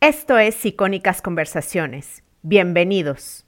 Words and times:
Esto 0.00 0.38
es 0.38 0.64
Icónicas 0.64 1.20
Conversaciones. 1.20 2.22
Bienvenidos. 2.42 3.47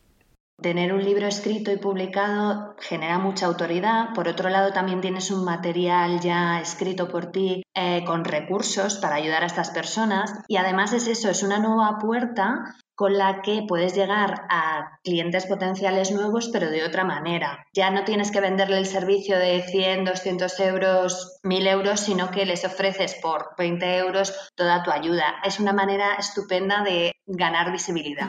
Tener 0.62 0.92
un 0.92 1.02
libro 1.02 1.26
escrito 1.26 1.72
y 1.72 1.78
publicado 1.78 2.74
genera 2.78 3.18
mucha 3.18 3.46
autoridad. 3.46 4.12
Por 4.14 4.28
otro 4.28 4.50
lado, 4.50 4.72
también 4.72 5.00
tienes 5.00 5.30
un 5.30 5.42
material 5.42 6.20
ya 6.20 6.60
escrito 6.60 7.08
por 7.08 7.32
ti 7.32 7.62
eh, 7.74 8.04
con 8.04 8.24
recursos 8.24 8.98
para 8.98 9.14
ayudar 9.14 9.42
a 9.42 9.46
estas 9.46 9.70
personas. 9.70 10.34
Y 10.48 10.58
además 10.58 10.92
es 10.92 11.06
eso, 11.06 11.30
es 11.30 11.42
una 11.42 11.58
nueva 11.58 11.98
puerta 11.98 12.74
con 12.94 13.16
la 13.16 13.40
que 13.40 13.64
puedes 13.66 13.94
llegar 13.94 14.42
a 14.50 14.98
clientes 15.02 15.46
potenciales 15.46 16.10
nuevos, 16.10 16.50
pero 16.52 16.68
de 16.68 16.84
otra 16.84 17.04
manera. 17.04 17.64
Ya 17.72 17.90
no 17.90 18.04
tienes 18.04 18.30
que 18.30 18.42
venderle 18.42 18.76
el 18.76 18.84
servicio 18.84 19.38
de 19.38 19.62
100, 19.62 20.04
200 20.04 20.60
euros, 20.60 21.40
1000 21.42 21.66
euros, 21.68 22.00
sino 22.00 22.30
que 22.30 22.44
les 22.44 22.66
ofreces 22.66 23.14
por 23.22 23.54
20 23.56 23.96
euros 23.96 24.50
toda 24.54 24.82
tu 24.82 24.90
ayuda. 24.90 25.36
Es 25.42 25.58
una 25.58 25.72
manera 25.72 26.16
estupenda 26.18 26.82
de 26.82 27.14
ganar 27.26 27.72
visibilidad. 27.72 28.28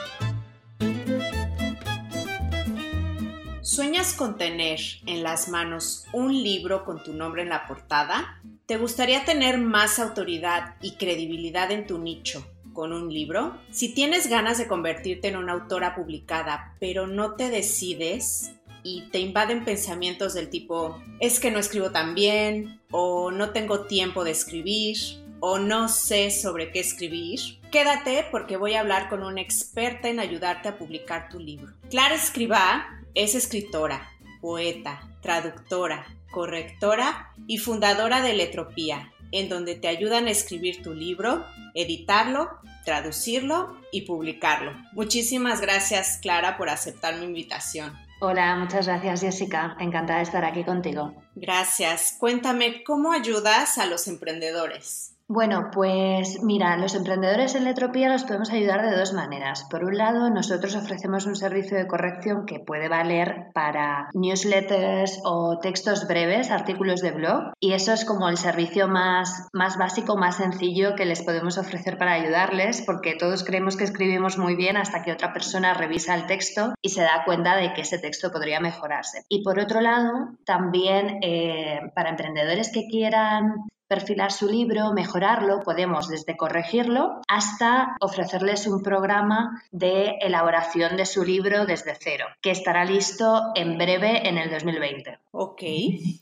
¿Sueñas 4.11 4.17
con 4.17 4.37
tener 4.37 4.79
en 5.05 5.23
las 5.23 5.47
manos 5.47 6.05
un 6.11 6.33
libro 6.33 6.83
con 6.83 7.01
tu 7.01 7.13
nombre 7.13 7.43
en 7.43 7.49
la 7.49 7.65
portada? 7.65 8.41
¿Te 8.65 8.77
gustaría 8.77 9.23
tener 9.23 9.57
más 9.57 9.99
autoridad 9.99 10.75
y 10.81 10.95
credibilidad 10.95 11.71
en 11.71 11.87
tu 11.87 11.97
nicho 11.97 12.45
con 12.73 12.91
un 12.91 13.13
libro? 13.13 13.57
Si 13.69 13.93
tienes 13.93 14.27
ganas 14.27 14.57
de 14.57 14.67
convertirte 14.67 15.29
en 15.29 15.37
una 15.37 15.53
autora 15.53 15.95
publicada, 15.95 16.75
pero 16.79 17.07
no 17.07 17.35
te 17.35 17.49
decides 17.49 18.51
y 18.83 19.03
te 19.11 19.19
invaden 19.19 19.63
pensamientos 19.63 20.33
del 20.33 20.49
tipo, 20.49 21.01
es 21.19 21.39
que 21.39 21.51
no 21.51 21.59
escribo 21.59 21.91
tan 21.91 22.13
bien, 22.13 22.81
o 22.91 23.31
no 23.31 23.51
tengo 23.51 23.85
tiempo 23.85 24.23
de 24.23 24.31
escribir, 24.31 24.97
o 25.39 25.57
no 25.57 25.87
sé 25.87 26.31
sobre 26.31 26.71
qué 26.71 26.79
escribir, 26.79 27.39
quédate 27.71 28.25
porque 28.29 28.57
voy 28.57 28.73
a 28.73 28.81
hablar 28.81 29.09
con 29.09 29.23
una 29.23 29.41
experta 29.41 30.09
en 30.09 30.19
ayudarte 30.19 30.69
a 30.69 30.77
publicar 30.77 31.29
tu 31.29 31.39
libro. 31.39 31.73
Clara 31.89 32.15
Escribá 32.15 33.00
es 33.15 33.35
escritora, 33.35 34.09
poeta, 34.41 35.07
traductora, 35.21 36.05
correctora 36.31 37.31
y 37.47 37.57
fundadora 37.57 38.21
de 38.21 38.33
Letropía, 38.33 39.11
en 39.31 39.49
donde 39.49 39.75
te 39.75 39.87
ayudan 39.87 40.27
a 40.27 40.31
escribir 40.31 40.81
tu 40.81 40.93
libro, 40.93 41.45
editarlo, 41.73 42.49
traducirlo 42.85 43.77
y 43.91 44.01
publicarlo. 44.01 44.73
Muchísimas 44.93 45.61
gracias, 45.61 46.19
Clara, 46.21 46.57
por 46.57 46.69
aceptar 46.69 47.17
mi 47.17 47.25
invitación. 47.25 47.93
Hola, 48.19 48.55
muchas 48.55 48.85
gracias, 48.85 49.21
Jessica. 49.21 49.75
Encantada 49.79 50.19
de 50.19 50.25
estar 50.25 50.45
aquí 50.45 50.63
contigo. 50.63 51.13
Gracias. 51.35 52.15
Cuéntame, 52.19 52.83
¿cómo 52.83 53.11
ayudas 53.11 53.77
a 53.77 53.87
los 53.87 54.07
emprendedores? 54.07 55.10
Bueno, 55.33 55.69
pues 55.71 56.43
mira, 56.43 56.75
los 56.75 56.93
emprendedores 56.93 57.55
en 57.55 57.63
Letropía 57.63 58.09
los 58.09 58.25
podemos 58.25 58.51
ayudar 58.51 58.81
de 58.81 58.97
dos 58.97 59.13
maneras. 59.13 59.65
Por 59.71 59.85
un 59.85 59.97
lado, 59.97 60.29
nosotros 60.29 60.75
ofrecemos 60.75 61.25
un 61.25 61.37
servicio 61.37 61.77
de 61.77 61.87
corrección 61.87 62.45
que 62.45 62.59
puede 62.59 62.89
valer 62.89 63.45
para 63.53 64.09
newsletters 64.13 65.21
o 65.23 65.57
textos 65.59 66.05
breves, 66.05 66.51
artículos 66.51 66.99
de 66.99 67.11
blog, 67.11 67.53
y 67.61 67.71
eso 67.71 67.93
es 67.93 68.03
como 68.03 68.27
el 68.27 68.35
servicio 68.35 68.89
más, 68.89 69.47
más 69.53 69.77
básico, 69.77 70.17
más 70.17 70.35
sencillo 70.35 70.95
que 70.95 71.05
les 71.05 71.23
podemos 71.23 71.57
ofrecer 71.57 71.97
para 71.97 72.11
ayudarles, 72.11 72.83
porque 72.85 73.15
todos 73.15 73.45
creemos 73.45 73.77
que 73.77 73.85
escribimos 73.85 74.37
muy 74.37 74.57
bien 74.57 74.75
hasta 74.75 75.01
que 75.01 75.13
otra 75.13 75.31
persona 75.31 75.73
revisa 75.73 76.13
el 76.13 76.25
texto 76.25 76.73
y 76.81 76.89
se 76.89 77.03
da 77.03 77.23
cuenta 77.23 77.55
de 77.55 77.71
que 77.71 77.83
ese 77.83 77.99
texto 77.99 78.33
podría 78.33 78.59
mejorarse. 78.59 79.23
Y 79.29 79.45
por 79.45 79.59
otro 79.59 79.79
lado, 79.79 80.31
también 80.45 81.19
eh, 81.21 81.79
para 81.95 82.09
emprendedores 82.09 82.69
que 82.73 82.87
quieran 82.89 83.69
perfilar 83.91 84.31
su 84.31 84.47
libro, 84.47 84.93
mejorarlo, 84.93 85.59
podemos 85.59 86.07
desde 86.07 86.37
corregirlo 86.37 87.19
hasta 87.27 87.97
ofrecerles 87.99 88.65
un 88.65 88.81
programa 88.81 89.61
de 89.71 90.15
elaboración 90.21 90.95
de 90.95 91.05
su 91.05 91.25
libro 91.25 91.65
desde 91.65 91.97
cero, 91.99 92.25
que 92.41 92.51
estará 92.51 92.85
listo 92.85 93.51
en 93.53 93.77
breve 93.77 94.29
en 94.29 94.37
el 94.37 94.49
2020. 94.49 95.19
Ok, 95.31 95.63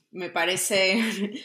me 0.09 0.31
parece 0.31 0.97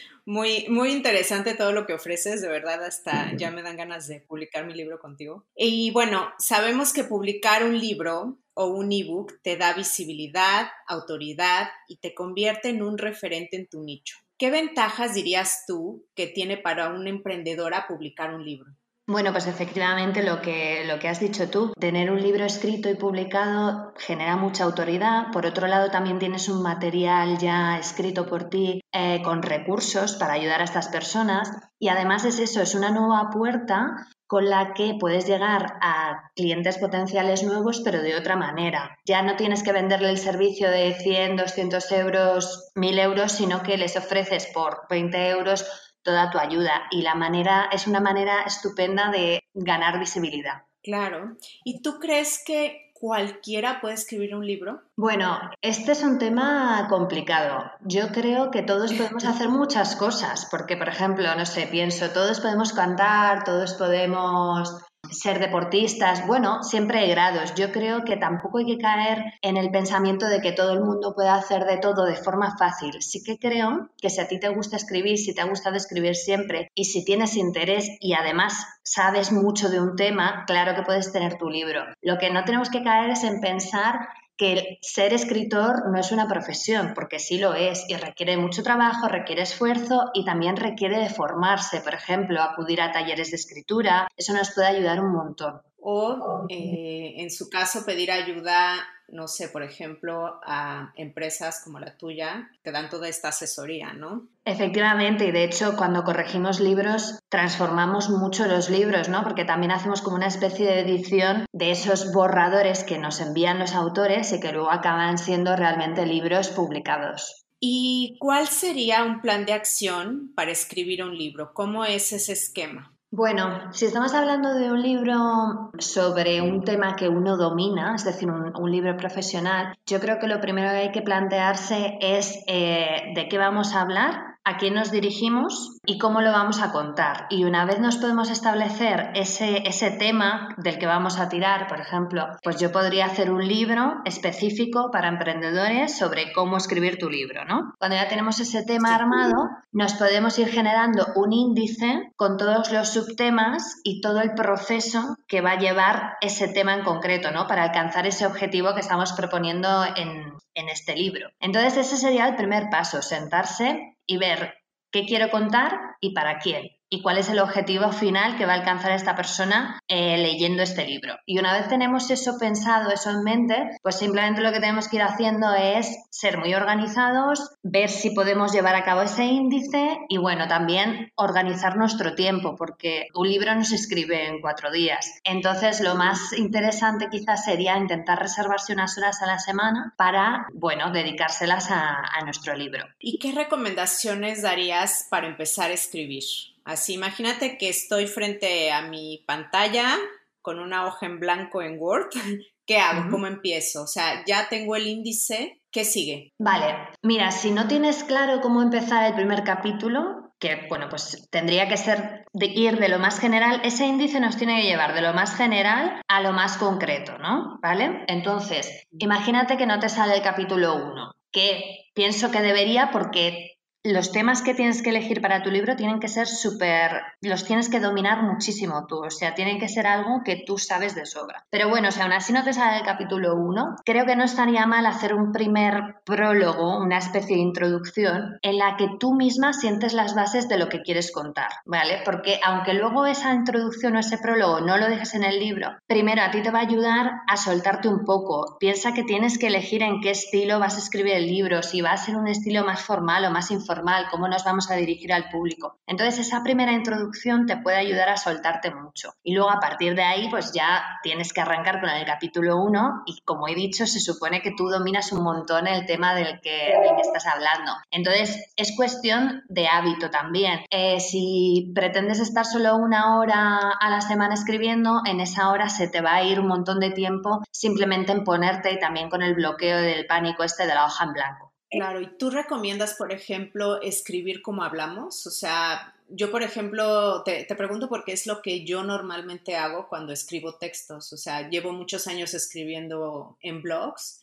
muy, 0.25 0.65
muy 0.67 0.93
interesante 0.93 1.53
todo 1.53 1.71
lo 1.71 1.85
que 1.85 1.93
ofreces, 1.93 2.41
de 2.41 2.47
verdad 2.47 2.83
hasta 2.83 3.31
ya 3.37 3.51
me 3.51 3.61
dan 3.61 3.77
ganas 3.77 4.07
de 4.07 4.21
publicar 4.21 4.65
mi 4.65 4.73
libro 4.73 4.97
contigo. 4.97 5.45
Y 5.55 5.91
bueno, 5.91 6.33
sabemos 6.39 6.91
que 6.91 7.03
publicar 7.03 7.63
un 7.63 7.77
libro 7.77 8.39
o 8.55 8.65
un 8.65 8.91
ebook 8.91 9.39
te 9.43 9.57
da 9.57 9.73
visibilidad, 9.73 10.69
autoridad 10.87 11.69
y 11.87 11.97
te 11.97 12.15
convierte 12.15 12.69
en 12.69 12.81
un 12.81 12.97
referente 12.97 13.57
en 13.57 13.67
tu 13.67 13.83
nicho. 13.83 14.24
¿Qué 14.37 14.51
ventajas 14.51 15.13
dirías 15.13 15.63
tú 15.65 16.05
que 16.13 16.27
tiene 16.27 16.57
para 16.57 16.89
una 16.89 17.09
emprendedora 17.09 17.87
publicar 17.87 18.33
un 18.33 18.43
libro? 18.43 18.71
Bueno, 19.07 19.31
pues 19.31 19.45
efectivamente 19.45 20.23
lo 20.23 20.41
que, 20.41 20.83
lo 20.87 20.97
que 20.97 21.07
has 21.07 21.19
dicho 21.19 21.47
tú, 21.47 21.71
tener 21.79 22.09
un 22.09 22.19
libro 22.19 22.43
escrito 22.43 22.89
y 22.89 22.95
publicado 22.95 23.93
genera 23.97 24.35
mucha 24.35 24.63
autoridad. 24.63 25.31
Por 25.31 25.45
otro 25.45 25.67
lado, 25.67 25.91
también 25.91 26.17
tienes 26.17 26.49
un 26.49 26.63
material 26.63 27.37
ya 27.37 27.77
escrito 27.77 28.25
por 28.25 28.49
ti 28.49 28.81
eh, 28.91 29.21
con 29.23 29.43
recursos 29.43 30.15
para 30.15 30.33
ayudar 30.33 30.61
a 30.61 30.63
estas 30.63 30.87
personas. 30.87 31.51
Y 31.77 31.89
además 31.89 32.25
es 32.25 32.39
eso, 32.39 32.61
es 32.61 32.73
una 32.73 32.89
nueva 32.89 33.29
puerta 33.29 33.95
con 34.27 34.49
la 34.49 34.73
que 34.73 34.95
puedes 34.99 35.27
llegar 35.27 35.77
a 35.81 36.31
clientes 36.35 36.77
potenciales 36.77 37.43
nuevos, 37.43 37.81
pero 37.83 38.01
de 38.01 38.15
otra 38.15 38.35
manera. 38.35 38.97
Ya 39.05 39.21
no 39.21 39.35
tienes 39.35 39.63
que 39.63 39.71
venderle 39.71 40.09
el 40.09 40.17
servicio 40.17 40.69
de 40.69 40.93
100, 40.93 41.37
200 41.37 41.91
euros, 41.91 42.71
1000 42.75 42.99
euros, 42.99 43.31
sino 43.31 43.61
que 43.61 43.77
les 43.77 43.95
ofreces 43.95 44.47
por 44.47 44.87
20 44.89 45.29
euros 45.29 45.65
toda 46.01 46.29
tu 46.29 46.37
ayuda. 46.37 46.87
Y 46.91 47.01
la 47.01 47.15
manera 47.15 47.69
es 47.71 47.87
una 47.87 47.99
manera 47.99 48.43
estupenda 48.43 49.11
de 49.11 49.41
ganar 49.53 49.99
visibilidad. 49.99 50.63
Claro. 50.81 51.35
¿Y 51.63 51.81
tú 51.81 51.99
crees 51.99 52.43
que 52.45 52.84
cualquiera 53.05 53.81
puede 53.81 53.93
escribir 53.93 54.33
un 54.33 54.47
libro? 54.47 54.81
Bueno, 54.97 55.39
este 55.61 55.91
es 55.91 56.01
un 56.01 56.17
tema 56.17 56.87
complicado. 56.89 57.63
Yo 57.81 58.07
creo 58.11 58.49
que 58.49 58.63
todos 58.63 58.93
podemos 58.93 59.23
hacer 59.25 59.47
muchas 59.49 59.95
cosas, 59.95 60.47
porque, 60.49 60.75
por 60.75 60.89
ejemplo, 60.89 61.35
no 61.35 61.45
sé, 61.45 61.67
pienso, 61.67 62.09
todos 62.09 62.39
podemos 62.39 62.73
cantar, 62.73 63.43
todos 63.43 63.75
podemos 63.75 64.81
ser 65.11 65.39
deportistas, 65.39 66.25
bueno, 66.27 66.63
siempre 66.63 66.99
hay 66.99 67.09
grados. 67.09 67.53
Yo 67.55 67.71
creo 67.71 68.03
que 68.03 68.17
tampoco 68.17 68.59
hay 68.59 68.65
que 68.65 68.77
caer 68.77 69.23
en 69.41 69.57
el 69.57 69.71
pensamiento 69.71 70.27
de 70.27 70.41
que 70.41 70.51
todo 70.51 70.73
el 70.73 70.81
mundo 70.81 71.13
puede 71.15 71.29
hacer 71.29 71.65
de 71.65 71.77
todo 71.77 72.05
de 72.05 72.15
forma 72.15 72.57
fácil. 72.57 73.01
Sí 73.01 73.23
que 73.23 73.37
creo 73.37 73.89
que 73.97 74.09
si 74.09 74.21
a 74.21 74.27
ti 74.27 74.39
te 74.39 74.49
gusta 74.49 74.75
escribir, 74.75 75.17
si 75.17 75.33
te 75.33 75.41
ha 75.41 75.45
gustado 75.45 75.75
escribir 75.75 76.15
siempre 76.15 76.71
y 76.75 76.85
si 76.85 77.03
tienes 77.05 77.35
interés 77.35 77.89
y 77.99 78.13
además 78.13 78.65
sabes 78.83 79.31
mucho 79.31 79.69
de 79.69 79.81
un 79.81 79.95
tema, 79.95 80.43
claro 80.45 80.75
que 80.75 80.83
puedes 80.83 81.11
tener 81.11 81.37
tu 81.37 81.49
libro. 81.49 81.83
Lo 82.01 82.17
que 82.17 82.29
no 82.29 82.43
tenemos 82.43 82.69
que 82.69 82.83
caer 82.83 83.11
es 83.11 83.23
en 83.23 83.41
pensar 83.41 84.07
que 84.37 84.77
ser 84.81 85.13
escritor 85.13 85.89
no 85.91 85.99
es 85.99 86.11
una 86.11 86.27
profesión, 86.27 86.93
porque 86.93 87.19
sí 87.19 87.37
lo 87.37 87.53
es 87.53 87.85
y 87.87 87.95
requiere 87.95 88.37
mucho 88.37 88.63
trabajo, 88.63 89.07
requiere 89.07 89.43
esfuerzo 89.43 90.11
y 90.13 90.25
también 90.25 90.57
requiere 90.57 90.99
de 90.99 91.09
formarse, 91.09 91.81
por 91.81 91.93
ejemplo, 91.93 92.41
acudir 92.41 92.81
a 92.81 92.91
talleres 92.91 93.31
de 93.31 93.37
escritura, 93.37 94.07
eso 94.17 94.33
nos 94.33 94.53
puede 94.53 94.67
ayudar 94.67 94.99
un 94.99 95.13
montón. 95.13 95.61
O 95.79 96.45
eh, 96.49 97.13
en 97.17 97.29
su 97.29 97.49
caso 97.49 97.85
pedir 97.85 98.11
ayuda 98.11 98.75
no 99.07 99.27
sé, 99.27 99.49
por 99.49 99.63
ejemplo, 99.63 100.39
a 100.45 100.91
empresas 100.95 101.61
como 101.63 101.79
la 101.79 101.97
tuya 101.97 102.49
que 102.63 102.71
dan 102.71 102.89
toda 102.89 103.07
esta 103.07 103.29
asesoría, 103.29 103.93
¿no? 103.93 104.27
Efectivamente, 104.45 105.27
y 105.27 105.31
de 105.31 105.43
hecho 105.43 105.75
cuando 105.75 106.03
corregimos 106.03 106.59
libros 106.59 107.19
transformamos 107.29 108.09
mucho 108.09 108.45
los 108.45 108.69
libros, 108.69 109.09
¿no? 109.09 109.23
Porque 109.23 109.45
también 109.45 109.71
hacemos 109.71 110.01
como 110.01 110.15
una 110.17 110.27
especie 110.27 110.67
de 110.67 110.79
edición 110.81 111.45
de 111.51 111.71
esos 111.71 112.11
borradores 112.13 112.83
que 112.83 112.97
nos 112.97 113.19
envían 113.21 113.59
los 113.59 113.73
autores 113.73 114.31
y 114.33 114.39
que 114.39 114.51
luego 114.51 114.71
acaban 114.71 115.17
siendo 115.17 115.55
realmente 115.55 116.05
libros 116.05 116.49
publicados. 116.49 117.45
¿Y 117.59 118.17
cuál 118.19 118.47
sería 118.47 119.03
un 119.03 119.21
plan 119.21 119.45
de 119.45 119.53
acción 119.53 120.31
para 120.35 120.51
escribir 120.51 121.03
un 121.03 121.17
libro? 121.17 121.53
¿Cómo 121.53 121.85
es 121.85 122.11
ese 122.11 122.33
esquema? 122.33 122.94
Bueno, 123.15 123.71
si 123.71 123.85
estamos 123.85 124.13
hablando 124.13 124.53
de 124.55 124.69
un 124.69 124.81
libro 124.81 125.71
sobre 125.79 126.41
un 126.41 126.65
tema 126.65 126.97
que 126.97 127.07
uno 127.07 127.37
domina, 127.37 127.95
es 127.95 128.03
decir, 128.03 128.29
un, 128.29 128.69
libro 128.69 128.97
profesional, 128.97 129.73
yo 129.85 130.01
creo 130.01 130.19
que 130.19 130.27
lo 130.27 130.41
primero 130.41 130.69
que 130.71 130.75
hay 130.75 130.91
que 130.91 131.01
plantearse 131.01 131.97
es 132.01 132.43
eh, 132.47 133.13
de 133.15 133.29
qué 133.29 133.37
vamos 133.37 133.73
a 133.73 133.83
hablar 133.83 134.34
a 134.45 134.57
quién 134.57 134.75
nos 134.75 134.91
dirigimos 134.91 135.79
y 135.87 135.97
cómo 135.97 136.21
lo 136.21 136.31
vamos 136.31 136.61
a 136.61 136.71
contar. 136.71 137.25
Y 137.31 137.43
una 137.45 137.65
vez 137.65 137.79
nos 137.79 137.97
podemos 137.97 138.29
establecer 138.29 139.09
ese, 139.15 139.67
ese 139.67 139.89
tema 139.89 140.49
del 140.57 140.77
que 140.77 140.85
vamos 140.85 141.19
a 141.19 141.29
tirar, 141.29 141.67
por 141.67 141.79
ejemplo, 141.79 142.27
pues 142.43 142.59
yo 142.59 142.71
podría 142.71 143.07
hacer 143.07 143.31
un 143.31 143.45
libro 143.45 143.95
específico 144.05 144.91
para 144.91 145.07
emprendedores 145.07 145.97
sobre 145.97 146.31
cómo 146.31 146.57
escribir 146.57 146.99
tu 146.99 147.09
libro, 147.09 147.43
¿no? 147.45 147.73
Cuando 147.79 147.97
ya 147.97 148.07
tenemos 148.07 148.39
ese 148.39 148.63
tema 148.63 148.93
armado, 148.93 149.49
nos 149.71 149.95
podemos 149.95 150.37
ir 150.37 150.49
generando 150.49 151.07
un 151.15 151.33
índice 151.33 152.11
con 152.15 152.37
todos 152.37 152.71
los 152.71 152.89
subtemas 152.89 153.81
y 153.83 153.99
todo 153.99 154.21
el 154.21 154.35
proceso 154.35 155.17
que 155.27 155.41
va 155.41 155.53
a 155.53 155.59
llevar 155.59 156.17
ese 156.21 156.47
tema 156.47 156.75
en 156.75 156.83
concreto, 156.83 157.31
¿no? 157.31 157.47
Para 157.47 157.63
alcanzar 157.63 158.05
ese 158.05 158.27
objetivo 158.27 158.75
que 158.75 158.81
estamos 158.81 159.13
proponiendo 159.13 159.83
en, 159.95 160.33
en 160.53 160.69
este 160.69 160.95
libro. 160.95 161.29
Entonces, 161.39 161.77
ese 161.77 161.97
sería 161.97 162.27
el 162.27 162.35
primer 162.35 162.69
paso, 162.69 163.01
sentarse 163.01 163.94
y 164.07 164.17
ver 164.17 164.55
qué 164.91 165.05
quiero 165.05 165.29
contar 165.29 165.97
y 166.01 166.13
para 166.13 166.39
quién 166.39 166.74
y 166.89 167.01
cuál 167.01 167.17
es 167.17 167.29
el 167.29 167.39
objetivo 167.39 167.91
final 167.91 168.37
que 168.37 168.45
va 168.45 168.53
a 168.53 168.57
alcanzar 168.57 168.91
esta 168.91 169.15
persona 169.15 169.79
eh, 169.87 170.17
leyendo 170.17 170.63
este 170.63 170.85
libro. 170.85 171.15
Y 171.25 171.39
una 171.39 171.53
vez 171.53 171.67
tenemos 171.67 172.09
eso 172.11 172.37
pensado, 172.39 172.91
eso 172.91 173.09
en 173.09 173.23
mente, 173.23 173.69
pues 173.81 173.97
simplemente 173.97 174.41
lo 174.41 174.51
que 174.51 174.59
tenemos 174.59 174.87
que 174.87 174.97
ir 174.97 175.01
haciendo 175.03 175.53
es 175.53 175.95
ser 176.09 176.37
muy 176.37 176.53
organizados, 176.53 177.55
ver 177.63 177.89
si 177.89 178.11
podemos 178.11 178.53
llevar 178.53 178.75
a 178.75 178.83
cabo 178.83 179.01
ese 179.01 179.25
índice 179.25 179.97
y 180.09 180.17
bueno, 180.17 180.47
también 180.47 181.11
organizar 181.15 181.75
nuestro 181.75 182.15
tiempo, 182.15 182.55
porque 182.55 183.07
un 183.13 183.27
libro 183.27 183.53
no 183.55 183.65
se 183.65 183.75
escribe 183.75 184.27
en 184.27 184.41
cuatro 184.41 184.71
días. 184.71 185.19
Entonces, 185.23 185.81
lo 185.81 185.95
más 185.95 186.33
interesante 186.33 187.09
quizás 187.09 187.43
sería 187.43 187.77
intentar 187.77 188.19
reservarse 188.19 188.73
unas 188.73 188.97
horas 188.97 189.21
a 189.21 189.27
la 189.27 189.39
semana 189.39 189.93
para, 189.97 190.47
bueno, 190.53 190.91
dedicárselas 190.91 191.71
a, 191.71 191.95
a 191.95 192.23
nuestro 192.23 192.55
libro. 192.55 192.85
¿Y 192.99 193.19
qué 193.19 193.31
recomendaciones 193.31 194.41
darías 194.41 195.07
para 195.09 195.27
empezar 195.27 195.71
a 195.71 195.73
escribir? 195.73 196.54
Así, 196.65 196.93
imagínate 196.93 197.57
que 197.57 197.69
estoy 197.69 198.07
frente 198.07 198.71
a 198.71 198.81
mi 198.81 199.23
pantalla 199.27 199.95
con 200.41 200.59
una 200.59 200.85
hoja 200.85 201.05
en 201.05 201.19
blanco 201.19 201.61
en 201.61 201.77
Word. 201.79 202.09
¿Qué 202.65 202.79
hago? 202.79 203.11
¿Cómo 203.11 203.27
empiezo? 203.27 203.83
O 203.83 203.87
sea, 203.87 204.23
ya 204.25 204.49
tengo 204.49 204.75
el 204.75 204.87
índice. 204.87 205.61
¿Qué 205.71 205.83
sigue? 205.83 206.33
Vale, 206.39 206.75
mira, 207.03 207.31
si 207.31 207.51
no 207.51 207.67
tienes 207.67 208.03
claro 208.03 208.41
cómo 208.41 208.63
empezar 208.63 209.05
el 209.05 209.13
primer 209.13 209.43
capítulo, 209.43 210.33
que 210.39 210.65
bueno, 210.69 210.87
pues 210.89 211.27
tendría 211.29 211.67
que 211.67 211.77
ser 211.77 212.25
de 212.33 212.45
ir 212.47 212.79
de 212.79 212.89
lo 212.89 212.97
más 212.97 213.19
general, 213.19 213.61
ese 213.63 213.85
índice 213.85 214.19
nos 214.19 214.37
tiene 214.37 214.61
que 214.61 214.67
llevar 214.67 214.95
de 214.95 215.01
lo 215.01 215.13
más 215.13 215.35
general 215.35 216.01
a 216.07 216.21
lo 216.21 216.31
más 216.31 216.57
concreto, 216.57 217.17
¿no? 217.17 217.59
¿Vale? 217.61 218.05
Entonces, 218.07 218.87
imagínate 218.97 219.57
que 219.57 219.65
no 219.65 219.79
te 219.79 219.89
sale 219.89 220.15
el 220.15 220.21
capítulo 220.21 220.75
1, 220.75 221.13
que 221.31 221.89
pienso 221.93 222.31
que 222.31 222.41
debería 222.41 222.89
porque 222.91 223.54
los 223.85 224.11
temas 224.11 224.41
que 224.41 224.55
tienes 224.55 224.81
que 224.81 224.89
elegir 224.89 225.21
para 225.21 225.43
tu 225.43 225.51
libro 225.51 225.75
tienen 225.75 225.99
que 225.99 226.07
ser 226.07 226.27
súper, 226.27 227.03
los 227.21 227.45
tienes 227.45 227.69
que 227.69 227.79
dominar 227.79 228.23
muchísimo 228.23 228.87
tú, 228.87 229.05
o 229.05 229.11
sea, 229.11 229.35
tienen 229.35 229.59
que 229.59 229.69
ser 229.69 229.85
algo 229.85 230.21
que 230.25 230.43
tú 230.43 230.57
sabes 230.57 230.95
de 230.95 231.05
sobra. 231.05 231.45
Pero 231.51 231.69
bueno, 231.69 231.89
o 231.89 231.91
sea, 231.91 232.05
aún 232.05 232.13
así 232.13 232.33
no 232.33 232.43
te 232.43 232.53
sale 232.53 232.79
el 232.79 232.83
capítulo 232.83 233.35
1, 233.35 233.75
creo 233.85 234.05
que 234.07 234.15
no 234.15 234.23
estaría 234.23 234.65
mal 234.65 234.87
hacer 234.87 235.13
un 235.13 235.31
primer 235.31 235.97
prólogo, 236.03 236.79
una 236.79 236.97
especie 236.97 237.35
de 237.35 237.43
introducción, 237.43 238.39
en 238.41 238.57
la 238.57 238.75
que 238.75 238.89
tú 238.99 239.13
misma 239.13 239.53
sientes 239.53 239.93
las 239.93 240.15
bases 240.15 240.49
de 240.49 240.57
lo 240.57 240.67
que 240.67 240.81
quieres 240.81 241.11
contar, 241.11 241.49
¿vale? 241.65 242.01
Porque 242.03 242.39
aunque 242.43 242.73
luego 242.73 243.05
esa 243.05 243.35
introducción 243.35 243.95
o 243.95 243.99
ese 243.99 244.17
prólogo 244.17 244.61
no 244.61 244.77
lo 244.77 244.87
dejes 244.87 245.13
en 245.13 245.23
el 245.23 245.39
libro, 245.39 245.69
primero 245.85 246.23
a 246.23 246.31
ti 246.31 246.41
te 246.41 246.49
va 246.49 246.59
a 246.59 246.63
ayudar 246.63 247.11
a 247.27 247.37
soltarte 247.37 247.87
un 247.87 248.03
poco. 248.03 248.57
Piensa 248.59 248.93
que 248.93 249.03
tienes 249.03 249.37
que 249.37 249.47
elegir 249.47 249.83
en 249.83 250.01
qué 250.01 250.09
estilo 250.09 250.57
vas 250.57 250.75
a 250.75 250.79
escribir 250.79 251.13
el 251.13 251.27
libro, 251.27 251.61
si 251.61 251.81
va 251.81 251.91
a 251.91 251.97
ser 251.97 252.15
un 252.15 252.27
estilo 252.27 252.65
más 252.65 252.81
formal 252.81 253.25
o 253.25 253.29
más 253.29 253.51
informal 253.51 253.74
cómo 254.09 254.27
nos 254.27 254.43
vamos 254.43 254.69
a 254.71 254.75
dirigir 254.75 255.13
al 255.13 255.29
público. 255.29 255.77
Entonces, 255.87 256.27
esa 256.27 256.43
primera 256.43 256.71
introducción 256.71 257.45
te 257.45 257.57
puede 257.57 257.77
ayudar 257.77 258.09
a 258.09 258.17
soltarte 258.17 258.73
mucho. 258.73 259.13
Y 259.23 259.33
luego, 259.33 259.49
a 259.49 259.59
partir 259.59 259.95
de 259.95 260.03
ahí, 260.03 260.29
pues 260.29 260.51
ya 260.53 260.83
tienes 261.03 261.33
que 261.33 261.41
arrancar 261.41 261.79
con 261.79 261.89
el 261.89 262.05
capítulo 262.05 262.61
1 262.61 263.03
y, 263.05 263.21
como 263.21 263.47
he 263.47 263.55
dicho, 263.55 263.85
se 263.85 263.99
supone 263.99 264.41
que 264.41 264.51
tú 264.51 264.69
dominas 264.69 265.11
un 265.11 265.23
montón 265.23 265.67
el 265.67 265.85
tema 265.85 266.15
del 266.15 266.39
que, 266.41 266.73
estás 267.01 267.25
hablando. 267.27 267.71
Entonces, 267.91 268.51
es 268.55 268.75
cuestión 268.75 269.43
de 269.49 269.67
hábito 269.67 270.09
también. 270.09 270.61
Eh, 270.69 270.99
si 270.99 271.71
pretendes 271.73 272.19
estar 272.19 272.45
solo 272.45 272.75
una 272.75 273.17
hora 273.17 273.71
a 273.79 273.89
la 273.89 274.01
semana 274.01 274.33
escribiendo, 274.33 275.01
en 275.05 275.19
esa 275.19 275.49
hora 275.49 275.69
se 275.69 275.87
te 275.87 276.01
va 276.01 276.15
a 276.15 276.23
ir 276.23 276.39
un 276.39 276.47
montón 276.47 276.79
de 276.79 276.91
tiempo 276.91 277.43
simplemente 277.51 278.11
en 278.11 278.23
ponerte 278.23 278.71
y 278.71 278.79
también 278.79 279.09
con 279.09 279.21
el 279.21 279.35
bloqueo 279.35 279.77
del 279.77 280.05
pánico 280.05 280.43
este 280.43 280.67
de 280.67 280.75
la 280.75 280.85
hoja 280.85 281.05
en 281.05 281.13
blanco. 281.13 281.44
Claro, 281.77 282.01
y 282.01 282.17
tú 282.17 282.29
recomiendas, 282.29 282.93
por 282.93 283.11
ejemplo, 283.11 283.81
escribir 283.81 284.41
como 284.41 284.63
hablamos, 284.63 285.27
o 285.27 285.31
sea, 285.31 285.95
yo, 286.07 286.31
por 286.31 286.43
ejemplo, 286.43 287.23
te, 287.23 287.43
te, 287.45 287.55
pregunto 287.55 287.89
porque 287.89 288.13
es 288.13 288.27
lo 288.27 288.41
que 288.41 288.63
yo 288.63 288.83
normalmente 288.83 289.55
hago 289.55 289.87
cuando 289.87 290.13
escribo 290.13 290.55
textos. 290.55 291.11
O 291.13 291.17
sea, 291.17 291.49
llevo 291.49 291.71
muchos 291.71 292.07
años 292.07 292.33
escribiendo 292.33 293.37
en 293.41 293.61
blogs 293.61 294.21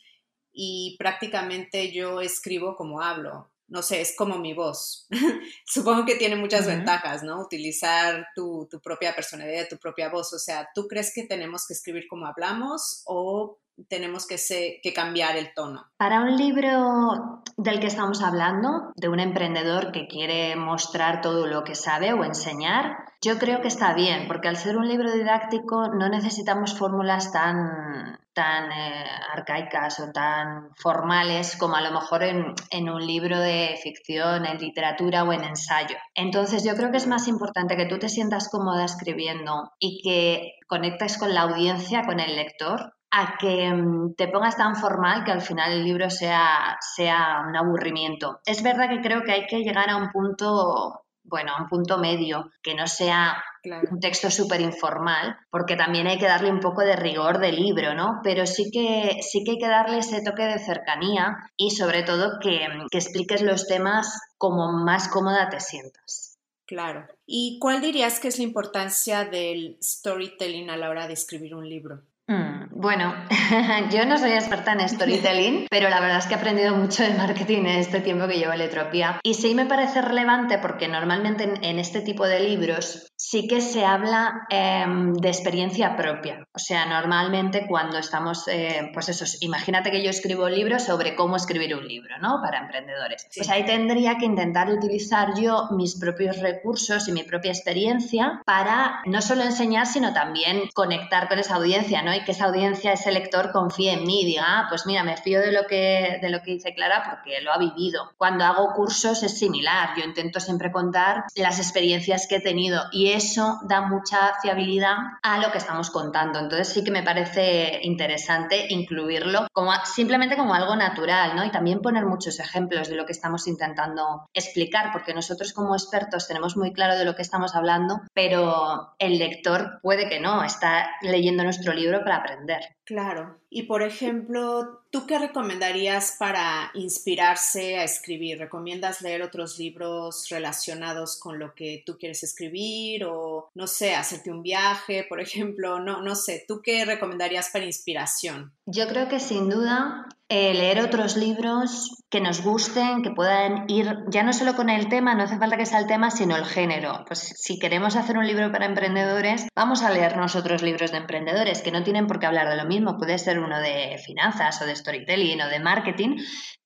y 0.53 0.97
prácticamente 0.99 1.91
yo 1.93 2.21
escribo 2.21 2.77
como 2.77 3.01
hablo. 3.03 3.51
No 3.67 3.83
sé, 3.83 4.01
es 4.01 4.15
como 4.17 4.39
mi 4.39 4.53
voz. 4.53 5.09
Supongo 5.67 6.05
que 6.05 6.17
tiene 6.17 6.37
muchas 6.37 6.67
ventajas, 6.67 7.23
¿no? 7.23 7.41
Utilizar 7.41 8.29
tu, 8.35 8.69
tu 8.71 8.81
propia 8.81 9.15
personalidad, 9.15 9.69
tu 9.69 9.79
propia 9.79 10.11
voz. 10.11 10.33
O 10.35 10.39
sea, 10.39 10.69
¿tú 10.75 10.87
crees 10.87 11.13
que 11.15 11.25
tenemos 11.25 11.67
que 11.67 11.73
escribir 11.73 12.07
como 12.07 12.27
hablamos 12.27 13.03
o 13.07 13.59
tenemos 13.89 14.27
que, 14.27 14.37
que 14.83 14.93
cambiar 14.93 15.37
el 15.37 15.55
tono. 15.55 15.87
Para 15.97 16.21
un 16.21 16.37
libro 16.37 17.43
del 17.57 17.81
que 17.81 17.87
estamos 17.87 18.23
hablando, 18.23 18.93
de 18.97 19.09
un 19.09 19.21
emprendedor 19.21 19.93
que 19.93 20.07
quiere 20.07 20.57
mostrar 20.57 21.21
todo 21.21 21.47
lo 21.47 21.65
que 21.65 21.75
sabe 21.75 22.13
o 22.13 22.25
enseñar, 22.25 22.97
yo 23.25 23.39
creo 23.39 23.61
que 23.61 23.69
está 23.69 23.95
bien, 23.95 24.27
porque 24.27 24.49
al 24.49 24.57
ser 24.57 24.77
un 24.77 24.89
libro 24.89 25.13
didáctico 25.13 25.89
no 25.89 26.09
necesitamos 26.09 26.77
fórmulas 26.77 27.31
tan, 27.31 28.19
tan 28.33 28.73
eh, 28.73 29.05
arcaicas 29.33 30.01
o 30.01 30.11
tan 30.11 30.75
formales 30.75 31.57
como 31.57 31.77
a 31.77 31.83
lo 31.83 31.93
mejor 31.93 32.25
en, 32.25 32.55
en, 32.71 32.89
un 32.89 33.07
libro 33.07 33.39
de 33.39 33.79
ficción, 33.81 34.45
en 34.45 34.59
literatura 34.59 35.23
o 35.23 35.33
en 35.33 35.45
ensayo. 35.45 35.97
Entonces 36.15 36.65
yo 36.65 36.75
creo 36.75 36.91
que 36.91 36.97
es 36.97 37.07
más 37.07 37.29
importante 37.29 37.77
que 37.77 37.87
tú 37.87 37.99
te 38.01 38.09
sientas 38.09 38.49
cómoda 38.49 38.85
escribiendo 38.85 39.71
y 39.79 40.03
que 40.03 40.55
conectes 40.67 41.17
con 41.17 41.33
la 41.33 41.43
audiencia, 41.43 42.03
con 42.03 42.19
el 42.19 42.35
lector, 42.35 42.93
a 43.13 43.37
que 43.39 43.71
mm, 43.71 44.15
te 44.15 44.29
pongas 44.29 44.57
tan 44.57 44.75
formal 44.75 45.23
que 45.25 45.33
al 45.33 45.43
final 45.43 45.73
el 45.73 45.85
libro 45.85 46.09
sea, 46.11 46.79
sea 46.81 47.45
un 47.47 47.55
aburrimiento. 47.55 48.41
Es 48.47 48.63
verdad 48.63 48.89
que 48.89 49.03
creo 49.03 49.23
que 49.23 49.33
hay 49.33 49.47
que 49.47 49.59
llegar 49.59 49.91
a 49.91 49.97
un 49.97 50.11
punto, 50.11 51.05
bueno, 51.23 51.53
a 51.53 51.63
un 51.63 51.69
punto 51.69 51.99
medio, 51.99 52.51
que 52.63 52.75
no 52.75 52.87
sea 52.87 53.45
un 53.91 54.01
texto 54.01 54.31
súper 54.31 54.61
informal, 54.63 55.37
porque 55.51 55.77
también 55.77 56.07
hay 56.07 56.19
que 56.19 56.27
darle 56.27 56.51
un 56.51 56.59
poco 56.59 56.81
de 56.81 56.97
rigor 56.97 57.39
de 57.39 57.53
libro, 57.53 57.95
¿no? 57.95 58.21
Pero 58.25 58.47
sí 58.47 58.71
que, 58.73 59.21
sí 59.21 59.45
que 59.45 59.53
hay 59.53 59.59
que 59.59 59.69
darle 59.69 59.99
ese 59.99 60.23
toque 60.23 60.45
de 60.45 60.59
cercanía 60.59 61.37
y 61.57 61.71
sobre 61.71 62.03
todo 62.03 62.41
que, 62.41 62.67
que 62.91 62.99
expliques 62.99 63.43
los 63.43 63.69
temas 63.69 64.21
como 64.39 64.73
más 64.73 65.09
cómoda 65.09 65.49
te 65.51 65.61
sientas. 65.61 66.39
Claro. 66.67 67.07
¿Y 67.27 67.59
cuál 67.61 67.83
dirías 67.83 68.19
que 68.19 68.29
es 68.29 68.39
la 68.39 68.45
importancia 68.45 69.27
del 69.27 69.77
storytelling 69.83 70.71
a 70.71 70.79
la 70.79 70.89
hora 70.89 71.07
de 71.07 71.13
escribir 71.13 71.55
un 71.55 71.69
libro? 71.69 72.03
Mm, 72.33 72.81
bueno, 72.81 73.15
yo 73.93 74.07
no 74.07 74.17
soy 74.17 74.33
experta 74.33 74.73
en 74.73 74.89
storytelling, 74.89 75.67
pero 75.71 75.91
la 75.91 76.01
verdad 76.01 76.19
es 76.19 76.27
que 76.27 76.35
he 76.35 76.37
aprendido 76.37 76.75
mucho 76.75 77.03
de 77.03 77.13
marketing 77.15 77.59
en 77.59 77.79
este 77.79 78.01
tiempo 78.01 78.27
que 78.27 78.39
llevo 78.39 78.53
en 78.53 78.59
Letropia. 78.59 79.21
Y 79.23 79.35
sí 79.35 79.55
me 79.55 79.67
parece 79.67 80.01
relevante 80.01 80.59
porque 80.59 80.89
normalmente 80.89 81.45
en, 81.45 81.79
este 81.79 82.01
tipo 82.01 82.27
de 82.27 82.41
libros 82.41 83.12
sí 83.23 83.47
que 83.47 83.61
se 83.61 83.85
habla 83.85 84.49
em, 84.51 85.15
de 85.15 85.29
experiencia 85.29 85.97
propia. 85.97 86.49
O 86.53 86.59
sea, 86.59 86.87
normalmente 86.87 87.67
cuando 87.69 87.99
estamos, 87.99 88.49
eh, 88.49 88.91
pues 88.93 89.09
eso, 89.09 89.25
imagínate 89.41 89.93
que 89.93 90.03
yo 90.03 90.11
escribo 90.11 90.47
un 90.47 90.55
libro 90.55 90.81
sobre 90.81 91.15
cómo 91.15 91.37
escribir 91.37 91.77
un 91.77 91.87
libro, 91.87 92.19
¿no? 92.21 92.41
Para 92.43 92.59
emprendedores. 92.59 93.29
Pues 93.35 93.49
ahí 93.49 93.65
tendría 93.65 94.19
que 94.19 94.25
intentar 94.25 94.69
utilizar 94.69 95.41
yo 95.41 95.69
mis 95.71 95.95
propios 96.01 96.41
recursos 96.41 97.07
y 97.07 97.13
mi 97.13 97.23
propia 97.23 97.53
experiencia 97.53 98.43
para 98.45 99.01
no 99.07 99.23
solo 99.23 99.45
enseñar, 99.45 99.87
sino 99.87 100.13
también 100.13 100.69
conectar 100.75 101.29
con 101.29 101.39
esa 101.39 101.55
audiencia, 101.55 102.03
¿no? 102.03 102.13
Y 102.13 102.25
que 102.25 102.33
esa 102.33 102.47
audiencia, 102.47 102.93
ese 102.93 103.13
lector 103.13 103.53
confíe 103.53 103.93
en 103.93 104.05
mí, 104.05 104.25
diga, 104.25 104.45
ah, 104.45 104.67
pues 104.69 104.85
mira, 104.85 105.05
me 105.05 105.17
fío 105.17 105.39
de 105.39 105.53
lo, 105.53 105.69
que, 105.69 106.19
de 106.21 106.29
lo 106.29 106.43
que 106.43 106.55
dice 106.55 106.75
Clara 106.75 107.05
porque 107.09 107.41
lo 107.41 107.53
ha 107.53 107.59
vivido. 107.59 108.11
Cuando 108.19 108.45
hago 108.45 108.73
cursos 108.75 109.23
es 109.23 109.39
similar, 109.39 109.91
yo 109.97 110.03
intento 110.05 110.41
siempre 110.41 110.73
contar 110.73 111.25
las 111.37 111.61
experiencias 111.61 112.27
que 112.27 112.37
he 112.37 112.41
tenido 112.41 112.83
y 112.91 113.12
eso 113.13 113.61
da 113.65 113.83
mucha 113.83 114.35
fiabilidad 114.41 114.97
a 115.23 115.39
lo 115.39 115.51
que 115.51 115.59
estamos 115.59 115.91
contando. 115.91 116.39
Entonces 116.39 116.69
sí 116.69 116.85
que 116.85 116.91
me 116.91 117.03
parece 117.03 117.81
interesante 117.83 118.67
incluirlo 118.71 119.47
como 119.53 119.73
simplemente 119.85 120.37
como 120.37 120.55
algo 120.55 120.77
natural, 120.77 121.37
¿no? 121.37 121.45
Y 121.45 121.51
también 121.51 121.81
poner 121.81 122.07
muchos 122.07 122.41
ejemplos 122.41 122.89
de 122.89 122.97
lo 122.97 123.07
que 123.07 123.13
estamos 123.13 123.47
intentando 123.47 124.29
explicar, 124.33 124.91
porque 124.93 125.15
nosotros 125.15 125.53
como 125.53 125.75
expertos 125.75 126.29
tenemos 126.29 126.57
muy 126.57 126.73
claro 126.73 126.97
de 126.97 127.05
lo 127.05 127.15
que 127.15 127.23
estamos 127.23 127.55
hablando, 127.55 128.01
pero 128.15 128.95
el 128.99 129.19
lector 129.19 129.81
puede 129.83 130.09
que 130.09 130.21
no, 130.21 130.43
está 130.45 130.91
leyendo 131.03 131.45
nuestro 131.45 131.73
libro 131.73 132.03
para 132.03 132.17
aprender. 132.17 132.77
Claro. 132.85 133.42
Y 133.55 133.65
por 133.65 133.83
ejemplo, 133.83 134.81
¿tú 134.91 135.07
qué 135.07 135.19
recomendarías 135.19 136.17
para 136.19 136.71
inspirarse 136.73 137.77
a 137.77 137.85
escribir? 137.85 138.39
¿Recomiendas 138.39 139.03
leer 139.03 139.21
otros 139.21 139.59
libros 139.59 140.31
relacionados 140.31 141.21
con 141.21 141.39
lo 141.39 141.55
que 141.55 141.83
tú 141.85 141.99
quieres 141.99 142.23
escribir 142.23 143.05
o 143.05 143.51
no 143.55 143.67
sé, 143.67 143.95
hacerte 143.95 144.31
un 144.31 144.43
viaje, 144.43 145.05
por 145.07 145.21
ejemplo? 145.21 145.81
No, 145.81 146.01
no 146.01 146.15
sé, 146.17 146.47
¿tú 146.49 146.63
qué 146.63 146.87
recomendarías 146.87 147.51
para 147.51 147.67
inspiración? 147.67 148.55
Yo 148.65 148.89
creo 148.89 149.11
que 149.11 149.21
sin 149.21 149.51
duda 149.51 150.09
eh, 150.35 150.55
leer 150.55 150.81
otros 150.81 151.19
libros 151.19 151.91
que 152.09 152.23
nos 152.23 152.43
gusten, 152.43 153.03
que 153.03 153.11
puedan 153.11 153.67
ir 153.69 153.99
ya 154.09 154.23
no 154.23 154.33
solo 154.33 154.57
con 154.57 154.71
el 154.71 154.89
tema, 154.89 155.15
no 155.15 155.25
hace 155.25 155.37
falta 155.37 155.59
que 155.59 155.67
sea 155.67 155.79
el 155.79 155.87
tema, 155.87 156.11
sino 156.11 156.37
el 156.37 156.47
género. 156.47 157.05
Pues 157.07 157.35
si 157.37 157.59
queremos 157.59 157.97
hacer 157.97 158.17
un 158.17 158.27
libro 158.27 158.51
para 158.51 158.65
emprendedores, 158.65 159.47
vamos 159.55 159.83
a 159.83 159.91
leernos 159.91 160.35
otros 160.35 160.63
libros 160.63 160.91
de 160.91 160.97
emprendedores 160.97 161.61
que 161.61 161.71
no 161.71 161.83
tienen 161.83 162.07
por 162.07 162.19
qué 162.19 162.25
hablar 162.25 162.49
de 162.49 162.57
lo 162.57 162.65
mismo. 162.65 162.97
Puede 162.97 163.19
ser 163.19 163.41
uno 163.41 163.61
de 163.61 164.01
finanzas 164.03 164.63
o 164.63 164.65
de 164.65 164.75
storytelling 164.75 165.43
o 165.43 165.49
de 165.49 165.61
marketing, 165.61 166.17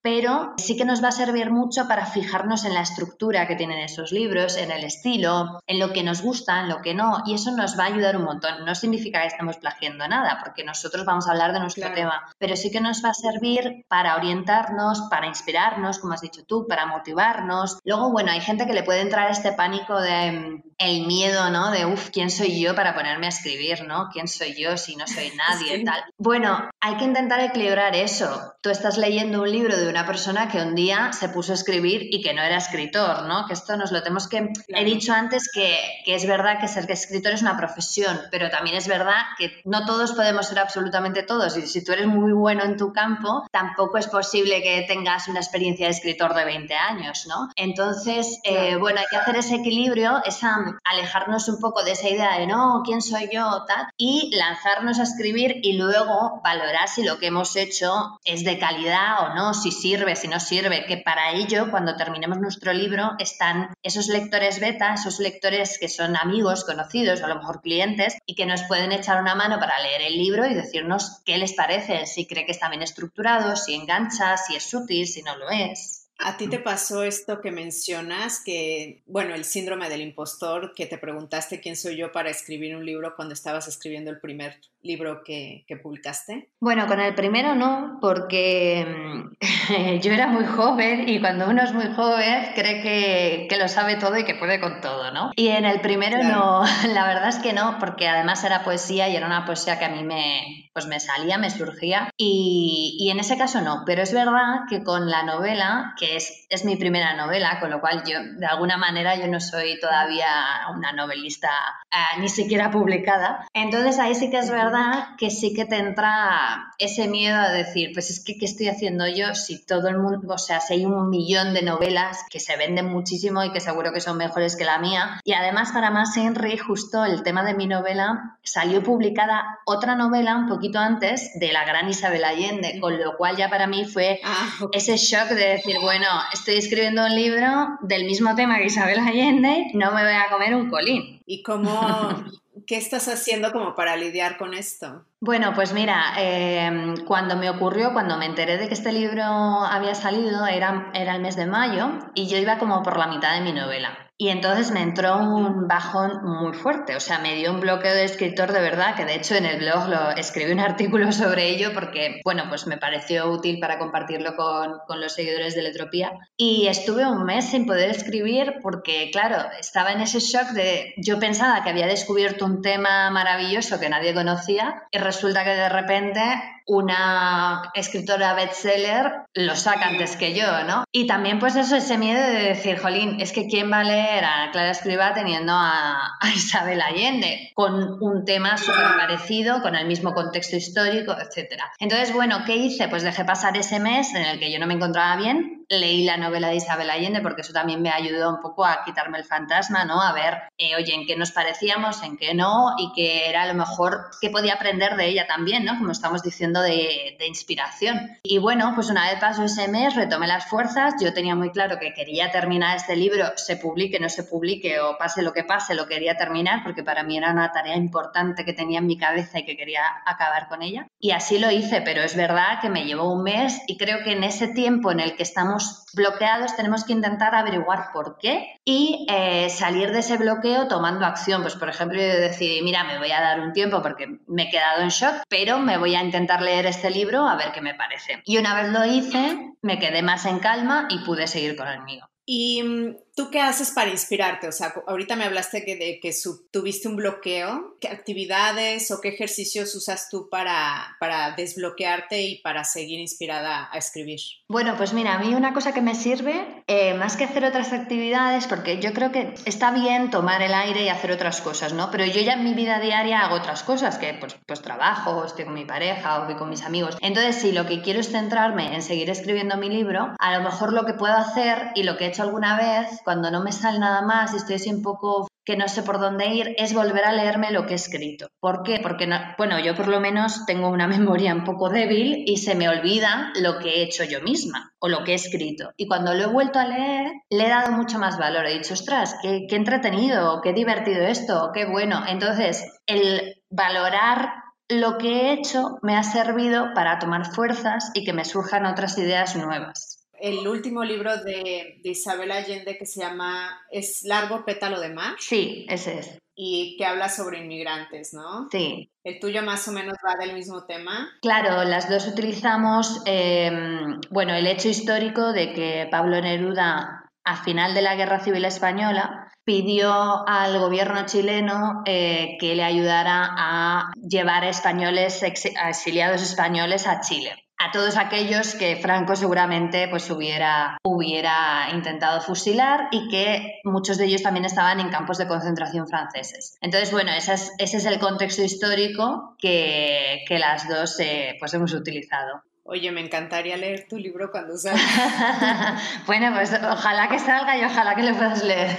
pero 0.01 0.53
sí 0.57 0.77
que 0.77 0.85
nos 0.85 1.03
va 1.03 1.09
a 1.09 1.13
servir 1.13 1.51
mucho 1.51 1.89
para 1.89 2.07
fijarnos 2.07 2.65
en 2.65 2.75
la 2.75 2.83
estructura 2.83 3.49
que 3.49 3.57
tienen 3.57 3.81
esos 3.81 4.13
libros, 4.13 4.57
en 4.57 4.71
el 4.71 4.85
estilo, 4.85 5.59
en 5.67 5.81
lo 5.81 5.93
que 5.93 6.05
nos 6.05 6.23
gusta, 6.23 6.61
en 6.61 6.69
lo 6.69 6.81
que 6.81 6.95
no, 6.95 7.25
y 7.27 7.35
eso 7.35 7.51
nos 7.51 7.77
va 7.77 7.85
a 7.85 7.89
ayudar 7.89 8.17
un 8.17 8.23
montón. 8.23 8.65
No 8.65 8.77
significa 8.77 9.23
que 9.23 9.27
estemos 9.27 9.57
plagiando 9.57 10.07
nada, 10.07 10.39
porque 10.45 10.63
nosotros 10.63 11.05
vamos 11.05 11.27
a 11.27 11.33
hablar 11.33 11.53
de 11.53 11.59
nuestro 11.59 11.93
tema, 11.93 12.23
pero 12.39 12.55
sí 12.55 12.71
que 12.71 12.81
nos 12.81 13.05
va 13.05 13.09
a 13.09 13.15
servir 13.15 13.56
para 13.89 14.17
orientarnos, 14.17 15.03
para 15.11 15.27
inspirarnos, 15.27 15.99
como 15.99 16.15
has 16.15 16.21
dicho 16.21 16.45
tú, 16.45 16.67
para 16.67 16.87
motivarnos. 16.87 17.79
Luego, 17.85 18.11
bueno, 18.11 18.33
hay 18.33 18.41
gente 18.41 18.67
que 18.67 18.73
le 18.73 18.83
puede 18.83 19.01
entrar 19.01 19.31
este 19.31 19.53
pánico 19.53 20.01
de 20.01 20.33
mm, 20.33 20.63
el 20.79 21.07
miedo, 21.07 21.51
¿no? 21.51 21.71
De, 21.71 21.87
uff, 21.87 22.11
¿quién 22.11 22.31
soy 22.31 22.61
yo 22.61 22.75
para 22.75 22.95
ponerme 22.95 23.27
a 23.27 23.31
escribir, 23.31 23.85
¿no? 23.87 24.09
¿Quién 24.13 24.29
soy 24.29 24.55
yo 24.55 24.77
si 24.77 24.97
no 24.97 25.07
soy 25.07 25.33
nadie, 25.37 25.85
tal? 25.85 26.03
Bueno, 26.19 26.69
hay 26.81 26.97
que 26.97 27.05
intentar 27.05 27.41
equilibrar 27.41 27.95
eso. 27.95 28.55
Tú 28.63 28.71
estás 28.71 28.99
leyendo 28.99 29.43
un 29.43 29.51
libro 29.51 29.77
de 29.77 29.89
una 29.89 30.07
persona 30.07 30.49
que 30.49 30.61
un 30.61 30.75
día 30.75 31.13
se 31.13 31.29
puso 31.29 31.53
a 31.53 31.55
escribir 31.55 32.09
y 32.11 32.23
que 32.23 32.35
no 32.35 32.43
era 32.43 32.57
escritor, 32.57 33.25
¿no? 33.25 33.47
Que 33.47 33.55
esto 33.55 33.77
nos 33.77 33.93
lo 33.93 34.03
tenemos 34.03 34.29
que... 34.29 34.53
He 34.69 34.85
dicho 34.85 35.13
antes 35.13 35.51
que, 35.53 35.79
que 36.05 36.15
es 36.15 36.27
verdad 36.27 36.61
que 36.61 36.69
ser 36.69 36.91
escritor 36.91 37.33
es 37.33 37.43
una 37.43 37.57
profesión, 37.57 38.21
pero 38.31 38.51
también 38.51 38.77
es 38.77 38.89
verdad 38.89 39.23
que 39.39 39.61
no 39.65 39.85
todos 39.87 40.13
podemos 40.13 40.47
ser 40.49 40.59
absolutamente 40.59 41.23
todos. 41.23 41.57
Y 41.57 41.67
si 41.67 41.85
tú 41.85 41.93
eres 41.93 42.07
muy 42.07 42.33
bueno 42.33 42.65
en 42.65 42.77
tu 42.77 42.93
campo, 42.93 43.46
tampoco 43.51 43.99
es 43.99 44.07
posible 44.07 44.63
que 44.63 44.83
tengas 44.83 45.29
una 45.29 45.41
experiencia 45.41 45.87
de 45.87 45.93
escritor 45.93 46.35
de 46.35 46.45
20 46.45 46.75
años, 46.75 47.27
¿no? 47.27 47.51
Entonces, 47.57 48.41
eh, 48.45 48.77
bueno, 48.77 49.01
hay 49.01 49.07
que 49.11 49.17
hacer 49.17 49.37
ese 49.37 49.57
equilibrio, 49.57 50.23
esa 50.25 50.57
alejarnos 50.85 51.49
un 51.49 51.61
poco 51.61 51.83
de 51.83 51.93
esa 51.93 52.09
idea 52.09 52.39
de 52.39 52.47
no, 52.47 52.83
¿quién 52.85 53.03
soy 53.03 53.29
yo? 53.33 53.65
Tal, 53.67 53.89
y 53.97 54.35
lanzarnos 54.37 54.99
a 54.99 55.05
escribir 55.05 55.61
y 55.63 55.75
luego 55.75 56.41
valorar 56.43 56.89
si 56.89 57.03
lo 57.03 57.19
que 57.19 57.27
hemos 57.27 57.57
hecho 57.57 58.19
es 58.25 58.45
de 58.45 58.59
calidad 58.59 59.21
o 59.21 59.35
no, 59.35 59.55
si 59.55 59.71
sirve, 59.71 60.17
si 60.17 60.29
no 60.29 60.41
sirve, 60.41 60.87
que 60.87 60.97
para 60.99 61.33
ello, 61.33 61.71
cuando 61.71 61.97
terminemos 61.97 62.39
nuestro 62.39 62.73
libro, 62.73 63.13
están 63.19 63.75
esos 63.83 64.09
lectores 64.09 64.61
beta, 64.61 64.95
esos 64.95 65.19
lectores 65.21 65.79
que 65.79 65.89
son 65.89 66.17
amigos, 66.17 66.65
conocidos, 66.65 67.21
o 67.21 67.25
a 67.25 67.29
lo 67.29 67.37
mejor 67.37 67.61
clientes, 67.61 68.17
y 68.27 68.35
que 68.35 68.47
nos 68.47 68.63
pueden 68.65 68.93
echar 68.93 69.21
una 69.21 69.35
mano 69.35 69.59
para 69.59 69.79
leer 69.81 70.03
el 70.03 70.19
libro 70.19 70.47
y 70.47 70.55
decirnos 70.55 71.23
qué 71.25 71.39
les 71.39 71.53
parece, 71.53 72.07
si 72.07 72.27
cree 72.27 72.47
que 72.47 72.53
está 72.53 72.69
bien 72.69 72.83
estructurado, 72.83 73.26
si 73.57 73.75
engancha, 73.75 74.37
si 74.37 74.57
es 74.57 74.73
útil, 74.73 75.07
si 75.07 75.23
no 75.23 75.37
lo 75.37 75.51
es. 75.51 76.07
¿A 76.19 76.39
ti 76.39 76.49
te 76.49 76.59
pasó 76.59 77.05
esto 77.05 77.43
que 77.43 77.51
mencionas, 77.51 78.41
que, 78.43 79.03
bueno, 79.07 79.35
el 79.35 79.45
síndrome 79.45 79.91
del 79.91 80.01
impostor, 80.01 80.73
que 80.75 80.87
te 80.87 80.97
preguntaste 80.97 81.61
quién 81.61 81.77
soy 81.77 81.97
yo 81.97 82.11
para 82.11 82.31
escribir 82.31 82.75
un 82.75 82.87
libro 82.87 83.15
cuando 83.17 83.35
estabas 83.35 83.69
escribiendo 83.69 84.11
el 84.11 84.19
primer 84.19 84.59
libro 84.81 85.23
que, 85.23 85.67
publicaste? 85.83 86.49
Bueno, 86.59 86.87
con 86.87 87.01
el 87.01 87.15
primero 87.15 87.55
no, 87.55 87.99
porque 88.01 88.87
mm, 88.89 89.37
yo 90.01 90.13
era 90.13 90.29
muy 90.29 90.47
joven 90.47 91.07
y 91.07 91.21
cuando 91.21 91.51
uno 91.51 91.63
es 91.63 91.75
muy 91.75 91.93
joven 91.95 92.47
cree 92.55 92.83
que, 92.83 93.47
que, 93.51 93.59
lo 93.59 93.69
sabe 93.69 93.97
todo 93.97 94.17
y 94.17 94.25
que 94.25 94.35
puede 94.35 94.59
con 94.59 94.81
todo, 94.81 95.11
¿no? 95.11 95.33
Y 95.37 95.49
en 95.49 95.67
el 95.67 95.83
primero 95.83 96.23
no, 96.23 96.63
la 96.95 97.07
verdad 97.07 97.29
es 97.29 97.37
que 97.37 97.53
no, 97.53 97.77
porque 97.79 98.09
además 98.09 98.43
era 98.43 98.65
poesía 98.65 99.07
y 99.11 99.17
era 99.17 99.27
una 99.27 99.45
poesía 99.45 99.79
que 99.79 99.85
a 99.85 99.91
mí 99.91 100.03
me, 100.03 100.66
pues 100.77 100.87
me 100.87 101.01
salía, 101.01 101.39
me 101.39 101.49
surgía 101.49 102.11
y, 102.19 102.99
y 103.01 103.09
en 103.09 103.19
ese 103.19 103.39
caso 103.39 103.63
no, 103.63 103.85
pero 103.87 104.03
es 104.03 104.13
verdad 104.13 104.67
que 104.69 104.85
con 104.85 105.09
la 105.11 105.23
novela, 105.23 105.95
que 105.99 106.17
es, 106.17 106.47
es, 106.51 106.67
mi 106.67 106.77
primera 106.77 107.17
novela, 107.17 107.61
con 107.61 107.71
lo 107.71 107.81
cual 107.81 108.03
yo, 108.05 108.19
de 108.39 108.45
alguna 108.45 108.77
manera, 108.77 109.17
yo 109.17 109.27
no 109.27 109.41
soy 109.41 109.81
todavía 109.81 110.29
una 110.75 110.93
novelista 110.93 111.49
eh, 111.91 112.21
ni 112.21 112.29
siquiera 112.29 112.71
publicada. 112.71 113.47
Entonces 113.55 113.99
ahí 113.99 114.15
sí 114.15 114.29
que 114.29 114.37
es 114.37 114.51
verdad 114.51 115.17
que 115.17 115.31
sí 115.31 115.55
que 115.55 115.65
te 115.65 115.79
entra 115.79 116.75
ese 116.79 117.09
miedo 117.09 117.39
a 117.39 117.49
decir, 117.49 117.93
pues 117.95 118.11
es 118.11 118.23
que, 118.23 118.37
¿qué 118.37 118.45
estoy 118.45 118.69
haciendo 118.69 119.09
yo 119.09 119.35
si 119.35 119.65
todo 119.65 119.89
el 119.89 119.97
mundo, 119.97 120.35
o 120.35 120.37
sea, 120.37 120.61
si 120.61 120.75
hay 120.75 120.85
un 120.85 121.09
millón 121.09 121.55
de 121.55 121.63
novelas 121.63 122.23
que 122.29 122.39
se 122.39 122.55
venden 122.59 122.93
muchísimo 122.93 123.43
y 123.43 123.51
que 123.51 123.61
seguro 123.61 123.95
que 123.95 124.03
son 124.03 124.19
mejores 124.19 124.57
que 124.57 124.67
la 124.67 124.79
mía? 124.79 125.23
Y 125.25 125.33
además, 125.33 125.73
para 125.73 125.91
más 125.91 126.15
Henry, 126.19 126.59
justo 126.59 127.07
el 127.07 127.23
tema 127.23 127.45
de 127.45 127.55
mi 127.55 127.67
novela, 127.67 128.37
salió 128.43 128.83
publicada 128.83 129.61
otra 129.65 129.95
novela 129.95 130.37
un 130.37 130.49
poquito 130.49 130.66
antes 130.75 131.39
de 131.39 131.53
la 131.53 131.65
gran 131.65 131.89
Isabel 131.89 132.25
Allende, 132.25 132.79
con 132.81 132.99
lo 132.99 133.17
cual 133.17 133.37
ya 133.37 133.49
para 133.49 133.67
mí 133.67 133.85
fue 133.85 134.21
ah, 134.25 134.49
ese 134.73 134.97
shock 134.97 135.29
de 135.29 135.49
decir, 135.49 135.77
bueno, 135.81 136.07
estoy 136.33 136.57
escribiendo 136.57 137.05
un 137.05 137.15
libro 137.15 137.79
del 137.83 138.05
mismo 138.05 138.35
tema 138.35 138.59
que 138.59 138.67
Isabel 138.67 138.99
Allende, 138.99 139.71
no 139.75 139.93
me 139.93 140.03
voy 140.03 140.13
a 140.13 140.29
comer 140.31 140.55
un 140.55 140.69
colín. 140.69 141.23
¿Y 141.27 141.43
cómo, 141.43 142.25
qué 142.67 142.77
estás 142.77 143.09
haciendo 143.09 143.53
como 143.53 143.75
para 143.75 143.97
lidiar 143.97 144.37
con 144.37 144.55
esto? 144.55 145.05
Bueno, 145.21 145.53
pues 145.55 145.73
mira, 145.73 146.15
em, 146.19 146.97
cuando 147.05 147.37
me 147.37 147.51
ocurrió, 147.51 147.93
cuando 147.93 148.17
me 148.17 148.27
enteré 148.27 148.59
de 148.59 148.69
que 148.69 148.75
este 148.75 148.93
libro 148.93 149.23
había 149.23 149.95
salido, 149.95 150.47
era, 150.47 150.91
era 150.95 151.17
el 151.17 151.23
mes 151.23 151.37
de 151.37 151.47
mayo 151.47 151.91
y 152.15 152.27
yo 152.29 152.39
iba 152.39 152.59
como 152.59 152.83
por 152.83 152.99
la 152.99 153.07
mitad 153.07 153.35
de 153.35 153.41
mi 153.41 153.53
novela. 153.53 154.06
Y 154.19 154.31
entonces 154.31 154.71
me 154.71 154.81
entró 154.81 155.19
un 155.19 155.69
bajón 155.69 156.25
muy 156.25 156.55
fuerte, 156.55 156.97
o 156.97 157.01
sea, 157.01 157.19
me 157.19 157.35
dio 157.35 157.53
un 157.53 157.61
bloqueo 157.61 157.93
de 157.93 158.05
escritor 158.05 158.51
de 158.51 158.61
verdad, 158.61 158.97
que 158.97 159.05
de 159.05 159.15
hecho 159.15 159.35
en 159.35 159.45
el 159.45 159.59
blog 159.59 159.89
lo 159.89 160.11
escribí 160.13 160.53
un 160.53 160.61
artículo 160.71 161.13
sobre 161.13 161.51
ello 161.51 161.73
porque, 161.75 162.23
bueno, 162.25 162.45
pues 162.49 162.67
me 162.67 162.79
pareció 162.79 163.31
útil 163.31 163.59
para 163.61 163.79
compartirlo 163.79 164.35
con, 164.35 164.79
con 164.87 165.03
los 165.03 165.13
seguidores 165.13 165.55
de 165.55 165.63
Letropía. 165.63 166.13
Y 166.37 166.67
estuve 166.67 167.07
un 167.07 167.25
mes 167.25 167.51
sin 167.51 167.67
poder 167.67 167.91
escribir 167.91 168.55
porque, 168.63 169.11
claro, 169.11 169.37
estaba 169.61 169.93
en 169.93 170.01
ese 170.01 170.21
shock 170.21 170.49
de, 170.53 170.95
yo 170.97 171.19
pensaba 171.19 171.63
que 171.63 171.71
había 171.71 171.87
descubierto 171.87 172.47
un 172.47 172.63
tema 172.63 173.11
maravilloso 173.11 173.79
que 173.79 173.91
nadie 173.91 174.15
conocía 174.15 174.85
y 174.91 174.99
resulta 174.99 175.45
que 175.45 175.51
de 175.51 175.69
repente 175.69 176.23
una 176.67 177.71
escritora 177.75 178.35
bestseller 178.35 179.13
lo 179.35 179.55
saca 179.55 179.89
antes 179.89 180.17
que 180.17 180.35
yo, 180.35 180.65
¿no? 180.65 180.85
Y 180.91 181.07
también 181.07 181.39
pues 181.39 181.55
eso, 181.57 181.77
ese 181.77 181.97
miedo 181.97 182.21
de 182.21 182.43
decir, 182.43 182.79
jolín, 182.79 183.21
es 183.21 183.33
que 183.33 183.47
¿quién 183.47 183.71
va 183.71 183.81
a 183.81 183.85
leer 183.85 184.25
a 184.25 184.51
Clara 184.51 184.71
Escriba 184.71 185.15
teniendo 185.15 185.53
a, 185.57 186.19
Isabel 186.35 186.81
Allende 186.81 187.53
con 187.55 188.03
un 188.03 188.25
tema 188.25 188.57
súper 188.57 188.97
parecido, 188.99 189.63
con 189.63 189.75
el 189.77 189.87
mismo 189.87 190.13
contexto 190.13 190.57
histórico, 190.57 191.17
etcétera? 191.19 191.73
Entonces, 191.79 192.13
bueno, 192.13 192.43
¿qué 192.45 192.57
hice? 192.57 192.89
Pues 192.89 193.03
dejé 193.03 193.25
pasar 193.25 193.57
ese 193.57 193.79
mes 193.79 194.15
en 194.15 194.25
el 194.25 194.39
que 194.39 194.51
yo 194.51 194.59
no 194.59 194.67
me 194.67 194.75
encontraba 194.75 195.17
bien, 195.17 195.65
leí 195.69 196.05
la 196.05 196.17
novela 196.17 196.49
de 196.49 196.57
Isabel 196.57 196.91
Allende 196.91 197.21
porque 197.21 197.43
eso 197.43 197.53
también 197.53 197.83
me 197.83 197.91
ayudó 197.91 198.31
un 198.31 198.41
poco 198.41 198.65
a 198.65 198.85
quitarme 198.85 199.19
el 199.19 199.25
fantasma, 199.25 199.85
¿no? 199.85 200.01
A 200.01 200.13
ver, 200.13 200.43
eh, 200.59 200.77
oye, 200.77 200.95
en 200.95 201.07
qué 201.07 201.17
nos 201.17 201.33
parecíamos, 201.33 202.03
en 202.03 202.17
qué 202.17 202.35
no, 202.35 202.75
y 202.79 202.93
que 202.93 203.29
era 203.29 203.43
a 203.43 203.47
lo 203.47 203.55
mejor 203.55 204.11
que 204.21 204.31
podía 204.31 204.55
aprender 204.55 204.97
de 204.97 205.09
ella 205.09 205.27
también, 205.27 205.65
¿no? 205.65 205.77
Como 205.79 205.93
estamos 205.93 206.23
diciendo 206.23 206.56
de, 206.63 207.17
inspiración. 207.27 208.19
Y 208.23 208.39
bueno, 208.39 208.73
pues 208.75 208.89
una 208.89 209.11
vez 209.11 209.19
pasó 209.19 209.45
ese 209.45 209.67
mes, 209.69 209.97
retomé 209.97 210.29
las 210.29 210.47
fuerzas, 210.47 210.95
yo 211.01 211.13
tenía 211.13 211.35
muy 211.35 211.51
claro 211.51 211.79
que 211.79 211.93
quería 211.93 212.31
terminar 212.31 212.77
este 212.77 212.95
libro, 212.95 213.33
se 213.37 213.57
publique, 213.57 213.99
no 213.99 214.09
se 214.09 214.23
publique 214.23 214.79
o 214.79 214.97
pase 214.97 215.23
lo 215.23 215.33
que 215.33 215.43
pase, 215.43 215.75
lo 215.75 215.87
quería 215.87 216.17
terminar 216.17 216.63
porque 216.63 216.85
para 216.85 217.03
mí 217.03 217.17
era 217.17 217.33
una 217.33 217.51
tarea 217.51 217.77
importante 217.77 218.45
que 218.45 218.53
tenía 218.53 218.79
en 218.79 218.87
mi 218.87 218.97
cabeza 218.97 219.41
y 219.41 219.45
que 219.45 219.57
quería 219.57 219.83
acabar 220.05 220.49
con 220.49 220.63
ella. 220.63 220.87
Y 221.01 221.11
así 221.11 221.39
lo 221.39 221.51
hice, 221.51 221.81
pero 221.83 222.03
es 222.03 222.15
verdad 222.15 222.61
que 222.61 222.71
me 222.71 222.85
llevó 222.85 223.13
un 223.13 223.25
mes 223.25 223.61
y 223.67 223.77
creo 223.77 224.05
que 224.05 224.13
en 224.13 224.23
ese 224.23 224.49
tiempo 224.49 224.93
en 224.93 225.01
el 225.01 225.17
que 225.17 225.25
estamos 225.25 225.85
bloqueados 225.95 226.55
tenemos 226.55 226.85
que 226.85 226.93
intentar 226.93 227.35
averiguar 227.35 227.91
por 227.93 228.19
qué 228.19 228.57
y 228.65 229.07
eh, 229.11 229.49
salir 229.51 229.93
de 229.93 230.01
ese 230.01 230.17
bloqueo 230.17 230.69
tomando 230.69 231.07
acción. 231.07 231.43
Pues 231.43 231.57
por 231.57 231.69
ejemplo, 231.69 231.99
yo 231.99 232.07
decidí, 232.07 232.63
mira, 232.63 232.85
me 232.85 232.99
voy 232.99 233.11
a 233.11 233.21
dar 233.21 233.41
un 233.41 233.53
tiempo 233.53 233.83
porque 233.83 234.19
me 234.27 234.45
he 234.45 234.51
quedado 234.51 234.83
en 234.83 234.89
shock, 234.89 235.23
pero 235.29 235.59
me 235.59 235.79
voy 235.79 235.95
a 235.95 236.03
intentar 236.03 236.43
leer 236.47 236.67
este 236.67 236.91
libro 236.91 237.27
a 237.27 237.37
ver 237.37 237.53
qué 237.53 237.61
me 237.61 237.75
parece. 237.75 238.23
Y 238.25 238.39
una 238.39 238.55
vez 238.55 238.73
lo 238.73 238.85
hice, 238.87 239.53
me 239.61 239.79
quedé 239.79 240.03
más 240.03 240.25
en 240.25 240.39
calma 240.39 240.89
y 240.89 240.99
pude 241.01 241.27
seguir 241.27 241.57
con 241.57 241.69
el 241.69 241.83
mío. 241.83 242.09
Y 242.25 242.63
mm, 242.63 242.97
¿Tú 243.17 243.31
qué 243.31 243.41
haces 243.41 243.71
para 243.71 243.89
inspirarte? 243.89 244.47
O 244.47 244.53
sea, 244.53 244.75
ahorita 244.87 245.17
me 245.17 245.25
hablaste 245.25 245.63
de 245.63 246.01
que 246.03 246.15
tuviste 246.51 246.87
un 246.87 246.97
bloqueo. 246.97 247.79
¿Qué 247.81 247.89
actividades 247.89 248.91
o 248.91 249.01
qué 249.01 249.09
ejercicios 249.09 249.75
usas 249.75 250.11
tú 250.11 250.29
para, 250.29 250.99
para 251.01 251.31
desbloquearte 251.31 252.21
y 252.21 252.43
para 252.43 252.65
seguir 252.65 253.01
inspirada 253.01 253.71
a 253.73 253.79
escribir? 253.79 254.21
Bueno, 254.49 254.75
pues 254.77 254.93
mira, 254.93 255.15
a 255.15 255.19
mí 255.19 255.35
una 255.35 255.55
cosa 255.55 255.73
que 255.73 255.81
me 255.81 255.95
sirve, 255.95 256.63
eh, 256.67 256.93
más 256.93 257.17
que 257.17 257.25
hacer 257.25 257.47
otras 257.47 257.73
actividades, 257.73 258.47
porque 258.47 258.83
yo 258.83 258.93
creo 258.93 259.13
que 259.13 259.33
está 259.47 259.71
bien 259.71 260.11
tomar 260.11 260.43
el 260.43 260.53
aire 260.53 260.83
y 260.83 260.91
hacer 260.91 261.11
otras 261.11 261.41
cosas, 261.41 261.73
¿no? 261.73 261.91
Pero 261.91 262.05
yo 262.05 262.21
ya 262.21 262.35
en 262.35 262.45
mi 262.45 262.53
vida 262.53 262.81
diaria 262.81 263.23
hago 263.23 263.37
otras 263.37 263.63
cosas, 263.63 263.97
que 263.97 264.13
pues, 264.13 264.37
pues 264.47 264.61
trabajo, 264.61 265.25
estoy 265.25 265.47
con 265.47 265.55
mi 265.55 265.65
pareja 265.65 266.21
o 266.21 266.27
voy 266.27 266.35
con 266.35 266.51
mis 266.51 266.63
amigos. 266.63 266.99
Entonces, 267.01 267.37
si 267.37 267.53
lo 267.53 267.65
que 267.65 267.81
quiero 267.81 268.01
es 268.01 268.11
centrarme 268.11 268.75
en 268.75 268.83
seguir 268.83 269.09
escribiendo 269.09 269.57
mi 269.57 269.71
libro, 269.71 270.15
a 270.19 270.37
lo 270.37 270.45
mejor 270.45 270.75
lo 270.75 270.85
que 270.85 270.93
puedo 270.93 271.15
hacer 271.15 271.71
y 271.75 271.83
lo 271.85 271.97
que 271.97 272.05
he 272.05 272.09
hecho 272.09 272.23
alguna 272.23 272.59
vez 272.59 273.06
cuando 273.07 273.31
no 273.31 273.41
me 273.41 273.53
sale 273.53 273.79
nada 273.79 274.03
más 274.03 274.33
y 274.33 274.39
estoy 274.39 274.57
así 274.57 274.69
un 274.69 274.83
poco 274.83 275.29
que 275.45 275.57
no 275.57 275.69
sé 275.69 275.85
por 275.85 276.01
dónde 276.01 276.27
ir, 276.27 276.57
es 276.59 276.75
volver 276.75 277.05
a 277.05 277.13
leerme 277.13 277.53
lo 277.53 277.65
que 277.65 277.75
he 277.75 277.77
escrito. 277.77 278.27
¿Por 278.41 278.65
qué? 278.65 278.81
Porque, 278.83 279.09
bueno, 279.39 279.61
yo 279.61 279.77
por 279.77 279.87
lo 279.87 280.01
menos 280.01 280.45
tengo 280.45 280.69
una 280.71 280.89
memoria 280.97 281.33
un 281.33 281.45
poco 281.45 281.69
débil 281.69 282.25
y 282.27 282.39
se 282.39 282.57
me 282.57 282.69
olvida 282.69 283.31
lo 283.41 283.61
que 283.61 283.69
he 283.69 283.83
hecho 283.85 284.03
yo 284.03 284.21
misma 284.23 284.73
o 284.81 284.89
lo 284.89 285.05
que 285.05 285.13
he 285.13 285.15
escrito. 285.15 285.71
Y 285.77 285.87
cuando 285.87 286.15
lo 286.15 286.25
he 286.25 286.33
vuelto 286.33 286.59
a 286.59 286.67
leer, 286.67 287.13
le 287.31 287.47
he 287.47 287.49
dado 287.49 287.71
mucho 287.71 288.01
más 288.01 288.19
valor. 288.19 288.45
He 288.45 288.59
dicho, 288.59 288.75
ostras, 288.75 289.15
qué, 289.23 289.47
qué 289.49 289.55
entretenido, 289.55 290.41
qué 290.43 290.53
divertido 290.53 291.03
esto, 291.03 291.53
qué 291.55 291.65
bueno. 291.65 292.03
Entonces, 292.09 292.67
el 292.87 293.41
valorar 293.49 294.33
lo 294.69 294.99
que 294.99 295.13
he 295.13 295.33
hecho 295.33 295.79
me 295.81 295.97
ha 295.97 296.03
servido 296.03 296.75
para 296.75 296.99
tomar 296.99 297.25
fuerzas 297.25 297.93
y 297.95 298.05
que 298.05 298.13
me 298.13 298.25
surjan 298.25 298.67
otras 298.67 298.99
ideas 298.99 299.37
nuevas 299.37 299.96
el 300.21 300.47
último 300.47 300.85
libro 300.85 301.17
de, 301.23 301.81
Isabel 301.83 302.33
Allende 302.33 302.77
que 302.79 302.87
se 302.87 303.01
llama 303.01 303.61
Es 303.71 304.03
largo 304.05 304.45
pétalo 304.45 304.81
de 304.81 304.91
mar. 304.91 305.17
Sí, 305.19 305.67
ese 305.69 305.99
es. 305.99 306.19
Y 306.35 306.77
que 306.77 306.85
habla 306.85 307.09
sobre 307.09 307.39
inmigrantes, 307.39 308.13
¿no? 308.13 308.49
Sí. 308.51 308.91
¿El 309.05 309.21
tuyo 309.21 309.43
más 309.43 309.67
o 309.69 309.73
menos 309.73 309.97
va 310.07 310.17
del 310.23 310.35
mismo 310.35 310.67
tema? 310.67 311.09
Claro, 311.23 311.65
las 311.65 311.89
dos 311.89 312.07
utilizamos, 312.07 313.03
em, 313.07 314.01
bueno, 314.11 314.35
el 314.35 314.47
hecho 314.47 314.69
histórico 314.69 315.33
de 315.33 315.55
que 315.55 315.89
Pablo 315.91 316.21
Neruda, 316.21 317.11
a 317.25 317.43
final 317.43 317.75
de 317.75 317.83
la 317.83 317.97
Guerra 317.97 318.21
Civil 318.21 318.45
Española, 318.45 319.33
pidió 319.45 320.29
al 320.29 320.59
gobierno 320.59 321.07
chileno 321.07 321.83
eh, 321.87 322.37
que 322.39 322.55
le 322.55 322.65
ayudara 322.65 323.35
a 323.37 323.93
llevar 323.97 324.45
españoles, 324.45 325.23
exiliados 325.23 326.21
españoles 326.23 326.87
a 326.87 327.01
Chile 327.01 327.46
a 327.59 327.71
todos 327.73 327.97
aquellos 327.97 328.55
que 328.55 328.77
Franco 328.77 329.17
seguramente 329.17 329.89
pues 329.89 330.11
hubiera, 330.11 330.79
hubiera 330.85 331.69
intentado 331.73 332.21
fusilar 332.21 332.89
y 332.91 333.09
que 333.09 333.61
muchos 333.65 333.99
de 333.99 334.07
ellos 334.07 334.23
también 334.23 334.45
estaban 334.45 334.81
en 334.81 334.91
campos 334.91 335.19
de 335.19 335.27
concentración 335.27 335.89
franceses. 335.89 336.59
Entonces, 336.61 336.93
bueno, 336.93 337.13
ese 337.13 337.35
es, 337.35 337.53
ese 337.59 337.79
es 337.79 337.87
el 337.87 337.99
contexto 337.99 338.43
histórico 338.43 339.37
que, 339.39 340.25
que 340.29 340.39
las 340.39 340.69
dos 340.69 341.01
eh, 341.01 341.37
pues 341.39 341.55
hemos 341.55 341.73
utilizado. 341.73 342.43
Oye, 342.69 342.91
me 342.91 343.01
encantaría 343.01 343.57
leer 343.57 343.87
tu 343.89 343.97
libro 343.97 344.31
cuando 344.33 344.57
salga. 344.57 344.81
bueno, 346.07 346.33
pues 346.35 346.53
ojalá 346.53 347.09
que 347.09 347.19
salga 347.19 347.57
y 347.57 347.65
ojalá 347.65 347.95
que 347.95 348.03
lo 348.03 348.15
puedas 348.15 348.43
leer. 348.43 348.77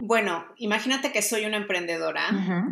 bueno, 0.00 0.46
imagínate 0.56 1.12
que 1.12 1.20
soy 1.20 1.44
una 1.44 1.58
emprendedora 1.58 2.22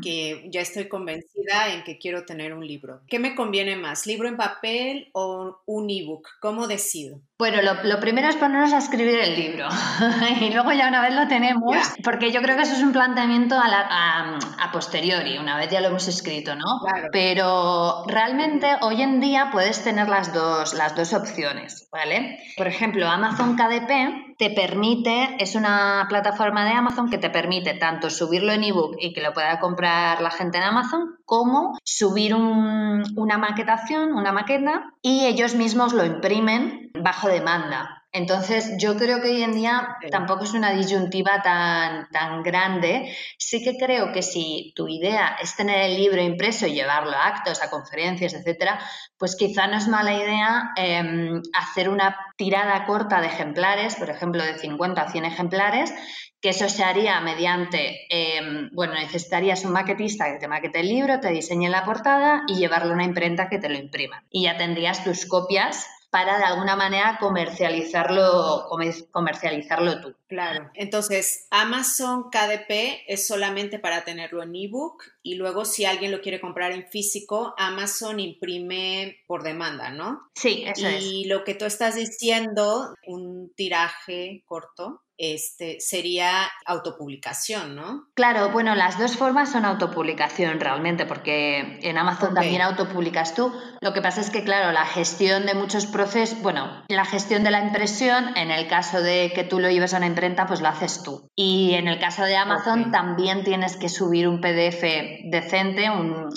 que 0.02 0.48
ya 0.50 0.62
estoy 0.62 0.88
convencida 0.88 1.68
en 1.74 1.84
que 1.84 1.98
quiero 1.98 2.24
tener 2.24 2.54
un 2.54 2.66
libro. 2.66 3.02
¿Qué 3.08 3.18
me 3.18 3.34
conviene 3.34 3.76
más, 3.76 4.06
libro 4.06 4.26
en 4.26 4.38
papel 4.38 5.10
o 5.12 5.60
un 5.66 5.90
ebook? 5.90 6.28
¿Cómo 6.40 6.66
decido? 6.66 7.20
Bueno, 7.36 7.58
lo, 7.62 7.98
primero 7.98 8.28
es 8.28 8.36
ponernos 8.36 8.72
a 8.72 8.78
escribir 8.78 9.18
el 9.18 9.34
libro 9.34 9.66
y 10.40 10.50
luego 10.52 10.72
ya 10.72 10.86
una 10.86 11.02
vez 11.02 11.12
lo 11.14 11.26
tenemos, 11.26 11.76
porque 12.04 12.30
yo 12.30 12.40
creo 12.40 12.56
que 12.56 12.62
eso 12.62 12.74
es 12.74 12.82
un 12.82 12.92
planteamiento 12.92 13.56
a, 13.56 14.38
a, 14.60 14.72
posteriori, 14.72 15.36
una 15.38 15.56
vez 15.56 15.68
ya 15.68 15.80
lo 15.80 15.88
hemos 15.88 16.06
escrito, 16.06 16.54
¿no? 16.54 16.64
Claro. 16.88 17.08
Pero 17.10 18.04
realmente 18.06 18.76
hoy 18.82 19.02
en 19.02 19.18
día 19.18 19.48
puedes 19.50 19.82
tener 19.82 20.08
las 20.08 20.32
dos, 20.32 20.74
las 20.74 20.94
dos 20.94 21.12
opciones, 21.12 21.88
¿vale? 21.90 22.38
Por 22.56 22.68
ejemplo, 22.68 23.08
Amazon 23.08 23.56
KDP 23.56 24.33
te 24.38 24.50
permite, 24.50 25.36
es 25.38 25.54
una 25.54 26.06
plataforma 26.08 26.64
de 26.64 26.72
Amazon 26.72 27.10
que 27.10 27.18
te 27.18 27.30
permite 27.30 27.74
tanto 27.74 28.10
subirlo 28.10 28.52
en 28.52 28.64
ebook 28.64 28.96
y 28.98 29.12
que 29.12 29.22
lo 29.22 29.32
pueda 29.32 29.60
comprar 29.60 30.20
la 30.20 30.30
gente 30.30 30.58
en 30.58 30.64
Amazon, 30.64 31.16
como 31.24 31.78
subir 31.84 32.34
una 32.34 33.38
maquetación, 33.38 34.12
una 34.14 34.32
maqueta, 34.32 34.92
y 35.02 35.26
ellos 35.26 35.54
mismos 35.54 35.92
lo 35.92 36.04
imprimen 36.04 36.90
bajo 36.94 37.28
demanda. 37.28 38.03
Entonces, 38.16 38.76
yo 38.78 38.96
creo 38.96 39.20
que 39.20 39.30
hoy 39.30 39.42
en 39.42 39.54
día 39.54 39.96
tampoco 40.08 40.44
es 40.44 40.54
una 40.54 40.70
disyuntiva 40.70 41.42
tan, 41.42 42.08
tan 42.10 42.44
grande. 42.44 43.12
Sí 43.38 43.60
que 43.60 43.76
creo 43.76 44.12
que 44.12 44.22
si 44.22 44.72
tu 44.76 44.86
idea 44.86 45.36
es 45.42 45.56
tener 45.56 45.90
el 45.90 45.96
libro 45.96 46.22
impreso 46.22 46.68
y 46.68 46.74
llevarlo 46.74 47.10
a 47.10 47.26
actos, 47.26 47.60
a 47.60 47.70
conferencias, 47.70 48.32
etcétera, 48.34 48.78
pues 49.18 49.34
quizá 49.34 49.66
no 49.66 49.78
es 49.78 49.88
mala 49.88 50.14
idea 50.14 50.70
em, 50.76 51.42
hacer 51.54 51.88
una 51.88 52.16
tirada 52.36 52.84
corta 52.84 53.20
de 53.20 53.26
ejemplares, 53.26 53.96
por 53.96 54.08
ejemplo, 54.08 54.44
de 54.44 54.58
50 54.58 55.02
a 55.02 55.10
100 55.10 55.24
ejemplares, 55.24 55.92
que 56.40 56.50
eso 56.50 56.68
se 56.68 56.84
haría 56.84 57.20
mediante, 57.20 58.06
em, 58.10 58.70
bueno, 58.74 58.94
necesitarías 58.94 59.64
un 59.64 59.72
maquetista 59.72 60.32
que 60.32 60.38
te 60.38 60.46
maquete 60.46 60.78
el 60.78 60.88
libro, 60.88 61.18
te 61.18 61.30
diseñe 61.30 61.68
la 61.68 61.84
portada 61.84 62.44
y 62.46 62.54
llevarlo 62.54 62.92
a 62.92 62.94
una 62.94 63.04
imprenta 63.04 63.48
que 63.48 63.58
te 63.58 63.68
lo 63.68 63.76
imprima. 63.76 64.22
Y 64.30 64.44
ya 64.44 64.56
tendrías 64.56 65.02
tus 65.02 65.26
copias 65.26 65.88
para 66.14 66.38
de 66.38 66.44
alguna 66.44 66.76
manera 66.76 67.18
comercializarlo, 67.18 68.68
comercializarlo 69.10 70.00
tú. 70.00 70.14
Claro. 70.28 70.70
Entonces, 70.74 71.48
Amazon 71.50 72.30
KDP 72.30 73.02
es 73.08 73.26
solamente 73.26 73.80
para 73.80 74.04
tenerlo 74.04 74.44
en 74.44 74.54
ebook 74.54 75.02
y 75.24 75.34
luego 75.34 75.64
si 75.64 75.86
alguien 75.86 76.12
lo 76.12 76.20
quiere 76.20 76.40
comprar 76.40 76.70
en 76.70 76.86
físico, 76.86 77.52
Amazon 77.58 78.20
imprime 78.20 79.24
por 79.26 79.42
demanda, 79.42 79.90
¿no? 79.90 80.30
Sí, 80.36 80.62
eso 80.64 80.86
es. 80.86 81.02
Y 81.04 81.24
lo 81.24 81.42
que 81.42 81.56
tú 81.56 81.64
estás 81.64 81.96
diciendo, 81.96 82.94
un 83.08 83.52
tiraje 83.56 84.44
corto, 84.46 85.02
este, 85.16 85.78
sería 85.80 86.50
autopublicación, 86.66 87.76
¿no? 87.76 88.08
Claro, 88.14 88.50
bueno, 88.50 88.74
las 88.74 88.98
dos 88.98 89.16
formas 89.16 89.52
son 89.52 89.64
autopublicación 89.64 90.60
realmente, 90.60 91.06
porque 91.06 91.78
en 91.82 91.98
Amazon 91.98 92.34
también 92.34 92.62
autopublicas 92.62 93.34
tú. 93.34 93.52
Lo 93.80 93.92
que 93.92 94.02
pasa 94.02 94.20
es 94.20 94.30
que, 94.30 94.44
claro, 94.44 94.72
la 94.72 94.86
gestión 94.86 95.46
de 95.46 95.54
muchos 95.54 95.86
procesos, 95.86 96.40
bueno, 96.42 96.84
la 96.88 97.04
gestión 97.04 97.44
de 97.44 97.50
la 97.50 97.64
impresión, 97.64 98.36
en 98.36 98.50
el 98.50 98.66
caso 98.66 99.00
de 99.00 99.32
que 99.34 99.44
tú 99.44 99.60
lo 99.60 99.70
lleves 99.70 99.94
a 99.94 99.98
una 99.98 100.06
imprenta, 100.06 100.46
pues 100.46 100.60
lo 100.60 100.68
haces 100.68 101.02
tú. 101.02 101.28
Y 101.36 101.74
en 101.74 101.88
el 101.88 101.98
caso 101.98 102.24
de 102.24 102.36
Amazon 102.36 102.90
también 102.90 103.44
tienes 103.44 103.76
que 103.76 103.88
subir 103.88 104.28
un 104.28 104.40
PDF 104.40 104.82
decente, 105.30 105.90
un 105.90 106.28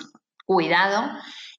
cuidado, 0.46 1.10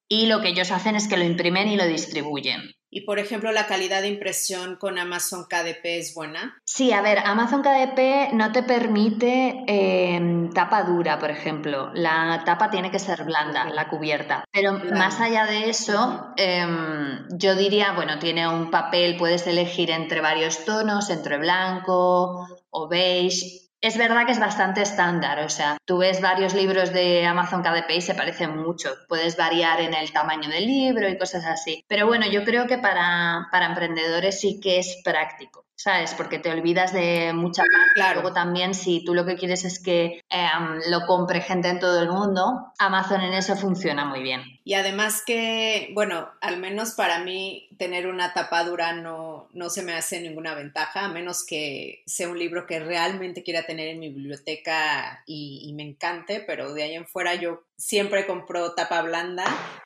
y 0.09 0.27
lo 0.27 0.41
que 0.41 0.49
ellos 0.49 0.71
hacen 0.71 0.97
es 0.97 1.09
que 1.09 1.17
lo 1.17 1.25
imprimen 1.25 1.69
y 1.69 1.77
lo 1.77 1.87
distribuyen. 1.87 2.78
Y 2.91 3.03
por 3.03 3.19
ejemplo, 3.19 3.53
la 3.53 3.67
calidad 3.67 4.03
de 4.03 4.09
impresión 4.09 4.77
con 4.77 4.99
Amazon 4.99 5.45
KDP 5.45 5.99
es 5.99 6.15
buena. 6.15 6.59
Sí, 6.65 6.93
a 6.93 7.03
ver, 7.03 7.19
Amazon 7.19 7.63
KDP 7.63 8.33
no 8.33 8.51
te 8.53 8.63
permite 8.63 9.65
em, 9.67 10.51
tapa 10.51 10.85
dura, 10.85 11.19
por 11.19 11.31
ejemplo. 11.31 11.91
La 11.95 12.43
tapa 12.45 12.71
tiene 12.71 12.91
que 12.91 12.99
ser 12.99 13.25
blanda, 13.25 13.65
la 13.67 13.89
cubierta. 13.89 14.45
Pero 14.51 14.73
más 14.95 15.21
allá 15.21 15.45
de 15.47 15.69
eso, 15.69 16.33
em, 16.37 17.27
yo 17.37 17.57
diría, 17.57 17.93
bueno, 17.93 18.19
tiene 18.19 18.49
un 18.49 18.71
papel, 18.71 19.17
puedes 19.17 19.47
elegir 19.47 19.91
entre 19.91 20.21
varios 20.21 20.65
tonos, 20.65 21.11
entre 21.11 21.39
blanco 21.39 22.47
o 22.71 22.89
beige 22.89 23.68
es 23.81 23.97
verdad 23.97 24.27
que 24.27 24.33
es 24.33 24.41
bastante 24.41 24.83
estándar, 24.83 25.39
o 25.41 25.49
sea, 25.49 25.79
tú 25.85 25.99
ves 25.99 26.21
varios 26.21 26.55
libros 26.55 26.93
de 26.93 27.25
Amazon 27.27 27.63
KDP 27.63 27.91
y 27.97 28.01
se 28.01 28.15
parecen 28.15 28.57
mucho. 28.57 28.95
Puedes 29.09 29.37
variar 29.37 29.81
en 29.81 29.95
el 29.95 30.13
tamaño 30.13 30.49
del 30.49 30.67
libro 30.67 31.09
y 31.09 31.17
cosas 31.17 31.45
así. 31.47 31.85
Pero 31.87 32.07
bueno, 32.07 32.27
yo 32.27 32.45
creo 32.45 32.67
que 32.67 32.79
para, 32.79 33.47
para 33.53 33.67
emprendedores 33.67 34.41
sí 34.41 34.59
que 34.61 34.79
es 34.79 35.01
práctico. 35.05 35.68
¿Sabes? 35.79 36.13
Porque 36.15 36.41
te 36.41 36.51
olvidas 36.51 36.93
de 36.93 37.33
mucha 37.33 37.63
parte. 37.63 37.93
Claro. 37.95 38.21
Luego 38.21 38.35
también, 38.35 38.75
si 38.75 39.05
tú 39.05 39.15
lo 39.15 39.25
que 39.25 39.37
quieres 39.37 39.65
es 39.65 39.81
que 39.81 40.25
em, 40.29 40.81
lo 40.91 41.07
compre 41.07 41.41
gente 41.41 41.69
en 41.69 41.79
todo 41.79 42.03
el 42.03 42.09
mundo, 42.11 42.73
Amazon 42.79 43.21
en 43.21 43.33
eso 43.33 43.55
funciona 43.55 44.05
muy 44.05 44.21
bien. 44.21 44.43
Y 44.65 44.75
además 44.75 45.23
que, 45.25 45.91
bueno, 45.95 46.29
al 46.41 46.59
menos 46.59 46.93
para 46.93 47.21
mí 47.21 47.69
tener 47.79 48.09
una 48.09 48.35
tapadura 48.35 48.93
no, 48.93 49.49
no 49.53 49.71
se 49.71 49.83
me 49.83 49.95
hace 49.95 50.21
ninguna 50.21 50.55
ventaja, 50.55 51.05
a 51.05 51.09
menos 51.09 51.47
que 51.47 52.03
sea 52.07 52.29
un 52.29 52.39
libro 52.39 52.67
que 52.67 52.81
realmente 52.81 53.45
quiera 53.45 53.63
tener 53.63 53.87
en 53.87 54.01
mi 54.01 54.09
biblioteca 54.09 55.23
y, 55.27 55.63
y 55.65 55.73
me 55.75 55.85
encante, 55.85 56.43
pero 56.45 56.75
de 56.75 56.83
ahí 56.83 56.95
en 56.95 57.07
fuera 57.07 57.37
yo 57.37 57.63
siempre 57.79 58.27
compro 58.27 58.75
tapa 58.75 59.03
blanda 59.03 59.45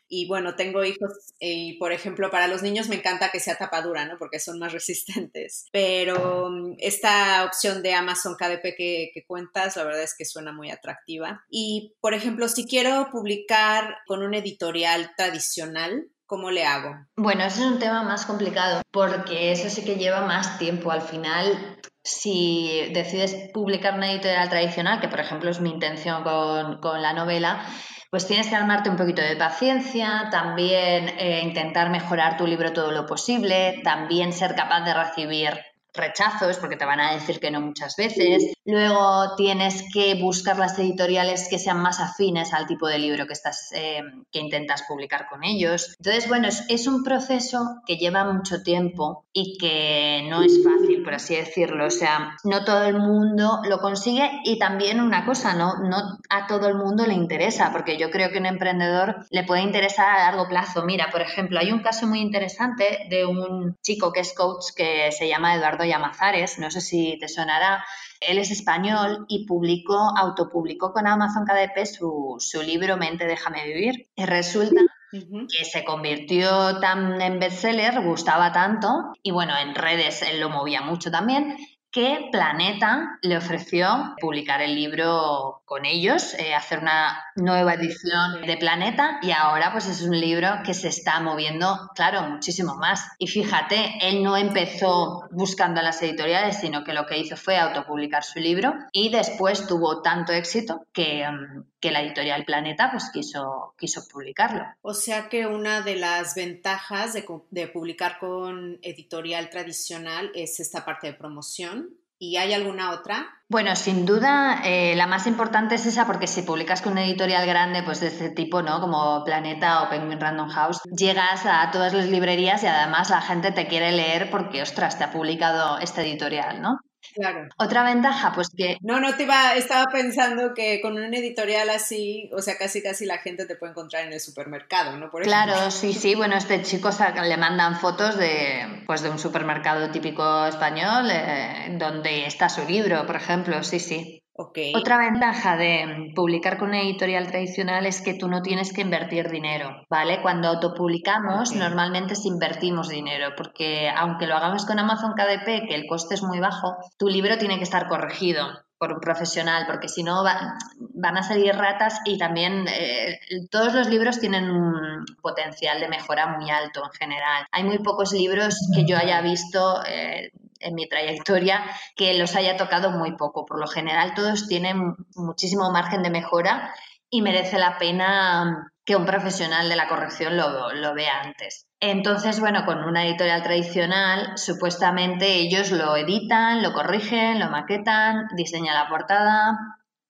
y 0.09 0.26
bueno, 0.26 0.57
tengo 0.57 0.83
hijos 0.85 1.35
y 1.38 1.78
por 1.78 1.92
ejemplo 1.92 2.31
para 2.31 2.48
los 2.48 2.62
niños 2.62 2.88
me 2.88 2.96
encanta 2.96 3.31
que 3.31 3.40
sea 3.40 3.57
tapa 3.57 3.83
dura, 3.83 4.07
¿no? 4.07 4.18
Porque 4.18 4.40
son 4.40 4.59
más 4.59 4.72
resistentes. 4.72 5.66
Pero 5.72 6.50
mm, 6.50 6.76
esta 6.78 7.44
opción 7.44 7.83
de 7.83 7.94
Amazon 7.94 8.35
KDP 8.35 8.76
que, 8.76 9.11
que 9.14 9.24
cuentas, 9.26 9.76
la 9.76 9.85
verdad 9.85 10.02
es 10.02 10.14
que 10.16 10.24
suena 10.24 10.52
muy 10.52 10.70
atractiva. 10.70 11.44
Y 11.50 11.94
por 12.00 12.14
ejemplo, 12.14 12.48
si 12.48 12.66
quiero 12.66 13.09
publicar 13.12 13.96
con 14.07 14.22
un 14.22 14.35
editorial 14.35 15.12
tradicional, 15.16 16.09
¿Cómo 16.33 16.51
le 16.51 16.64
hago? 16.64 16.97
Bueno, 17.14 17.45
ese 17.45 17.61
es 17.61 17.66
un 17.66 17.79
tema 17.79 18.05
más 18.05 18.25
complicado 18.25 18.81
porque 18.90 19.53
eso 19.53 19.68
sí 19.68 19.85
que 19.85 19.97
lleva 19.97 20.23
más 20.23 20.57
tiempo. 20.57 20.90
Al 20.90 21.03
final, 21.03 21.79
si 22.03 22.90
decides 22.95 23.51
publicar 23.53 23.92
una 23.92 24.11
editorial 24.11 24.49
tradicional, 24.49 24.99
que 24.99 25.09
por 25.09 25.21
ejemplo 25.21 25.51
es 25.51 25.61
mi 25.61 25.68
intención 25.68 26.23
con, 26.23 26.81
con 26.81 27.03
la 27.03 27.12
novela, 27.12 27.66
pues 28.11 28.27
tienes 28.27 28.49
que 28.49 28.57
armarte 28.57 28.88
un 28.88 28.97
poquito 28.97 29.21
de 29.21 29.37
paciencia, 29.37 30.29
también 30.31 31.11
eh, 31.18 31.42
intentar 31.45 31.90
mejorar 31.90 32.38
tu 32.38 32.47
libro 32.47 32.73
todo 32.73 32.92
lo 32.92 33.05
posible, 33.05 33.83
también 33.85 34.33
ser 34.33 34.55
capaz 34.55 34.87
de 34.87 34.95
recibir 34.95 35.61
rechazos 35.94 36.59
porque 36.59 36.76
te 36.76 36.85
van 36.85 37.00
a 37.00 37.12
decir 37.12 37.40
que 37.40 37.50
no 37.50 37.61
muchas 37.61 37.96
veces. 37.96 38.52
Luego 38.64 39.35
tienes 39.37 39.85
que 39.92 40.14
buscar 40.14 40.59
las 40.59 40.78
editoriales 40.78 41.48
que 41.48 41.59
sean 41.59 41.81
más 41.81 42.00
afines 42.00 42.52
al 42.52 42.66
tipo 42.66 42.87
de 42.87 42.98
libro 42.98 43.26
que 43.26 43.33
estás 43.33 43.70
eh, 43.74 44.02
que 44.31 44.38
intentas 44.38 44.83
publicar 44.83 45.28
con 45.28 45.44
ellos. 45.44 45.94
Entonces, 45.98 46.28
bueno, 46.28 46.48
es, 46.48 46.64
es, 46.68 46.87
un 46.87 47.05
proceso 47.05 47.81
que 47.87 47.96
lleva 47.96 48.24
mucho 48.24 48.62
tiempo 48.62 49.24
y 49.33 49.57
que 49.59 50.26
no 50.28 50.42
es 50.42 50.62
fácil, 50.64 51.02
por 51.02 51.14
así 51.14 51.37
decirlo. 51.37 51.87
O 51.87 51.90
sea, 51.90 52.37
no 52.44 52.64
todo 52.64 52.85
el 52.85 52.98
mundo 52.98 53.61
lo 53.64 53.78
consigue 53.78 54.40
y 54.44 54.59
también 54.59 55.00
una 55.00 55.24
cosa, 55.24 55.55
no, 55.55 55.78
no 55.78 56.18
a 56.28 56.46
todo 56.46 56.68
el 56.68 56.74
mundo 56.74 57.07
le 57.07 57.14
interesa, 57.14 57.70
porque 57.72 57.98
yo 57.98 58.11
creo 58.11 58.31
que 58.31 58.38
un 58.38 58.46
emprendedor 58.46 59.26
le 59.31 59.44
puede 59.44 59.62
interesar 59.62 60.09
a 60.09 60.31
largo 60.31 60.48
plazo. 60.48 60.85
Mira, 60.85 61.09
por 61.11 61.20
ejemplo, 61.20 61.59
hay 61.59 61.72
un 61.72 61.83
caso 61.83 62.07
muy 62.07 62.20
interesante 62.20 63.07
de 63.09 63.24
un 63.26 63.76
chico 63.83 64.12
que 64.12 64.20
es 64.20 64.35
coach 64.35 64.66
que 64.76 65.11
se 65.12 65.28
llama 65.28 65.55
Eduardo 65.55 65.82
Yamazares, 65.85 66.59
no 66.59 66.71
sé 66.71 66.81
si 66.81 67.18
te 67.18 67.29
sonará. 67.29 67.85
Él 68.21 68.38
es 68.38 68.51
español 68.51 69.25
y 69.29 69.47
publicó, 69.47 69.97
autopublicó 70.16 70.92
con 70.92 71.07
Amazon 71.07 71.45
KDP 71.45 71.87
su, 71.87 72.37
su 72.38 72.62
libro 72.62 72.97
Mente, 72.97 73.27
déjame 73.27 73.64
vivir. 73.66 74.09
Y 74.14 74.25
resulta 74.25 74.83
que 75.12 75.64
se 75.64 75.85
convirtió 75.85 76.81
tan 76.81 77.21
en 77.21 77.38
bestseller, 77.38 78.01
gustaba 78.03 78.51
tanto, 78.53 79.12
y 79.23 79.31
bueno, 79.31 79.53
en 79.59 79.75
redes 79.75 80.23
él 80.23 80.40
lo 80.40 80.49
movía 80.49 80.81
mucho 80.81 81.11
también, 81.11 81.57
que 81.92 82.31
Planeta 82.33 83.18
le 83.20 83.37
ofreció 83.37 84.14
publicar 84.18 84.62
el 84.62 84.74
libro 84.74 85.62
con 85.66 85.85
ellos, 85.85 86.35
eh, 86.38 86.55
hacer 86.55 86.78
una 86.78 87.22
nueva 87.37 87.74
edición 87.74 88.40
de 88.46 88.57
Planeta 88.57 89.18
y 89.20 89.31
ahora 89.31 89.72
pues 89.72 89.87
es 89.87 90.02
un 90.02 90.18
libro 90.18 90.48
que 90.64 90.72
se 90.72 90.88
está 90.88 91.20
moviendo, 91.20 91.90
claro, 91.94 92.22
muchísimo 92.22 92.76
más. 92.76 93.07
Y 93.18 93.26
fíjate, 93.26 93.98
él 94.00 94.22
no 94.22 94.38
empezó 94.38 95.28
buscando 95.31 95.81
a 95.81 95.83
las 95.83 96.02
editoriales, 96.02 96.59
sino 96.59 96.83
que 96.83 96.94
lo 96.94 97.05
que 97.05 97.18
hizo 97.18 97.37
fue 97.37 97.59
autopublicar 97.59 98.24
su 98.24 98.38
libro 98.38 98.72
y 98.90 99.11
después 99.11 99.66
tuvo 99.66 100.00
tanto 100.00 100.33
éxito 100.33 100.87
que, 100.94 101.28
mm, 101.28 101.71
que 101.83 101.90
la 101.90 102.01
editorial 102.01 102.47
Planeta 102.47 102.88
pues 102.90 103.11
quiso, 103.12 103.75
quiso 103.77 104.07
publicarlo. 104.09 104.64
O 104.81 104.95
sea 104.95 105.29
que 105.29 105.47
una 105.47 105.83
de 105.83 105.97
las 105.97 106.35
ventajas 106.35 107.12
de, 107.12 107.27
de 107.51 107.68
publicar 107.68 108.18
con 108.18 108.79
editorial 108.81 109.51
tradicional 109.51 110.31
es 110.35 110.61
esta 110.61 110.87
parte 110.87 111.09
de 111.09 111.14
promoción 111.14 111.99
¿Y 112.25 112.37
hay 112.37 112.53
alguna 112.53 112.92
otra? 112.92 113.27
Bueno, 113.49 113.75
sin 113.75 114.07
duda, 114.07 114.61
eh, 114.64 114.95
la 114.95 115.09
más 115.09 115.27
importante 115.27 115.75
es 115.75 115.87
esa 115.87 116.07
porque 116.07 116.29
si 116.29 116.42
publicas 116.42 116.81
con 116.81 116.92
una 116.92 117.05
editorial 117.05 117.45
grande, 117.49 117.83
pues 117.83 117.99
de 117.99 118.07
este 118.07 118.31
tipo, 118.31 118.62
¿no? 118.62 118.81
Como 118.81 119.25
Planeta 119.25 119.83
o 119.83 119.90
Penguin 119.90 120.21
Random 120.21 120.49
House, 120.49 120.81
llegas 120.97 121.45
a 121.47 121.68
todas 121.73 121.92
las 121.92 122.07
librerías 122.07 122.62
y 122.62 122.68
además 122.68 123.11
la 123.11 123.23
gente 123.23 123.51
te 123.51 123.66
quiere 123.66 123.90
leer 123.90 124.31
porque, 124.31 124.62
ostras, 124.62 124.97
te 124.97 125.03
ha 125.03 125.11
publicado 125.11 125.81
esta 125.81 126.03
editorial, 126.03 126.62
¿no? 126.62 126.79
Claro. 127.15 127.49
Otra 127.59 127.85
ventaja, 127.85 128.33
pues 128.35 128.49
que... 128.57 128.79
No, 128.81 129.01
no 129.01 129.15
te 129.17 129.25
iba, 129.25 129.55
estaba 129.55 129.87
pensando 129.91 130.55
que 130.55 130.81
con 130.81 130.95
un 130.95 131.15
editorial 131.15 131.69
así, 131.71 132.31
o 132.33 132.41
sea, 132.41 132.57
casi 132.57 132.83
casi 132.83 133.07
la 133.07 133.19
gente 133.19 133.47
te 133.47 133.57
puede 133.57 133.73
encontrar 133.73 134.05
en 134.07 134.12
el 134.12 134.21
supermercado, 134.21 134.97
¿no? 134.97 135.11
claro, 135.11 135.71
sí, 135.71 135.93
sí, 135.93 136.15
bueno, 136.15 136.37
este 136.37 136.62
chico 136.62 136.91
le 137.25 137.37
mandan 137.37 137.79
fotos 137.79 138.17
de, 138.17 138.85
pues, 138.87 139.03
de 139.03 139.11
un 139.11 139.19
supermercado 139.19 139.91
típico 139.91 140.47
español 140.47 141.09
eh, 141.11 141.77
donde 141.79 142.27
está 142.27 142.49
su 142.49 142.65
libro, 142.65 143.05
por 143.07 143.17
ejemplo, 143.17 143.62
sí, 143.62 143.81
sí. 143.81 144.21
Otra 144.35 144.97
ventaja 144.97 145.59
de 145.59 146.12
publicar 146.14 146.57
con 146.57 146.68
una 146.71 146.81
editorial 146.81 147.27
tradicional 147.27 147.85
es 147.85 148.01
que 148.01 148.14
tú 148.14 148.29
no 148.29 148.40
tienes 148.40 148.73
que 148.73 148.81
invertir 148.81 149.29
dinero, 149.29 149.85
¿vale? 149.90 150.23
Cuando 150.23 150.49
autopublicamos 150.49 151.55
normalmente 151.55 152.14
es 152.14 152.25
invertimos 152.25 152.88
dinero, 152.88 153.35
porque 153.37 153.90
aunque 153.90 154.27
lo 154.27 154.35
hagamos 154.35 154.64
con 154.64 154.79
Amazon 154.79 155.12
KDP, 155.12 155.68
que 155.68 155.75
el 155.75 155.87
coste 155.87 156.14
es 156.14 156.23
muy 156.23 156.40
bajo, 156.40 156.77
tu 156.99 157.09
libro 157.09 157.37
tiene 157.37 157.59
que 157.59 157.64
estar 157.64 157.88
corregido 157.88 158.47
por 158.79 158.95
un 158.95 159.01
profesional, 159.01 159.64
porque 159.66 159.88
si 159.88 160.03
no 160.03 160.25
van 160.25 161.16
a 161.16 161.23
salir 161.23 161.55
ratas 161.55 162.01
y 162.05 162.18
también 162.18 162.66
eh, 162.68 163.21
todos 163.51 163.75
los 163.75 163.88
libros 163.88 164.18
tienen 164.18 164.51
un 164.51 165.05
potencial 165.21 165.79
de 165.79 165.88
mejora 165.88 166.37
muy 166.37 166.51
alto 166.51 166.83
en 166.85 166.90
general. 166.90 167.47
Hay 167.53 167.62
muy 167.62 167.79
pocos 167.79 168.12
libros 168.12 168.57
que 168.75 168.85
yo 168.85 168.97
haya 168.97 169.21
visto 169.21 169.85
eh, 169.87 170.33
en 170.62 170.75
mi 170.75 170.88
trayectoria 170.88 171.64
que 171.96 172.14
los 172.14 172.37
haya 172.37 172.57
tocado 172.57 172.90
muy 172.90 173.16
poco. 173.16 173.44
Por 173.44 173.61
lo 173.61 173.66
general 173.66 174.14
todos 174.14 174.48
tienen 174.48 174.94
muchísimo 175.14 175.70
margen 175.70 176.03
de 176.03 176.11
mejora 176.11 176.75
y 177.11 177.22
merece 177.22 177.59
la 177.59 177.79
pena 177.79 178.72
que 178.85 178.96
un 178.96 179.07
profesional 179.07 179.68
de 179.68 179.77
la 179.77 179.88
corrección 179.88 180.37
lo, 180.37 180.72
lo 180.72 180.94
vea 180.94 181.20
antes. 181.22 181.66
Entonces, 181.79 182.40
bueno, 182.40 182.64
con 182.64 182.83
una 182.85 183.05
editorial 183.07 183.42
tradicional, 183.42 184.37
supuestamente 184.37 185.35
ellos 185.35 185.70
lo 185.70 185.96
editan, 185.96 186.62
lo 186.62 186.72
corrigen, 186.72 187.38
lo 187.38 187.51
maquetan, 187.51 188.29
diseñan 188.37 188.75
la 188.75 188.88
portada, 188.88 189.59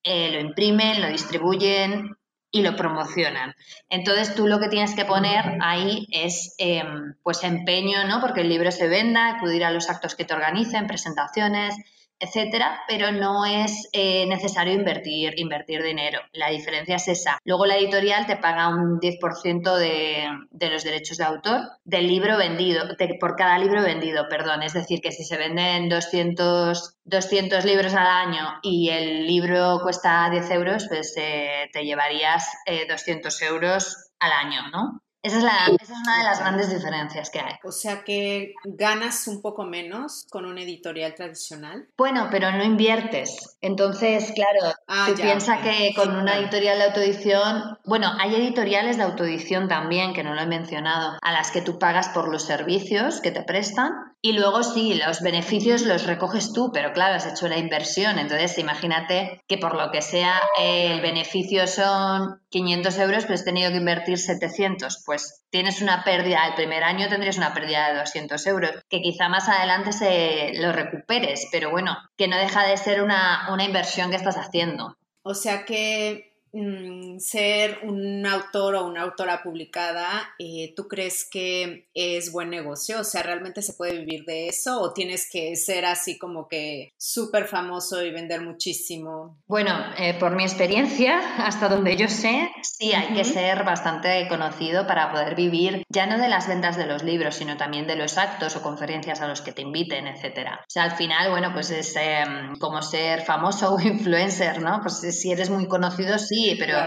eh, 0.03 0.31
lo 0.31 0.39
imprimen, 0.39 1.01
lo 1.01 1.07
distribuyen, 1.07 2.15
y 2.53 2.61
lo 2.61 2.75
promocionan. 2.75 3.55
Entonces 3.89 4.35
tú 4.35 4.47
lo 4.47 4.59
que 4.59 4.69
tienes 4.69 4.93
que 4.93 5.05
poner 5.05 5.57
ahí 5.59 6.07
es 6.11 6.53
em, 6.59 7.15
pues 7.23 7.43
empeño, 7.43 8.07
¿no? 8.07 8.21
Porque 8.21 8.41
el 8.41 8.49
libro 8.49 8.71
se 8.71 8.87
venda, 8.87 9.35
acudir 9.35 9.65
a 9.65 9.71
los 9.71 9.89
actos 9.89 10.13
que 10.13 10.23
te 10.23 10.35
organicen, 10.35 10.85
presentaciones, 10.85 11.75
etcétera, 12.23 12.81
pero 12.87 13.11
no 13.11 13.45
es 13.45 13.89
eh, 13.91 14.25
necesario 14.27 14.73
invertir, 14.73 15.33
invertir 15.37 15.83
dinero. 15.83 16.19
La 16.31 16.49
diferencia 16.49 16.95
es 16.95 17.07
esa. 17.07 17.37
Luego 17.43 17.65
la 17.65 17.77
editorial 17.77 18.25
te 18.25 18.37
paga 18.37 18.69
un 18.69 18.99
10% 18.99 19.75
de, 19.75 20.27
de, 20.51 20.69
los 20.69 20.83
derechos 20.83 21.17
de 21.17 21.25
autor 21.25 21.61
del 21.83 22.07
libro 22.07 22.37
vendido, 22.37 22.83
por 23.19 23.35
cada 23.35 23.57
libro 23.57 23.83
vendido, 23.83 24.27
perdón. 24.29 24.63
Es 24.63 24.73
decir, 24.73 25.01
que 25.01 25.11
si 25.11 25.23
se 25.23 25.37
venden 25.37 25.89
200, 25.89 26.95
200 27.03 27.65
libros 27.65 27.93
al 27.93 28.07
año 28.07 28.59
y 28.61 28.89
el 28.89 29.27
libro 29.27 29.79
cuesta 29.83 30.29
10 30.31 30.49
euros, 30.51 30.87
pues 30.87 31.13
eh, 31.17 31.69
te 31.73 31.83
llevarías 31.83 32.47
200 32.89 33.41
eh, 33.41 33.45
euros 33.45 34.11
al 34.19 34.31
año, 34.31 34.69
¿no? 34.71 35.02
Esa 35.23 35.37
es, 35.37 35.43
la, 35.43 35.51
esa 35.81 35.93
es, 35.93 35.99
una 36.05 36.17
de 36.17 36.23
las 36.25 36.39
grandes 36.39 36.69
diferencias 36.69 37.29
que 37.29 37.39
hay. 37.39 37.53
O 37.63 37.71
sea 37.71 38.03
que 38.03 38.53
ganas 38.65 39.25
un 39.27 39.41
poco 39.41 39.63
menos 39.63 40.27
con 40.29 40.45
una 40.45 40.61
editorial 40.61 41.15
tradicional. 41.15 41.87
Bueno, 41.97 42.27
pero 42.29 42.51
no 42.51 42.63
inviertes. 42.63 43.57
Entonces, 43.61 44.33
claro, 44.35 44.75
ah, 44.87 45.05
tú 45.07 45.15
piensas 45.15 45.61
que 45.61 45.93
con 45.95 46.13
una 46.15 46.37
editorial 46.37 46.77
de 46.77 46.83
autoedición, 46.83 47.79
bueno, 47.85 48.11
hay 48.19 48.35
editoriales 48.35 48.97
de 48.97 49.03
autoedición 49.03 49.69
también, 49.69 50.13
que 50.13 50.23
no 50.23 50.35
lo 50.35 50.41
he 50.41 50.45
mencionado, 50.45 51.17
a 51.21 51.31
las 51.31 51.51
que 51.51 51.61
tú 51.61 51.79
pagas 51.79 52.09
por 52.09 52.27
los 52.29 52.43
servicios 52.43 53.21
que 53.21 53.31
te 53.31 53.43
prestan 53.43 54.12
y 54.25 54.31
luego 54.31 54.63
sí, 54.63 54.93
los 54.93 55.19
beneficios 55.19 55.81
los 55.81 56.05
recoges 56.07 56.53
tú, 56.53 56.71
pero 56.73 56.93
claro, 56.93 57.15
has 57.15 57.25
hecho 57.25 57.49
la 57.49 57.57
inversión. 57.57 58.17
Entonces, 58.17 58.57
imagínate 58.57 59.41
que 59.49 59.57
por 59.57 59.75
lo 59.75 59.91
que 59.91 60.01
sea 60.01 60.41
el 60.57 61.01
beneficio 61.01 61.67
son 61.67 62.41
500 62.49 62.97
euros, 62.99 63.25
pues 63.25 63.41
has 63.41 63.45
tenido 63.45 63.69
que 63.71 63.77
invertir 63.77 64.17
700 64.17 65.03
pues 65.05 65.43
tienes 65.49 65.81
una 65.81 66.05
pérdida, 66.05 66.47
el 66.47 66.53
primer 66.53 66.85
año 66.85 67.09
tendrías 67.09 67.37
una 67.37 67.53
pérdida 67.53 67.91
de 67.91 67.99
200 67.99 68.47
euros, 68.47 68.71
que 68.89 69.01
quizá 69.01 69.27
más 69.27 69.49
adelante 69.49 69.91
se 69.91 70.53
lo 70.55 70.71
recuperes, 70.71 71.49
pero 71.51 71.69
bueno, 71.69 71.97
que 72.15 72.29
no 72.29 72.37
deja 72.37 72.65
de 72.65 72.77
ser 72.77 73.03
una, 73.03 73.49
una 73.51 73.65
inversión 73.65 74.09
que 74.09 74.15
estás 74.15 74.37
haciendo. 74.37 74.95
O 75.23 75.33
sea 75.33 75.65
que 75.65 76.32
Mm, 76.53 77.17
ser 77.17 77.79
un 77.81 78.23
autor 78.27 78.75
o 78.75 78.85
una 78.85 79.01
autora 79.01 79.41
publicada, 79.41 80.35
eh, 80.37 80.71
¿tú 80.75 80.87
crees 80.87 81.27
que 81.27 81.89
es 81.95 82.31
buen 82.31 82.51
negocio? 82.51 82.99
O 82.99 83.03
sea, 83.03 83.23
¿realmente 83.23 83.63
se 83.63 83.73
puede 83.73 83.97
vivir 83.97 84.23
de 84.25 84.49
eso 84.49 84.79
o 84.79 84.93
tienes 84.93 85.27
que 85.31 85.55
ser 85.55 85.85
así 85.85 86.19
como 86.19 86.47
que 86.47 86.93
súper 86.95 87.47
famoso 87.47 88.03
y 88.03 88.11
vender 88.11 88.41
muchísimo? 88.41 89.39
Bueno, 89.47 89.73
eh, 89.97 90.13
por 90.19 90.35
mi 90.35 90.43
experiencia, 90.43 91.19
hasta 91.39 91.69
donde 91.69 91.97
yo 91.97 92.07
sé, 92.07 92.51
sí 92.61 92.93
hay 92.93 93.15
que 93.15 93.23
ser 93.23 93.63
bastante 93.63 94.27
conocido 94.27 94.85
para 94.85 95.11
poder 95.11 95.33
vivir 95.33 95.83
ya 95.89 96.05
no 96.05 96.19
de 96.19 96.29
las 96.29 96.47
ventas 96.47 96.77
de 96.77 96.85
los 96.85 97.01
libros, 97.01 97.33
sino 97.33 97.57
también 97.57 97.87
de 97.87 97.95
los 97.95 98.19
actos 98.19 98.55
o 98.55 98.61
conferencias 98.61 99.21
a 99.21 99.27
los 99.27 99.41
que 99.41 99.53
te 99.53 99.63
inviten, 99.63 100.05
etcétera. 100.05 100.59
O 100.61 100.69
sea, 100.69 100.83
al 100.83 100.91
final, 100.91 101.31
bueno, 101.31 101.51
pues 101.51 101.71
es 101.71 101.95
em, 101.95 102.55
como 102.59 102.83
ser 102.83 103.21
famoso 103.21 103.73
o 103.73 103.81
influencer, 103.81 104.61
¿no? 104.61 104.81
Pues 104.83 104.99
si 104.99 105.31
eres 105.31 105.49
muy 105.49 105.67
conocido, 105.67 106.19
sí 106.19 106.42
pero 106.57 106.77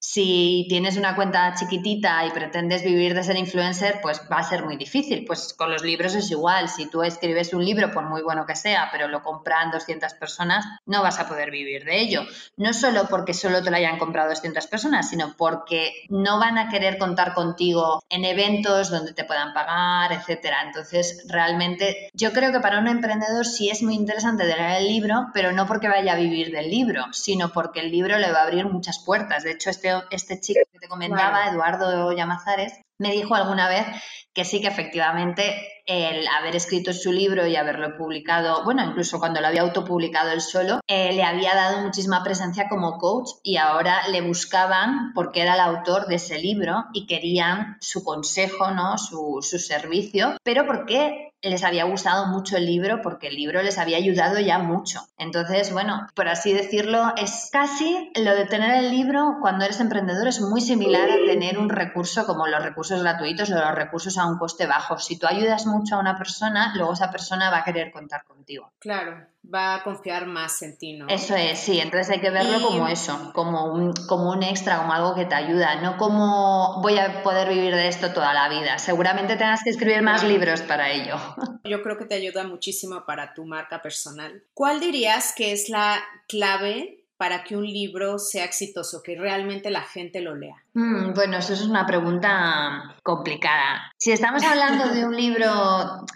Si 0.00 0.66
tienes 0.68 0.96
una 0.96 1.16
cuenta 1.16 1.54
chiquitita 1.54 2.24
y 2.24 2.30
pretendes 2.30 2.84
vivir 2.84 3.14
de 3.14 3.24
ser 3.24 3.36
influencer, 3.36 3.98
pues 4.00 4.22
va 4.30 4.38
a 4.38 4.48
ser 4.48 4.64
muy 4.64 4.76
difícil. 4.76 5.24
Pues 5.26 5.54
con 5.54 5.70
los 5.70 5.82
libros 5.82 6.14
es 6.14 6.30
igual. 6.30 6.68
Si 6.68 6.88
tú 6.88 7.02
escribes 7.02 7.52
un 7.52 7.64
libro, 7.64 7.90
por 7.90 8.04
muy 8.04 8.22
bueno 8.22 8.46
que 8.46 8.54
sea, 8.54 8.88
pero 8.92 9.08
lo 9.08 9.22
compran 9.22 9.72
200 9.72 10.14
personas, 10.14 10.64
no 10.86 11.02
vas 11.02 11.18
a 11.18 11.26
poder 11.26 11.50
vivir 11.50 11.84
de 11.84 12.00
ello. 12.00 12.22
No 12.56 12.72
solo 12.72 13.08
porque 13.08 13.34
solo 13.34 13.62
te 13.62 13.70
lo 13.70 13.76
hayan 13.76 13.98
comprado 13.98 14.28
200 14.28 14.66
personas, 14.68 15.10
sino 15.10 15.34
porque 15.36 15.92
no 16.08 16.38
van 16.38 16.58
a 16.58 16.68
querer 16.68 16.98
contar 16.98 17.34
contigo 17.34 18.02
en 18.08 18.24
eventos 18.24 18.90
donde 18.90 19.14
te 19.14 19.24
puedan 19.24 19.52
pagar, 19.52 20.12
etcétera. 20.12 20.62
Entonces, 20.64 21.24
realmente, 21.28 22.10
yo 22.14 22.32
creo 22.32 22.52
que 22.52 22.60
para 22.60 22.78
un 22.78 22.86
emprendedor 22.86 23.44
sí 23.44 23.68
es 23.68 23.82
muy 23.82 23.96
interesante 23.96 24.44
leer 24.44 24.76
el 24.78 24.86
libro, 24.86 25.26
pero 25.34 25.50
no 25.50 25.66
porque 25.66 25.88
vaya 25.88 26.12
a 26.12 26.16
vivir 26.16 26.52
del 26.52 26.70
libro, 26.70 27.06
sino 27.12 27.50
porque 27.50 27.80
el 27.80 27.90
libro 27.90 28.18
le 28.18 28.30
va 28.30 28.40
a 28.40 28.44
abrir 28.44 28.66
muchas 28.66 29.00
puertas. 29.00 29.42
De 29.42 29.52
hecho, 29.52 29.70
este, 29.70 29.87
este 30.10 30.40
chico 30.40 30.60
que 30.72 30.78
te 30.78 30.88
comentaba, 30.88 31.48
Eduardo 31.48 32.12
Llamazares, 32.12 32.72
me 32.98 33.12
dijo 33.12 33.34
alguna 33.34 33.68
vez 33.68 33.86
que 34.34 34.44
sí 34.44 34.60
que 34.60 34.68
efectivamente 34.68 35.82
el 35.86 36.28
haber 36.28 36.54
escrito 36.54 36.92
su 36.92 37.12
libro 37.12 37.46
y 37.46 37.56
haberlo 37.56 37.96
publicado, 37.96 38.62
bueno, 38.62 38.84
incluso 38.84 39.18
cuando 39.18 39.40
lo 39.40 39.46
había 39.46 39.62
autopublicado 39.62 40.30
él 40.30 40.42
solo, 40.42 40.80
eh, 40.86 41.12
le 41.12 41.24
había 41.24 41.54
dado 41.54 41.80
muchísima 41.80 42.22
presencia 42.22 42.68
como 42.68 42.98
coach 42.98 43.30
y 43.42 43.56
ahora 43.56 44.06
le 44.08 44.20
buscaban 44.20 45.12
porque 45.14 45.40
era 45.40 45.54
el 45.54 45.60
autor 45.60 46.06
de 46.06 46.16
ese 46.16 46.38
libro 46.38 46.84
y 46.92 47.06
querían 47.06 47.78
su 47.80 48.04
consejo, 48.04 48.70
¿no? 48.70 48.98
Su, 48.98 49.38
su 49.40 49.58
servicio, 49.58 50.36
pero 50.44 50.66
porque 50.66 51.28
les 51.42 51.62
había 51.62 51.84
gustado 51.84 52.26
mucho 52.26 52.56
el 52.56 52.66
libro 52.66 53.00
porque 53.02 53.28
el 53.28 53.36
libro 53.36 53.62
les 53.62 53.78
había 53.78 53.96
ayudado 53.96 54.40
ya 54.40 54.58
mucho. 54.58 55.00
Entonces, 55.18 55.72
bueno, 55.72 56.06
por 56.14 56.28
así 56.28 56.52
decirlo, 56.52 57.12
es 57.16 57.48
casi 57.52 58.10
lo 58.16 58.34
de 58.34 58.46
tener 58.46 58.84
el 58.84 58.90
libro 58.90 59.36
cuando 59.40 59.64
eres 59.64 59.80
emprendedor 59.80 60.26
es 60.28 60.40
muy 60.40 60.60
similar 60.60 61.08
a 61.10 61.26
tener 61.26 61.58
un 61.58 61.68
recurso 61.68 62.26
como 62.26 62.46
los 62.46 62.62
recursos 62.62 62.87
gratuitos 62.90 63.50
o 63.50 63.54
los 63.54 63.74
recursos 63.74 64.16
a 64.18 64.26
un 64.26 64.38
coste 64.38 64.66
bajo. 64.66 64.98
Si 64.98 65.18
tú 65.18 65.26
ayudas 65.26 65.66
mucho 65.66 65.96
a 65.96 65.98
una 65.98 66.16
persona, 66.16 66.72
luego 66.76 66.92
esa 66.92 67.10
persona 67.10 67.50
va 67.50 67.58
a 67.58 67.64
querer 67.64 67.92
contar 67.92 68.24
contigo. 68.24 68.72
Claro, 68.78 69.26
va 69.52 69.76
a 69.76 69.82
confiar 69.82 70.26
más 70.26 70.62
en 70.62 70.78
ti, 70.78 70.94
¿no? 70.94 71.08
Eso 71.08 71.34
es, 71.36 71.58
sí, 71.58 71.80
entonces 71.80 72.10
hay 72.10 72.20
que 72.20 72.30
verlo 72.30 72.60
como 72.66 72.88
eso, 72.88 73.32
como 73.32 73.72
un, 73.72 73.92
como 74.06 74.30
un 74.30 74.42
extra, 74.42 74.78
como 74.78 74.92
algo 74.92 75.14
que 75.14 75.24
te 75.24 75.34
ayuda, 75.34 75.80
no 75.80 75.96
como 75.96 76.80
voy 76.82 76.98
a 76.98 77.22
poder 77.22 77.48
vivir 77.48 77.74
de 77.74 77.88
esto 77.88 78.12
toda 78.12 78.34
la 78.34 78.48
vida. 78.48 78.78
Seguramente 78.78 79.36
tengas 79.36 79.62
que 79.62 79.70
escribir 79.70 80.02
más 80.02 80.22
libros 80.24 80.62
para 80.62 80.90
ello. 80.90 81.16
Yo 81.64 81.82
creo 81.82 81.96
que 81.98 82.04
te 82.04 82.14
ayuda 82.14 82.44
muchísimo 82.44 83.04
para 83.06 83.34
tu 83.34 83.44
marca 83.44 83.82
personal. 83.82 84.42
¿Cuál 84.54 84.80
dirías 84.80 85.32
que 85.36 85.52
es 85.52 85.68
la 85.68 85.98
clave 86.26 86.97
para 87.18 87.44
que 87.44 87.56
un 87.56 87.66
libro 87.66 88.18
sea 88.18 88.44
exitoso, 88.44 89.02
que 89.02 89.16
realmente 89.18 89.70
la 89.70 89.82
gente 89.82 90.20
lo 90.20 90.36
lea? 90.36 90.54
Mm, 90.72 91.12
bueno, 91.14 91.36
eso 91.36 91.52
es 91.52 91.62
una 91.62 91.84
pregunta 91.84 92.96
complicada. 93.02 93.92
Si 93.98 94.12
estamos 94.12 94.42
hablando 94.44 94.88
de 94.94 95.04
un 95.04 95.16
libro 95.16 95.46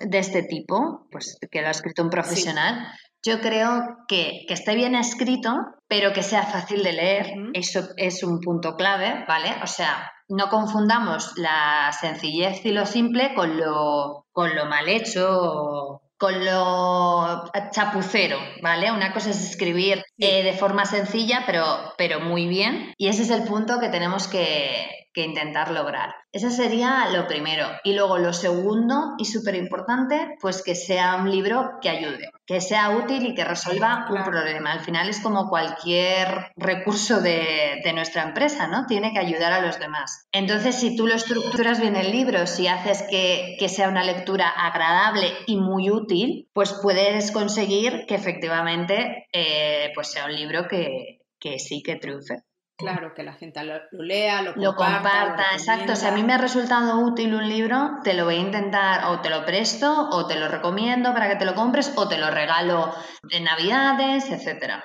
de 0.00 0.18
este 0.18 0.44
tipo, 0.44 1.06
pues 1.10 1.38
que 1.50 1.60
lo 1.60 1.68
ha 1.68 1.72
escrito 1.72 2.02
un 2.02 2.10
profesional, 2.10 2.86
yo 3.24 3.40
creo 3.40 3.98
que, 4.08 4.44
que 4.46 4.54
esté 4.54 4.74
bien 4.74 4.94
escrito, 4.94 5.52
pero 5.88 6.12
que 6.12 6.22
sea 6.22 6.44
fácil 6.44 6.82
de 6.82 6.92
leer, 6.92 7.32
eso 7.52 7.88
es 7.96 8.22
un 8.22 8.40
punto 8.40 8.76
clave, 8.76 9.24
¿vale? 9.28 9.54
O 9.62 9.66
sea, 9.66 10.10
no 10.28 10.48
confundamos 10.48 11.32
la 11.36 11.92
sencillez 11.92 12.64
y 12.64 12.72
lo 12.72 12.86
simple 12.86 13.34
con 13.34 13.58
lo, 13.58 14.26
con 14.32 14.56
lo 14.56 14.66
mal 14.66 14.88
hecho 14.88 16.00
con 16.22 16.44
lo 16.44 17.50
chapucero, 17.72 18.38
¿vale? 18.62 18.92
Una 18.92 19.12
cosa 19.12 19.30
es 19.30 19.42
escribir 19.42 20.04
eh, 20.18 20.44
de 20.44 20.52
forma 20.52 20.84
sencilla, 20.84 21.42
pero, 21.46 21.66
pero 21.98 22.20
muy 22.20 22.46
bien. 22.46 22.94
Y 22.96 23.08
ese 23.08 23.22
es 23.22 23.30
el 23.30 23.42
punto 23.42 23.80
que 23.80 23.88
tenemos 23.88 24.28
que, 24.28 25.01
que 25.12 25.22
intentar 25.22 25.70
lograr. 25.70 26.14
Ese 26.32 26.50
sería 26.50 27.08
lo 27.12 27.26
primero. 27.26 27.66
Y 27.84 27.94
luego 27.94 28.18
lo 28.18 28.32
segundo 28.32 29.14
y 29.18 29.26
súper 29.26 29.54
importante, 29.54 30.36
pues 30.40 30.62
que 30.62 30.74
sea 30.74 31.16
un 31.16 31.30
libro 31.30 31.72
que 31.82 31.90
ayude, 31.90 32.30
que 32.46 32.60
sea 32.60 32.90
útil 32.90 33.26
y 33.26 33.34
que 33.34 33.44
resuelva 33.44 34.06
un 34.10 34.24
problema. 34.24 34.72
Al 34.72 34.80
final 34.80 35.08
es 35.08 35.20
como 35.20 35.48
cualquier 35.48 36.52
recurso 36.56 37.20
de, 37.20 37.80
de, 37.84 37.92
nuestra 37.92 38.22
empresa, 38.22 38.66
¿no? 38.66 38.86
Tiene 38.86 39.12
que 39.12 39.18
ayudar 39.18 39.52
a 39.52 39.60
los 39.60 39.78
demás. 39.78 40.26
Entonces, 40.32 40.76
si 40.76 40.96
tú 40.96 41.06
lo 41.06 41.14
estructuras 41.14 41.80
bien 41.80 41.96
el 41.96 42.10
libro, 42.10 42.46
si 42.46 42.66
haces 42.66 43.04
que, 43.10 43.56
que 43.58 43.68
sea 43.68 43.88
una 43.88 44.04
lectura 44.04 44.48
agradable 44.48 45.32
y 45.46 45.56
muy 45.56 45.90
útil, 45.90 46.48
pues 46.54 46.72
puedes 46.82 47.30
conseguir 47.30 48.06
que 48.06 48.14
efectivamente 48.14 49.26
eh, 49.32 49.90
pues 49.94 50.10
sea 50.10 50.24
un 50.24 50.34
libro 50.34 50.66
que, 50.66 51.20
que 51.38 51.58
sí 51.58 51.82
que 51.82 51.96
triunfe. 51.96 52.42
Claro, 52.82 53.14
que 53.14 53.22
la 53.22 53.34
gente 53.34 53.62
lo, 53.64 53.74
lea, 53.92 54.42
lo 54.42 54.54
comparta. 54.54 54.64
Lo 54.64 54.76
comparta, 54.76 55.42
exacto. 55.52 55.96
Si 55.96 56.06
a 56.06 56.10
mí 56.10 56.22
me 56.24 56.34
ha 56.34 56.38
resultado 56.38 56.98
útil 56.98 57.34
un 57.34 57.48
libro, 57.48 57.98
te 58.02 58.14
lo 58.14 58.24
voy 58.24 58.34
a 58.34 58.40
intentar, 58.40 59.04
o 59.06 59.20
te 59.20 59.30
lo 59.30 59.44
presto, 59.44 60.08
o 60.10 60.26
te 60.26 60.38
lo 60.38 60.48
recomiendo 60.48 61.12
para 61.12 61.28
que 61.28 61.36
te 61.36 61.44
lo 61.44 61.54
compres, 61.54 61.92
o 61.96 62.08
te 62.08 62.18
lo 62.18 62.30
regalo 62.30 62.92
en 63.30 63.44
Navidades, 63.44 64.30
etcétera. 64.30 64.84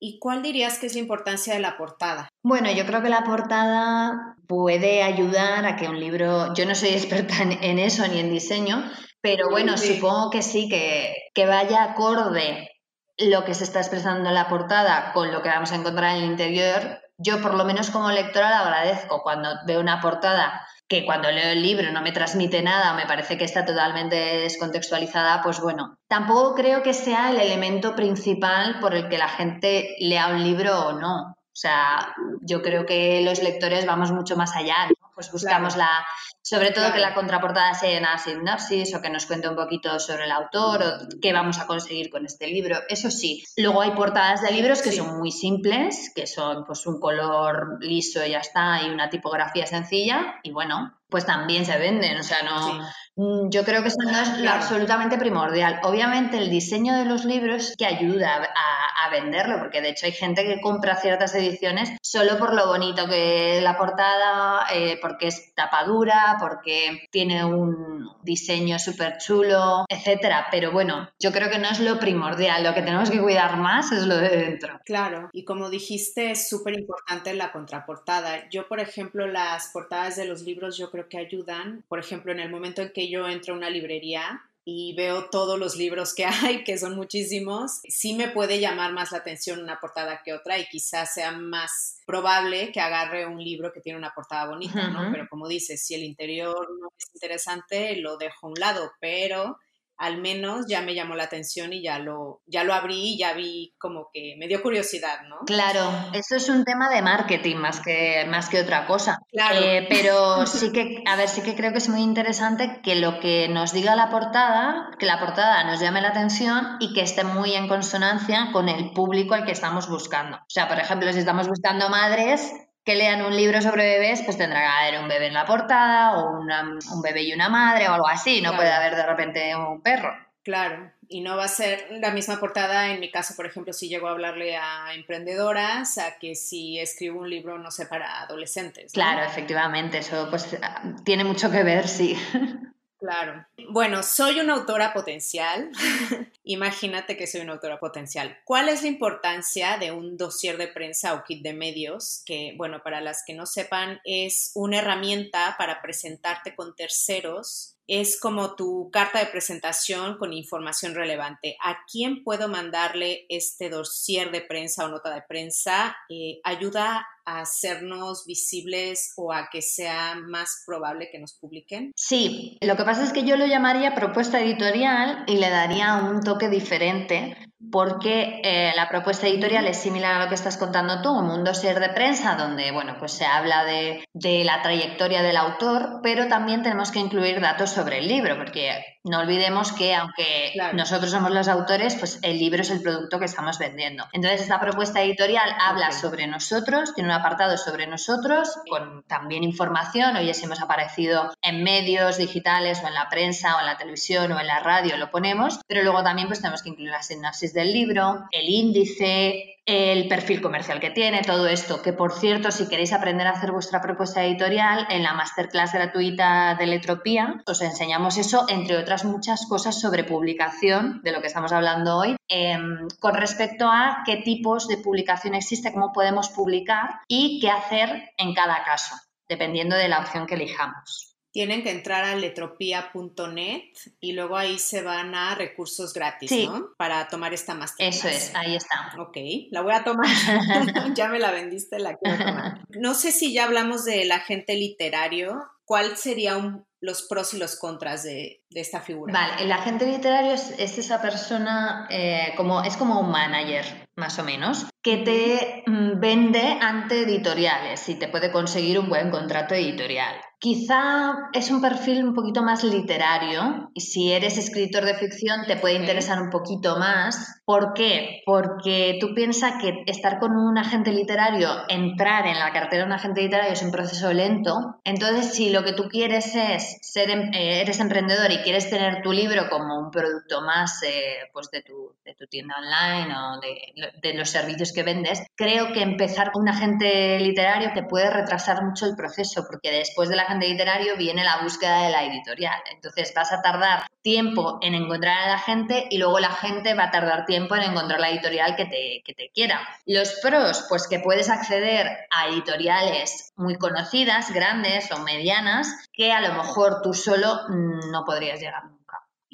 ¿Y 0.00 0.18
cuál 0.18 0.42
dirías 0.42 0.78
que 0.78 0.86
es 0.86 0.94
la 0.94 1.00
importancia 1.00 1.54
de 1.54 1.60
la 1.60 1.76
portada? 1.76 2.28
Bueno, 2.42 2.70
yo 2.70 2.86
creo 2.86 3.02
que 3.02 3.08
la 3.08 3.24
portada 3.24 4.36
puede 4.46 5.02
ayudar 5.02 5.64
a 5.66 5.76
que 5.76 5.88
un 5.88 5.98
libro, 5.98 6.54
yo 6.54 6.66
no 6.66 6.74
soy 6.74 6.88
experta 6.94 7.42
en, 7.42 7.78
eso 7.78 8.06
ni 8.06 8.20
en 8.20 8.30
diseño, 8.30 8.84
pero 9.20 9.50
bueno, 9.50 9.76
supongo 9.76 10.30
que 10.30 10.42
sí, 10.42 10.68
que, 10.68 11.14
que 11.34 11.46
vaya 11.46 11.82
acorde 11.82 12.68
lo 13.16 13.44
que 13.44 13.54
se 13.54 13.64
está 13.64 13.80
expresando 13.80 14.28
en 14.28 14.34
la 14.34 14.48
portada 14.48 15.12
con 15.12 15.32
lo 15.32 15.42
que 15.42 15.48
vamos 15.48 15.72
a 15.72 15.76
encontrar 15.76 16.16
en 16.16 16.24
el 16.24 16.30
interior, 16.30 17.00
yo 17.24 17.40
por 17.40 17.54
lo 17.54 17.64
menos 17.64 17.90
como 17.90 18.10
lectora 18.10 18.50
lo 18.50 18.56
agradezco 18.56 19.22
cuando 19.22 19.48
veo 19.66 19.80
una 19.80 20.00
portada 20.00 20.66
que 20.86 21.06
cuando 21.06 21.30
leo 21.30 21.52
el 21.52 21.62
libro 21.62 21.90
no 21.90 22.02
me 22.02 22.12
transmite 22.12 22.62
nada, 22.62 22.92
me 22.92 23.06
parece 23.06 23.38
que 23.38 23.44
está 23.44 23.64
totalmente 23.64 24.16
descontextualizada, 24.16 25.42
pues 25.42 25.60
bueno, 25.60 25.96
tampoco 26.08 26.54
creo 26.54 26.82
que 26.82 26.92
sea 26.92 27.30
el 27.30 27.40
elemento 27.40 27.96
principal 27.96 28.80
por 28.80 28.94
el 28.94 29.08
que 29.08 29.16
la 29.16 29.28
gente 29.28 29.96
lea 29.98 30.28
un 30.28 30.44
libro 30.44 30.88
o 30.88 30.92
no. 30.92 31.30
O 31.30 31.56
sea, 31.56 32.14
yo 32.42 32.60
creo 32.62 32.84
que 32.84 33.22
los 33.22 33.42
lectores 33.42 33.86
vamos 33.86 34.12
mucho 34.12 34.36
más 34.36 34.54
allá, 34.54 34.88
¿no? 34.88 35.10
Pues 35.14 35.32
buscamos 35.32 35.76
la, 35.76 36.04
sobre 36.44 36.72
todo 36.72 36.92
que 36.92 36.98
la 36.98 37.14
contraportada 37.14 37.72
sea 37.72 37.98
una 37.98 38.18
sinopsis 38.18 38.94
o 38.94 39.00
que 39.00 39.08
nos 39.08 39.24
cuente 39.24 39.48
un 39.48 39.56
poquito 39.56 39.98
sobre 39.98 40.24
el 40.24 40.32
autor 40.32 40.82
o 40.82 41.20
qué 41.20 41.32
vamos 41.32 41.58
a 41.58 41.66
conseguir 41.66 42.10
con 42.10 42.26
este 42.26 42.46
libro. 42.46 42.76
Eso 42.88 43.10
sí. 43.10 43.42
Luego 43.56 43.80
hay 43.80 43.92
portadas 43.92 44.42
de 44.42 44.52
libros 44.52 44.82
que 44.82 44.92
son 44.92 45.18
muy 45.18 45.32
simples, 45.32 46.12
que 46.14 46.26
son 46.26 46.66
pues 46.66 46.86
un 46.86 47.00
color 47.00 47.78
liso 47.80 48.24
y 48.24 48.32
ya 48.32 48.40
está 48.40 48.82
y 48.82 48.90
una 48.90 49.08
tipografía 49.08 49.66
sencilla 49.66 50.34
y 50.42 50.50
bueno, 50.50 50.94
pues 51.08 51.24
también 51.24 51.64
se 51.64 51.78
venden. 51.78 52.18
O 52.18 52.22
sea, 52.22 52.42
no, 52.42 52.84
Mm, 53.16 53.48
yo 53.50 53.64
creo 53.64 53.82
que 53.82 53.88
eso 53.88 54.02
no 54.02 54.18
es 54.18 54.38
lo 54.38 54.50
absolutamente 54.50 55.18
primordial. 55.18 55.80
Obviamente 55.84 56.36
el 56.36 56.50
diseño 56.50 56.96
de 56.96 57.04
los 57.04 57.24
libros 57.24 57.74
que 57.78 57.86
ayuda 57.86 58.34
a, 58.34 59.06
a, 59.06 59.10
venderlo, 59.10 59.58
porque 59.60 59.80
de 59.80 59.90
hecho 59.90 60.06
hay 60.06 60.12
gente 60.12 60.44
que 60.44 60.60
compra 60.60 60.96
ciertas 60.96 61.32
ediciones 61.36 61.90
solo 62.02 62.38
por 62.38 62.54
lo 62.54 62.66
bonito 62.66 63.06
que 63.06 63.58
es 63.58 63.62
la 63.62 63.76
portada, 63.76 64.66
eh, 64.72 64.98
porque 65.00 65.28
es 65.28 65.54
tapadura, 65.54 66.33
porque 66.38 67.06
tiene 67.10 67.44
un 67.44 68.08
diseño 68.22 68.78
súper 68.78 69.18
chulo, 69.18 69.84
etcétera. 69.88 70.46
Pero 70.50 70.72
bueno, 70.72 71.08
yo 71.18 71.32
creo 71.32 71.50
que 71.50 71.58
no 71.58 71.68
es 71.68 71.80
lo 71.80 71.98
primordial. 71.98 72.62
Lo 72.64 72.74
que 72.74 72.82
tenemos 72.82 73.10
que 73.10 73.20
cuidar 73.20 73.56
más 73.56 73.92
es 73.92 74.04
lo 74.04 74.16
de 74.16 74.28
dentro. 74.28 74.80
Claro, 74.84 75.28
y 75.32 75.44
como 75.44 75.70
dijiste, 75.70 76.30
es 76.30 76.48
súper 76.48 76.78
importante 76.78 77.34
la 77.34 77.52
contraportada. 77.52 78.48
Yo, 78.50 78.68
por 78.68 78.80
ejemplo, 78.80 79.26
las 79.26 79.68
portadas 79.72 80.16
de 80.16 80.26
los 80.26 80.42
libros 80.42 80.76
yo 80.76 80.90
creo 80.90 81.08
que 81.08 81.18
ayudan. 81.18 81.84
Por 81.88 81.98
ejemplo, 81.98 82.32
en 82.32 82.40
el 82.40 82.50
momento 82.50 82.82
en 82.82 82.92
que 82.92 83.08
yo 83.08 83.28
entro 83.28 83.54
a 83.54 83.56
una 83.56 83.70
librería 83.70 84.42
y 84.64 84.94
veo 84.96 85.28
todos 85.30 85.58
los 85.58 85.76
libros 85.76 86.14
que 86.14 86.24
hay, 86.26 86.64
que 86.64 86.78
son 86.78 86.96
muchísimos, 86.96 87.80
sí 87.88 88.14
me 88.14 88.28
puede 88.28 88.60
llamar 88.60 88.92
más 88.92 89.12
la 89.12 89.18
atención 89.18 89.60
una 89.60 89.80
portada 89.80 90.22
que 90.24 90.32
otra 90.32 90.58
y 90.58 90.66
quizás 90.66 91.12
sea 91.14 91.32
más 91.32 92.00
probable 92.06 92.72
que 92.72 92.80
agarre 92.80 93.26
un 93.26 93.42
libro 93.42 93.72
que 93.72 93.80
tiene 93.80 93.98
una 93.98 94.14
portada 94.14 94.46
bonita, 94.46 94.88
¿no? 94.88 95.10
Pero 95.12 95.28
como 95.28 95.48
dices, 95.48 95.84
si 95.84 95.94
el 95.94 96.02
interior 96.02 96.68
no 96.80 96.88
es 96.98 97.06
interesante, 97.14 97.96
lo 97.96 98.16
dejo 98.16 98.46
a 98.46 98.50
un 98.50 98.58
lado, 98.58 98.92
pero 99.00 99.58
al 99.96 100.20
menos 100.20 100.66
ya 100.68 100.80
me 100.82 100.94
llamó 100.94 101.14
la 101.14 101.24
atención 101.24 101.72
y 101.72 101.82
ya 101.82 101.98
lo, 101.98 102.42
ya 102.46 102.64
lo 102.64 102.74
abrí 102.74 103.14
y 103.14 103.18
ya 103.18 103.32
vi 103.32 103.74
como 103.78 104.08
que 104.12 104.34
me 104.38 104.48
dio 104.48 104.62
curiosidad, 104.62 105.22
¿no? 105.28 105.38
Claro, 105.46 105.90
eso 106.12 106.36
es 106.36 106.48
un 106.48 106.64
tema 106.64 106.88
de 106.88 107.02
marketing 107.02 107.56
más 107.56 107.80
que, 107.80 108.24
más 108.28 108.48
que 108.48 108.60
otra 108.60 108.86
cosa. 108.86 109.18
Claro. 109.30 109.60
Eh, 109.60 109.86
pero 109.88 110.46
sí 110.46 110.72
que, 110.72 111.02
a 111.06 111.16
ver, 111.16 111.28
sí 111.28 111.42
que 111.42 111.54
creo 111.54 111.72
que 111.72 111.78
es 111.78 111.88
muy 111.88 112.02
interesante 112.02 112.80
que 112.82 112.96
lo 112.96 113.20
que 113.20 113.48
nos 113.48 113.72
diga 113.72 113.96
la 113.96 114.10
portada, 114.10 114.90
que 114.98 115.06
la 115.06 115.20
portada 115.20 115.64
nos 115.64 115.80
llame 115.80 116.00
la 116.00 116.08
atención 116.08 116.76
y 116.80 116.92
que 116.92 117.02
esté 117.02 117.24
muy 117.24 117.54
en 117.54 117.68
consonancia 117.68 118.50
con 118.52 118.68
el 118.68 118.92
público 118.92 119.34
al 119.34 119.44
que 119.44 119.52
estamos 119.52 119.88
buscando. 119.88 120.38
O 120.38 120.50
sea, 120.50 120.68
por 120.68 120.78
ejemplo, 120.78 121.12
si 121.12 121.20
estamos 121.20 121.48
buscando 121.48 121.88
madres, 121.88 122.52
que 122.84 122.94
lean 122.94 123.24
un 123.24 123.34
libro 123.34 123.62
sobre 123.62 123.84
bebés, 123.84 124.22
pues 124.22 124.36
tendrá 124.36 124.60
que 124.60 124.66
haber 124.66 125.00
un 125.00 125.08
bebé 125.08 125.28
en 125.28 125.34
la 125.34 125.46
portada 125.46 126.18
o 126.18 126.38
un 126.38 127.02
bebé 127.02 127.22
y 127.22 127.32
una 127.32 127.48
madre 127.48 127.88
o 127.88 127.94
algo 127.94 128.08
así, 128.08 128.42
no 128.42 128.54
puede 128.54 128.70
haber 128.70 128.94
de 128.94 129.06
repente 129.06 129.56
un 129.56 129.80
perro. 129.80 130.14
Claro, 130.42 130.92
y 131.08 131.22
no 131.22 131.38
va 131.38 131.44
a 131.44 131.48
ser 131.48 131.86
la 131.90 132.10
misma 132.10 132.38
portada 132.38 132.92
en 132.92 133.00
mi 133.00 133.10
caso, 133.10 133.34
por 133.34 133.46
ejemplo, 133.46 133.72
si 133.72 133.88
llego 133.88 134.08
a 134.08 134.10
hablarle 134.10 134.58
a 134.58 134.92
emprendedoras, 134.94 135.96
a 135.96 136.18
que 136.18 136.34
si 136.34 136.78
escribo 136.78 137.20
un 137.20 137.30
libro, 137.30 137.58
no 137.58 137.70
sé, 137.70 137.86
para 137.86 138.20
adolescentes. 138.20 138.92
Claro, 138.92 139.24
efectivamente, 139.24 139.98
eso 139.98 140.28
pues 140.28 140.58
tiene 141.04 141.24
mucho 141.24 141.50
que 141.50 141.62
ver, 141.62 141.88
sí. 141.88 142.14
Claro. 143.04 143.44
Bueno, 143.68 144.02
soy 144.02 144.40
una 144.40 144.54
autora 144.54 144.94
potencial. 144.94 145.70
Imagínate 146.44 147.18
que 147.18 147.26
soy 147.26 147.42
una 147.42 147.52
autora 147.52 147.78
potencial. 147.78 148.38
¿Cuál 148.44 148.70
es 148.70 148.80
la 148.80 148.88
importancia 148.88 149.76
de 149.76 149.92
un 149.92 150.16
dossier 150.16 150.56
de 150.56 150.68
prensa 150.68 151.12
o 151.12 151.22
kit 151.22 151.42
de 151.42 151.52
medios? 151.52 152.22
Que, 152.24 152.54
bueno, 152.56 152.82
para 152.82 153.02
las 153.02 153.22
que 153.26 153.34
no 153.34 153.44
sepan, 153.44 154.00
es 154.04 154.52
una 154.54 154.78
herramienta 154.78 155.56
para 155.58 155.82
presentarte 155.82 156.54
con 156.54 156.74
terceros 156.74 157.74
es 157.86 158.18
como 158.18 158.56
tu 158.56 158.90
carta 158.90 159.18
de 159.18 159.26
presentación 159.26 160.16
con 160.16 160.32
información 160.32 160.94
relevante. 160.94 161.58
¿A 161.62 161.84
quién 161.90 162.24
puedo 162.24 162.48
mandarle 162.48 163.26
este 163.28 163.68
dossier 163.68 164.30
de 164.30 164.40
prensa 164.40 164.86
o 164.86 164.88
nota 164.88 165.14
de 165.14 165.20
prensa? 165.20 165.94
Eh, 166.08 166.40
¿Ayuda 166.44 167.06
a 167.24 167.40
hacernos 167.40 168.24
visibles 168.26 169.12
o 169.16 169.32
a 169.32 169.48
que 169.50 169.62
sea 169.62 170.16
más 170.16 170.62
probable 170.66 171.08
que 171.10 171.18
nos 171.18 171.34
publiquen? 171.34 171.92
Sí, 171.96 172.58
lo 172.60 172.76
que 172.76 172.84
pasa 172.84 173.04
es 173.04 173.12
que 173.12 173.24
yo 173.24 173.36
lo 173.36 173.46
llamaría 173.46 173.94
propuesta 173.94 174.40
editorial 174.40 175.24
y 175.26 175.36
le 175.36 175.50
daría 175.50 175.96
un 175.96 176.20
toque 176.20 176.48
diferente 176.48 177.36
porque 177.70 178.40
eh, 178.42 178.72
la 178.76 178.88
propuesta 178.88 179.26
editorial 179.26 179.66
es 179.66 179.78
similar 179.78 180.14
a 180.14 180.24
lo 180.24 180.28
que 180.28 180.34
estás 180.34 180.56
contando 180.56 181.02
tú, 181.02 181.10
un 181.10 181.26
mundo 181.26 181.54
ser 181.54 181.80
de 181.80 181.88
prensa 181.90 182.34
donde, 182.34 182.70
bueno, 182.72 182.96
pues 182.98 183.12
se 183.12 183.24
habla 183.24 183.64
de, 183.64 184.04
de 184.12 184.44
la 184.44 184.62
trayectoria 184.62 185.22
del 185.22 185.36
autor, 185.36 186.00
pero 186.02 186.28
también 186.28 186.62
tenemos 186.62 186.90
que 186.90 186.98
incluir 186.98 187.40
datos 187.40 187.70
sobre 187.70 187.98
el 187.98 188.08
libro, 188.08 188.36
porque 188.36 188.70
no 189.04 189.20
olvidemos 189.20 189.72
que 189.72 189.94
aunque 189.94 190.54
nosotros 190.72 191.10
somos 191.10 191.30
los 191.30 191.48
autores, 191.48 191.94
pues 191.96 192.18
el 192.22 192.38
libro 192.38 192.62
es 192.62 192.70
el 192.70 192.82
producto 192.82 193.18
que 193.18 193.26
estamos 193.26 193.58
vendiendo. 193.58 194.04
Entonces, 194.12 194.42
esta 194.42 194.60
propuesta 194.60 195.02
editorial 195.02 195.50
habla 195.60 195.92
sobre 195.92 196.26
nosotros, 196.26 196.94
tiene 196.94 197.10
un 197.10 197.13
apartado 197.14 197.56
sobre 197.56 197.86
nosotros, 197.86 198.58
con 198.68 199.04
también 199.04 199.44
información. 199.44 200.16
Oye, 200.16 200.34
si 200.34 200.44
hemos 200.44 200.60
aparecido 200.60 201.32
en 201.42 201.62
medios 201.62 202.18
digitales 202.18 202.80
o 202.82 202.88
en 202.88 202.94
la 202.94 203.08
prensa 203.08 203.56
o 203.56 203.60
en 203.60 203.66
la 203.66 203.76
televisión 203.76 204.32
o 204.32 204.40
en 204.40 204.46
la 204.46 204.60
radio, 204.60 204.96
lo 204.96 205.10
ponemos, 205.10 205.60
pero 205.66 205.82
luego 205.82 206.02
también 206.02 206.28
pues 206.28 206.40
tenemos 206.40 206.62
que 206.62 206.70
incluir 206.70 206.90
la 206.90 207.02
sinopsis 207.02 207.54
del 207.54 207.72
libro, 207.72 208.24
el 208.30 208.48
índice, 208.48 209.53
el 209.66 210.08
perfil 210.08 210.42
comercial 210.42 210.80
que 210.80 210.90
tiene, 210.90 211.22
todo 211.22 211.46
esto. 211.46 211.82
Que 211.82 211.92
por 211.92 212.12
cierto, 212.12 212.50
si 212.50 212.68
queréis 212.68 212.92
aprender 212.92 213.26
a 213.26 213.30
hacer 213.30 213.52
vuestra 213.52 213.80
propuesta 213.80 214.24
editorial, 214.24 214.86
en 214.90 215.02
la 215.02 215.14
masterclass 215.14 215.72
gratuita 215.72 216.54
de 216.58 216.66
Letropía 216.66 217.42
os 217.46 217.62
enseñamos 217.62 218.18
eso, 218.18 218.46
entre 218.48 218.76
otras 218.76 219.04
muchas 219.04 219.46
cosas 219.46 219.80
sobre 219.80 220.04
publicación, 220.04 221.00
de 221.02 221.12
lo 221.12 221.20
que 221.20 221.28
estamos 221.28 221.52
hablando 221.52 221.96
hoy, 221.96 222.16
em, 222.28 222.88
con 223.00 223.14
respecto 223.14 223.66
a 223.68 224.02
qué 224.04 224.16
tipos 224.16 224.68
de 224.68 224.78
publicación 224.78 225.34
existe, 225.34 225.72
cómo 225.72 225.92
podemos 225.92 226.28
publicar 226.28 227.00
y 227.08 227.40
qué 227.40 227.50
hacer 227.50 228.10
en 228.18 228.34
cada 228.34 228.64
caso, 228.64 228.94
dependiendo 229.28 229.76
de 229.76 229.88
la 229.88 230.00
opción 230.00 230.26
que 230.26 230.34
elijamos 230.34 231.13
tienen 231.34 231.64
que 231.64 231.72
entrar 231.72 232.04
a 232.04 232.14
letropía.net 232.14 233.62
y 233.98 234.12
luego 234.12 234.36
ahí 234.36 234.56
se 234.56 234.82
van 234.82 235.16
a 235.16 235.34
recursos 235.34 235.92
gratis, 235.92 236.30
¿no? 236.30 236.68
Para 236.78 237.08
tomar 237.08 237.34
esta 237.34 237.54
masterclass. 237.54 238.04
Eso 238.04 238.08
es, 238.08 238.34
ahí 238.36 238.54
está. 238.54 238.94
Ok, 239.00 239.16
la 239.50 239.62
voy 239.62 239.74
a 239.74 239.82
tomar. 239.82 240.06
ya 240.94 241.08
me 241.08 241.18
la 241.18 241.32
vendiste, 241.32 241.80
la 241.80 241.96
quiero 241.96 242.24
tomar. 242.24 242.60
No 242.68 242.94
sé 242.94 243.10
si 243.10 243.32
ya 243.32 243.46
hablamos 243.46 243.84
del 243.84 244.12
agente 244.12 244.54
literario. 244.54 245.42
¿Cuál 245.64 245.96
serían 245.96 246.66
los 246.80 247.02
pros 247.02 247.34
y 247.34 247.38
los 247.38 247.56
contras 247.56 248.04
de, 248.04 248.44
esta 248.50 248.80
figura? 248.80 249.12
Vale, 249.12 249.42
el 249.42 249.50
agente 249.50 249.86
literario 249.86 250.34
es, 250.34 250.52
esa 250.58 251.02
persona, 251.02 251.88
eh, 251.90 252.32
como, 252.36 252.62
es 252.62 252.76
como 252.76 253.00
un 253.00 253.10
manager, 253.10 253.88
más 253.96 254.18
o 254.20 254.24
menos, 254.24 254.66
que 254.84 254.98
te 254.98 255.64
mm, 255.66 255.98
vende 255.98 256.58
ante 256.60 257.02
editoriales 257.04 257.88
y 257.88 257.94
te 257.94 258.06
puede 258.06 258.30
conseguir 258.30 258.78
un 258.78 258.90
buen 258.90 259.10
contrato 259.10 259.54
editorial. 259.54 260.14
Quizá 260.44 261.30
es 261.32 261.50
un 261.50 261.62
perfil 261.62 262.04
un 262.04 262.12
poquito 262.12 262.42
más 262.42 262.64
literario 262.64 263.70
y 263.72 263.80
si 263.80 264.12
eres 264.12 264.36
escritor 264.36 264.84
de 264.84 264.94
ficción 264.94 265.46
te 265.46 265.56
puede 265.56 265.76
interesar 265.76 266.20
un 266.20 266.28
poquito 266.28 266.76
más. 266.78 267.40
¿Por 267.46 267.72
qué? 267.72 268.20
Porque 268.26 268.98
tú 269.00 269.14
piensas 269.14 269.54
que 269.58 269.84
estar 269.86 270.18
con 270.18 270.32
un 270.32 270.58
agente 270.58 270.92
literario, 270.92 271.48
entrar 271.68 272.26
en 272.26 272.38
la 272.38 272.52
cartera 272.52 272.82
de 272.82 272.88
un 272.88 272.92
agente 272.92 273.22
literario 273.22 273.54
es 273.54 273.62
un 273.62 273.70
proceso 273.70 274.12
lento. 274.12 274.80
Entonces, 274.84 275.32
si 275.32 275.48
lo 275.48 275.64
que 275.64 275.72
tú 275.72 275.88
quieres 275.88 276.34
es 276.34 276.76
ser, 276.82 277.08
em, 277.08 277.32
eh, 277.32 277.62
eres 277.62 277.80
emprendedor 277.80 278.30
y 278.30 278.42
quieres 278.42 278.68
tener 278.68 279.00
tu 279.00 279.12
libro 279.12 279.48
como 279.48 279.78
un 279.78 279.90
producto 279.90 280.42
más 280.42 280.82
eh, 280.82 281.30
pues 281.32 281.50
de, 281.50 281.62
tu, 281.62 281.94
de 282.04 282.14
tu 282.14 282.26
tienda 282.26 282.56
online 282.58 283.14
o 283.16 283.40
de, 283.40 283.92
de 284.02 284.12
los 284.12 284.28
servicios 284.28 284.73
que 284.74 284.82
vendes, 284.82 285.22
creo 285.34 285.72
que 285.72 285.82
empezar 285.82 286.32
con 286.32 286.42
un 286.42 286.48
agente 286.48 287.18
literario 287.20 287.72
te 287.72 287.84
puede 287.84 288.10
retrasar 288.10 288.62
mucho 288.64 288.86
el 288.86 288.96
proceso 288.96 289.46
porque 289.48 289.70
después 289.70 290.08
del 290.08 290.20
agente 290.20 290.48
literario 290.48 290.96
viene 290.96 291.24
la 291.24 291.42
búsqueda 291.42 291.84
de 291.84 291.90
la 291.90 292.04
editorial. 292.04 292.60
Entonces 292.72 293.12
vas 293.14 293.32
a 293.32 293.40
tardar 293.40 293.86
tiempo 294.02 294.58
en 294.60 294.74
encontrar 294.74 295.16
a 295.18 295.28
la 295.28 295.38
gente 295.38 295.86
y 295.90 295.98
luego 295.98 296.18
la 296.18 296.32
gente 296.32 296.74
va 296.74 296.84
a 296.84 296.90
tardar 296.90 297.24
tiempo 297.24 297.56
en 297.56 297.62
encontrar 297.62 298.00
la 298.00 298.10
editorial 298.10 298.56
que 298.56 298.66
te, 298.66 299.02
que 299.04 299.14
te 299.14 299.30
quiera. 299.32 299.66
Los 299.86 300.18
pros, 300.20 300.66
pues 300.68 300.86
que 300.88 300.98
puedes 300.98 301.30
acceder 301.30 302.06
a 302.10 302.28
editoriales 302.28 303.32
muy 303.36 303.56
conocidas, 303.56 304.32
grandes 304.32 304.90
o 304.92 304.98
medianas, 304.98 305.88
que 305.92 306.12
a 306.12 306.20
lo 306.20 306.34
mejor 306.34 306.82
tú 306.82 306.92
solo 306.92 307.48
no 307.48 308.04
podrías 308.04 308.40
llegar 308.40 308.73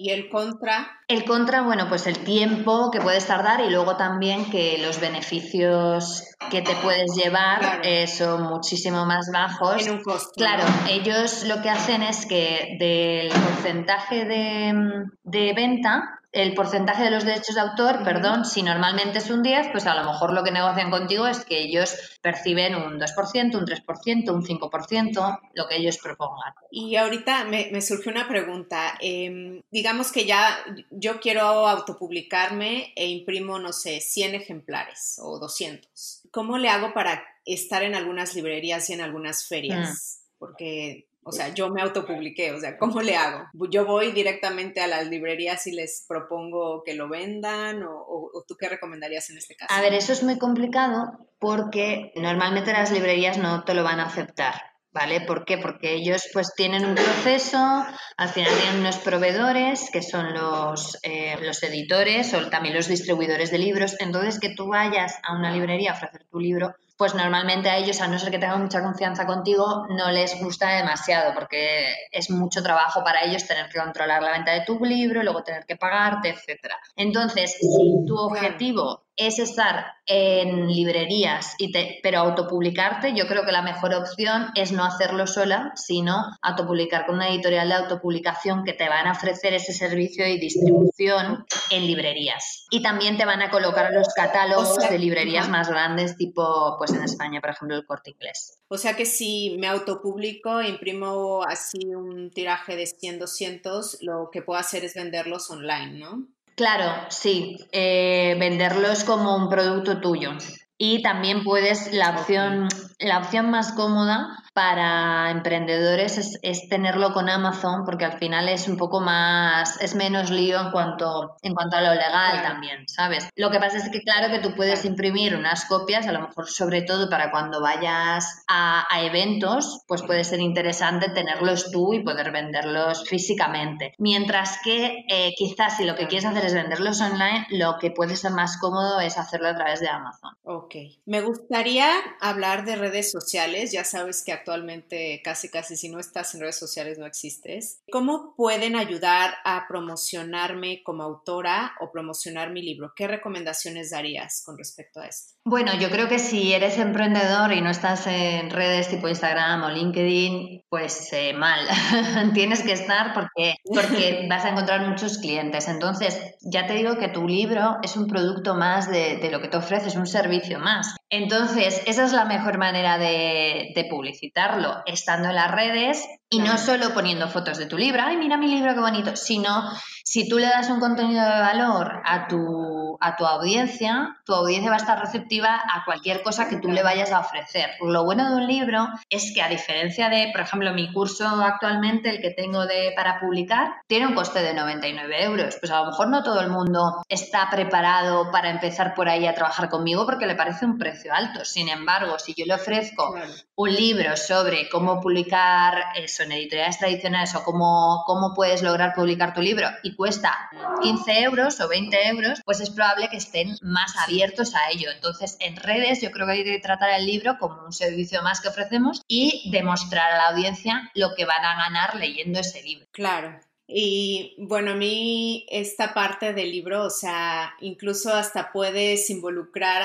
¿Y 0.02 0.12
el 0.12 0.30
contra? 0.30 0.88
El 1.08 1.26
contra, 1.26 1.60
bueno, 1.60 1.86
pues 1.90 2.06
el 2.06 2.20
tiempo 2.20 2.90
que 2.90 3.02
puedes 3.02 3.26
tardar 3.26 3.60
y 3.60 3.68
luego 3.68 3.98
también 3.98 4.50
que 4.50 4.78
los 4.78 4.98
beneficios 4.98 6.24
que 6.50 6.62
te 6.62 6.74
puedes 6.76 7.14
llevar 7.14 7.82
eh, 7.84 8.06
son 8.06 8.44
muchísimo 8.44 9.04
más 9.04 9.28
bajos. 9.30 9.86
En 9.86 9.96
un 9.96 10.02
costo. 10.02 10.30
Claro, 10.36 10.64
ellos 10.88 11.44
lo 11.46 11.60
que 11.60 11.68
hacen 11.68 12.02
es 12.02 12.24
que 12.24 12.78
del 12.80 13.28
porcentaje 13.28 14.24
de, 14.24 15.04
de 15.24 15.52
venta, 15.52 16.19
el 16.32 16.54
porcentaje 16.54 17.02
de 17.02 17.10
los 17.10 17.24
derechos 17.24 17.56
de 17.56 17.60
autor, 17.60 18.04
perdón, 18.04 18.44
si 18.44 18.62
normalmente 18.62 19.18
es 19.18 19.30
un 19.30 19.42
10, 19.42 19.68
pues 19.72 19.86
a 19.86 19.96
lo 19.96 20.04
mejor 20.04 20.32
lo 20.32 20.44
que 20.44 20.52
negocian 20.52 20.90
contigo 20.90 21.26
es 21.26 21.44
que 21.44 21.60
ellos 21.60 22.18
perciben 22.22 22.76
un 22.76 23.00
2%, 23.00 23.56
un 23.56 23.66
3%, 23.66 24.30
un 24.32 24.44
5%, 24.44 25.40
lo 25.54 25.68
que 25.68 25.76
ellos 25.76 25.98
propongan. 25.98 26.54
Y 26.70 26.94
ahorita 26.94 27.44
me, 27.44 27.70
me 27.72 27.82
surgió 27.82 28.12
una 28.12 28.28
pregunta. 28.28 28.96
Em, 29.00 29.62
digamos 29.72 30.12
que 30.12 30.24
ya 30.24 30.56
yo 30.90 31.18
quiero 31.18 31.42
autopublicarme 31.42 32.92
e 32.94 33.08
imprimo, 33.08 33.58
no 33.58 33.72
sé, 33.72 34.00
100 34.00 34.36
ejemplares 34.36 35.18
o 35.20 35.40
200. 35.40 36.28
¿Cómo 36.30 36.58
le 36.58 36.68
hago 36.68 36.94
para 36.94 37.24
estar 37.44 37.82
en 37.82 37.96
algunas 37.96 38.36
librerías 38.36 38.88
y 38.88 38.92
en 38.92 39.00
algunas 39.00 39.48
ferias? 39.48 40.20
Mm. 40.20 40.38
Porque 40.38 41.10
o 41.30 41.32
sea, 41.32 41.54
yo 41.54 41.70
me 41.70 41.80
autopubliqué, 41.80 42.52
o 42.52 42.58
sea, 42.58 42.76
¿cómo 42.76 43.00
le 43.00 43.16
hago? 43.16 43.46
Yo 43.70 43.86
voy 43.86 44.10
directamente 44.10 44.80
a 44.80 44.88
las 44.88 45.06
librerías 45.06 45.64
y 45.68 45.72
les 45.72 46.04
propongo 46.08 46.82
que 46.84 46.94
lo 46.94 47.08
vendan 47.08 47.84
o, 47.84 48.44
tú 48.46 48.56
qué 48.56 48.68
recomendarías 48.68 49.30
en 49.30 49.38
este 49.38 49.54
caso? 49.54 49.72
A 49.72 49.80
ver, 49.80 49.94
eso 49.94 50.12
es 50.12 50.24
muy 50.24 50.38
complicado 50.38 51.28
porque 51.38 52.12
normalmente 52.16 52.72
las 52.72 52.90
librerías 52.90 53.38
no 53.38 53.62
te 53.64 53.74
lo 53.74 53.84
van 53.84 54.00
a 54.00 54.06
aceptar. 54.06 54.54
¿Vale? 54.92 55.20
¿Por 55.20 55.44
qué? 55.44 55.56
Porque 55.56 55.94
ellos 55.94 56.28
pues 56.32 56.52
tienen 56.56 56.84
un 56.84 56.96
proceso, 56.96 57.84
al 58.16 58.28
final 58.30 58.50
tienen 58.58 58.80
unos 58.80 58.98
proveedores 58.98 59.88
que 59.92 60.02
son 60.02 60.34
los, 60.34 60.98
eh, 61.04 61.36
los 61.42 61.62
editores 61.62 62.34
o 62.34 62.50
también 62.50 62.74
los 62.74 62.88
distribuidores 62.88 63.52
de 63.52 63.58
libros. 63.58 63.94
Entonces, 64.00 64.40
que 64.40 64.52
tú 64.52 64.66
vayas 64.66 65.14
a 65.22 65.36
una 65.36 65.52
librería 65.52 65.92
a 65.92 65.94
ofrecer 65.94 66.24
tu 66.28 66.40
libro, 66.40 66.74
pues 67.00 67.14
normalmente 67.14 67.70
a 67.70 67.78
ellos, 67.78 67.98
a 68.02 68.08
no 68.08 68.18
ser 68.18 68.30
que 68.30 68.38
tengan 68.38 68.60
mucha 68.60 68.82
confianza 68.82 69.24
contigo, 69.24 69.86
no 69.88 70.10
les 70.10 70.38
gusta 70.38 70.68
demasiado 70.68 71.32
porque 71.32 71.94
es 72.12 72.28
mucho 72.28 72.62
trabajo 72.62 73.02
para 73.02 73.24
ellos 73.24 73.46
tener 73.46 73.70
que 73.70 73.80
controlar 73.80 74.22
la 74.22 74.32
venta 74.32 74.52
de 74.52 74.66
tu 74.66 74.84
libro, 74.84 75.22
luego 75.22 75.42
tener 75.42 75.64
que 75.64 75.76
pagarte, 75.76 76.28
etcétera. 76.28 76.76
Entonces, 76.96 77.56
si 77.58 78.04
tu 78.06 78.18
objetivo 78.18 79.06
es 79.20 79.38
estar 79.38 79.87
en 80.06 80.66
librerías, 80.66 81.54
y 81.59 81.70
te, 81.70 82.00
pero 82.02 82.18
autopublicarte, 82.18 83.14
yo 83.14 83.26
creo 83.28 83.44
que 83.44 83.52
la 83.52 83.62
mejor 83.62 83.94
opción 83.94 84.46
es 84.54 84.72
no 84.72 84.85
hacerlo 84.85 85.26
sola, 85.26 85.72
sino 85.76 86.24
autopublicar 86.42 87.06
con 87.06 87.16
una 87.16 87.28
editorial 87.28 87.68
de 87.68 87.74
autopublicación 87.74 88.64
que 88.64 88.72
te 88.72 88.88
van 88.88 89.06
a 89.06 89.12
ofrecer 89.12 89.54
ese 89.54 89.72
servicio 89.72 90.26
y 90.26 90.40
distribución 90.40 91.44
en 91.70 91.87
librerías. 91.87 92.66
Y 92.70 92.83
también 92.83 93.18
te 93.18 93.24
van 93.24 93.42
a 93.42 93.50
colocar 93.50 93.92
los 93.92 94.09
catálogos 94.14 94.88
de 94.88 94.98
librerías 94.98 95.48
más 95.48 95.68
grandes, 95.68 96.16
tipo, 96.16 96.76
pues 96.78 96.92
en 96.92 97.04
España, 97.04 97.40
por 97.40 97.50
ejemplo, 97.50 97.76
el 97.76 97.87
corte 97.87 98.11
inglés. 98.11 98.59
O 98.68 98.78
sea 98.78 98.96
que 98.96 99.04
si 99.04 99.56
me 99.59 99.68
autopublico 99.68 100.61
e 100.61 100.68
imprimo 100.68 101.42
así 101.42 101.94
un 101.94 102.30
tiraje 102.30 102.74
de 102.74 102.87
100, 102.87 103.18
200, 103.18 103.98
lo 104.00 104.30
que 104.33 104.42
puedo 104.42 104.59
hacer 104.59 104.85
es 104.85 104.94
venderlos 104.94 105.50
online, 105.50 105.98
¿no? 105.98 106.26
Claro, 106.61 107.07
sí, 107.09 107.57
eh, 107.73 108.37
venderlos 108.38 109.05
como 109.05 109.35
un 109.35 109.49
producto 109.49 109.99
tuyo. 109.99 110.33
Y 110.77 111.01
también 111.01 111.42
puedes, 111.42 111.90
la 111.94 112.11
opción, 112.11 112.68
la 112.99 113.16
opción 113.16 113.51
más 113.51 113.73
cómoda 113.73 114.44
para 114.52 115.30
emprendedores 115.30 116.38
es, 116.42 116.68
tenerlo 116.68 117.12
con 117.12 117.28
Amazon 117.28 117.84
porque 117.84 118.04
al 118.04 118.18
final 118.18 118.48
es 118.48 118.68
un 118.68 118.76
poco 118.76 119.00
más, 119.00 119.80
es 119.80 119.94
menos 119.94 120.30
lío 120.30 120.60
en 120.60 120.70
cuanto, 120.70 121.36
en 121.42 121.54
cuanto 121.54 121.76
a 121.76 121.80
lo 121.80 121.94
legal 121.94 122.42
también, 122.42 122.86
¿sabes? 122.88 123.28
Lo 123.36 123.50
que 123.50 123.58
pasa 123.58 123.78
es 123.78 123.88
que 123.90 124.02
claro 124.02 124.32
que 124.32 124.40
tú 124.40 124.54
puedes 124.54 124.84
imprimir 124.84 125.36
unas 125.36 125.64
copias, 125.64 126.06
a 126.06 126.12
lo 126.12 126.20
mejor 126.20 126.48
sobre 126.48 126.82
todo 126.82 127.08
para 127.08 127.30
cuando 127.30 127.60
vayas 127.60 128.44
a, 128.48 128.86
eventos, 129.02 129.82
pues 129.86 130.02
puede 130.02 130.24
ser 130.24 130.40
interesante 130.40 131.08
tenerlos 131.08 131.70
tú 131.70 131.94
y 131.94 132.02
poder 132.02 132.32
venderlos 132.32 133.08
físicamente. 133.08 133.94
Mientras 133.98 134.58
que 134.62 135.04
eh, 135.08 135.32
quizás 135.36 135.78
si 135.78 135.84
lo 135.84 135.96
que 135.96 136.06
quieres 136.06 136.27
hacer 136.27 136.44
es 136.44 136.54
venderlos 136.54 137.00
online, 137.00 137.46
lo 137.50 137.79
que 137.79 137.90
puede 137.90 138.16
ser 138.16 138.33
más 138.33 138.58
cómodo 138.58 139.00
es 139.00 139.16
hacerlo 139.16 139.48
a 139.48 139.54
través 139.54 139.81
de 139.81 139.88
Amazon. 139.88 140.35
Ok. 140.44 140.75
Me 141.06 141.22
gustaría 141.22 141.88
hablar 142.20 142.64
de 142.64 142.77
redes 142.77 143.10
sociales. 143.10 143.72
Ya 143.72 143.85
sabes 143.85 144.22
que 144.22 144.33
actualmente 144.40 145.20
casi 145.22 145.48
casi 145.48 145.76
si 145.76 145.88
no 145.88 146.00
estás 146.00 146.34
en 146.34 146.40
redes 146.40 146.58
sociales 146.58 146.98
no 146.98 147.06
existes. 147.06 147.82
¿Cómo 147.90 148.34
pueden 148.36 148.74
ayudar 148.76 149.34
a 149.44 149.66
promocionarme 149.68 150.82
como 150.82 151.02
autora 151.02 151.74
o 151.80 151.92
promocionar 151.92 152.50
mi 152.50 152.62
libro? 152.62 152.92
¿Qué 152.96 153.06
recomendaciones 153.06 153.90
darías 153.90 154.42
con 154.44 154.58
respecto 154.58 155.00
a 155.00 155.06
esto? 155.06 155.34
Bueno, 155.44 155.72
yo 155.78 155.90
creo 155.90 156.08
que 156.08 156.18
si 156.18 156.52
eres 156.52 156.78
emprendedor 156.78 157.52
y 157.52 157.60
no 157.60 157.70
estás 157.70 158.06
en 158.06 158.50
redes 158.50 158.88
tipo 158.88 159.08
Instagram 159.08 159.64
o 159.64 159.70
LinkedIn, 159.70 160.64
pues 160.68 161.12
eh, 161.12 161.32
mal. 161.32 161.66
Tienes 162.34 162.62
que 162.62 162.72
estar 162.72 163.14
porque, 163.14 163.54
porque 163.64 164.26
vas 164.30 164.44
a 164.44 164.50
encontrar 164.50 164.86
muchos 164.86 165.18
clientes. 165.18 165.68
Entonces, 165.68 166.18
ya 166.42 166.66
te 166.66 166.74
digo 166.74 166.98
que 166.98 167.08
tu 167.08 167.26
libro 167.26 167.78
es 167.82 167.96
un 167.96 168.06
producto 168.06 168.54
más 168.54 168.90
de, 168.90 169.16
de 169.16 169.30
lo 169.30 169.40
que 169.40 169.48
te 169.48 169.56
ofreces, 169.56 169.96
un 169.96 170.06
servicio 170.06 170.58
más. 170.58 170.94
Entonces, 171.11 171.83
esa 171.87 172.04
es 172.04 172.13
la 172.13 172.25
mejor 172.25 172.56
manera 172.58 172.96
de, 172.96 173.73
de 173.75 173.85
publicitarlo, 173.85 174.83
estando 174.87 175.29
en 175.29 175.35
las 175.35 175.50
redes 175.50 176.06
y 176.33 176.38
no 176.38 176.56
solo 176.58 176.94
poniendo 176.94 177.28
fotos 177.28 177.58
de 177.58 177.66
tu 177.66 177.76
libro, 177.76 178.02
ay, 178.04 178.16
mira 178.16 178.37
mi 178.37 178.46
libro, 178.46 178.72
qué 178.72 178.81
bonito, 178.81 179.16
sino 179.16 179.68
si 180.04 180.28
tú 180.28 180.38
le 180.38 180.46
das 180.46 180.70
un 180.70 180.78
contenido 180.78 181.24
de 181.24 181.40
valor 181.40 182.02
a 182.04 182.28
tu, 182.28 182.96
a 183.00 183.16
tu 183.16 183.26
audiencia, 183.26 184.16
tu 184.24 184.33
audiencia 184.33 184.70
va 184.70 184.76
a 184.76 184.81
estar 184.81 185.00
receptiva 185.00 185.56
a 185.56 185.85
cualquier 185.85 186.22
cosa 186.22 186.48
que 186.48 186.56
tú 186.56 186.68
le 186.68 186.85
vayas 186.85 187.10
a 187.10 187.18
ofrecer. 187.18 187.70
Lo 187.81 188.04
bueno 188.04 188.31
de 188.31 188.37
un 188.37 188.46
libro 188.46 188.87
es 189.08 189.33
que 189.35 189.42
a 189.42 189.48
diferencia 189.48 190.08
de, 190.08 190.31
por 190.31 190.42
ejemplo, 190.42 190.72
mi 190.72 190.92
curso 190.92 191.26
actualmente, 191.26 192.10
el 192.10 192.20
que 192.20 192.31
tengo 192.31 192.64
de, 192.64 192.92
para 192.94 193.18
publicar, 193.18 193.74
tiene 193.88 194.06
un 194.06 194.14
coste 194.14 194.40
de 194.40 194.54
99 194.54 195.24
euros. 195.24 195.56
Pues 195.58 195.72
a 195.72 195.81
lo 195.81 195.87
mejor 195.87 196.08
no 196.08 196.22
todo 196.22 196.40
el 196.40 196.50
mundo 196.50 197.02
está 197.08 197.48
preparado 197.50 198.31
para 198.31 198.50
empezar 198.50 198.94
por 198.94 199.08
ahí 199.08 199.26
a 199.26 199.35
trabajar 199.35 199.68
conmigo 199.68 200.06
porque 200.06 200.26
le 200.26 200.37
parece 200.37 200.64
un 200.64 200.78
precio 200.78 201.12
alto. 201.12 201.44
Sin 201.44 201.68
embargo, 201.68 202.18
si 202.20 202.35
yo 202.35 202.46
le 202.46 202.54
ofrezco 202.54 203.14
un 203.56 203.74
libro 203.74 204.16
sobre 204.16 204.68
cómo 204.68 205.00
publicar 205.00 205.74
eso, 205.96 206.19
en 206.21 206.33
editoriales 206.33 206.79
tradicionales 206.79 207.35
o 207.35 207.44
cómo, 207.44 208.04
cómo 208.06 208.35
puedes 208.35 208.62
lograr 208.62 208.94
publicar 208.94 209.35
tu 209.35 209.40
libro 209.40 209.68
y 209.83 209.94
cuesta 209.94 210.50
15 210.83 211.23
euros 211.23 211.60
o 211.60 211.68
20 211.68 212.08
euros, 212.08 212.40
pues 212.44 212.60
es 212.60 212.71
probable 212.71 213.08
que 213.10 213.16
estén 213.16 213.56
más 213.62 213.96
abiertos 213.96 214.54
a 214.54 214.71
ello. 214.71 214.90
Entonces, 214.94 215.37
en 215.40 215.56
redes 215.56 216.00
yo 216.00 216.10
creo 216.10 216.27
que 216.27 216.33
hay 216.33 216.44
que 216.44 216.60
tratar 216.60 216.90
el 216.90 217.06
libro 217.06 217.38
como 217.38 217.64
un 217.64 217.73
servicio 217.73 218.23
más 218.23 218.40
que 218.40 218.48
ofrecemos 218.48 219.02
y 219.08 219.50
demostrar 219.50 220.12
a 220.12 220.16
la 220.16 220.29
audiencia 220.29 220.90
lo 220.94 221.14
que 221.14 221.25
van 221.25 221.44
a 221.44 221.56
ganar 221.56 221.96
leyendo 221.96 222.40
ese 222.40 222.62
libro. 222.62 222.87
Claro. 222.92 223.40
Y 223.73 224.35
bueno, 224.37 224.73
a 224.73 224.75
mí 224.75 225.46
esta 225.48 225.94
parte 225.94 226.33
del 226.33 226.50
libro, 226.50 226.85
o 226.85 226.90
sea, 226.90 227.54
incluso 227.60 228.12
hasta 228.12 228.50
puedes 228.50 229.08
involucrar 229.10 229.83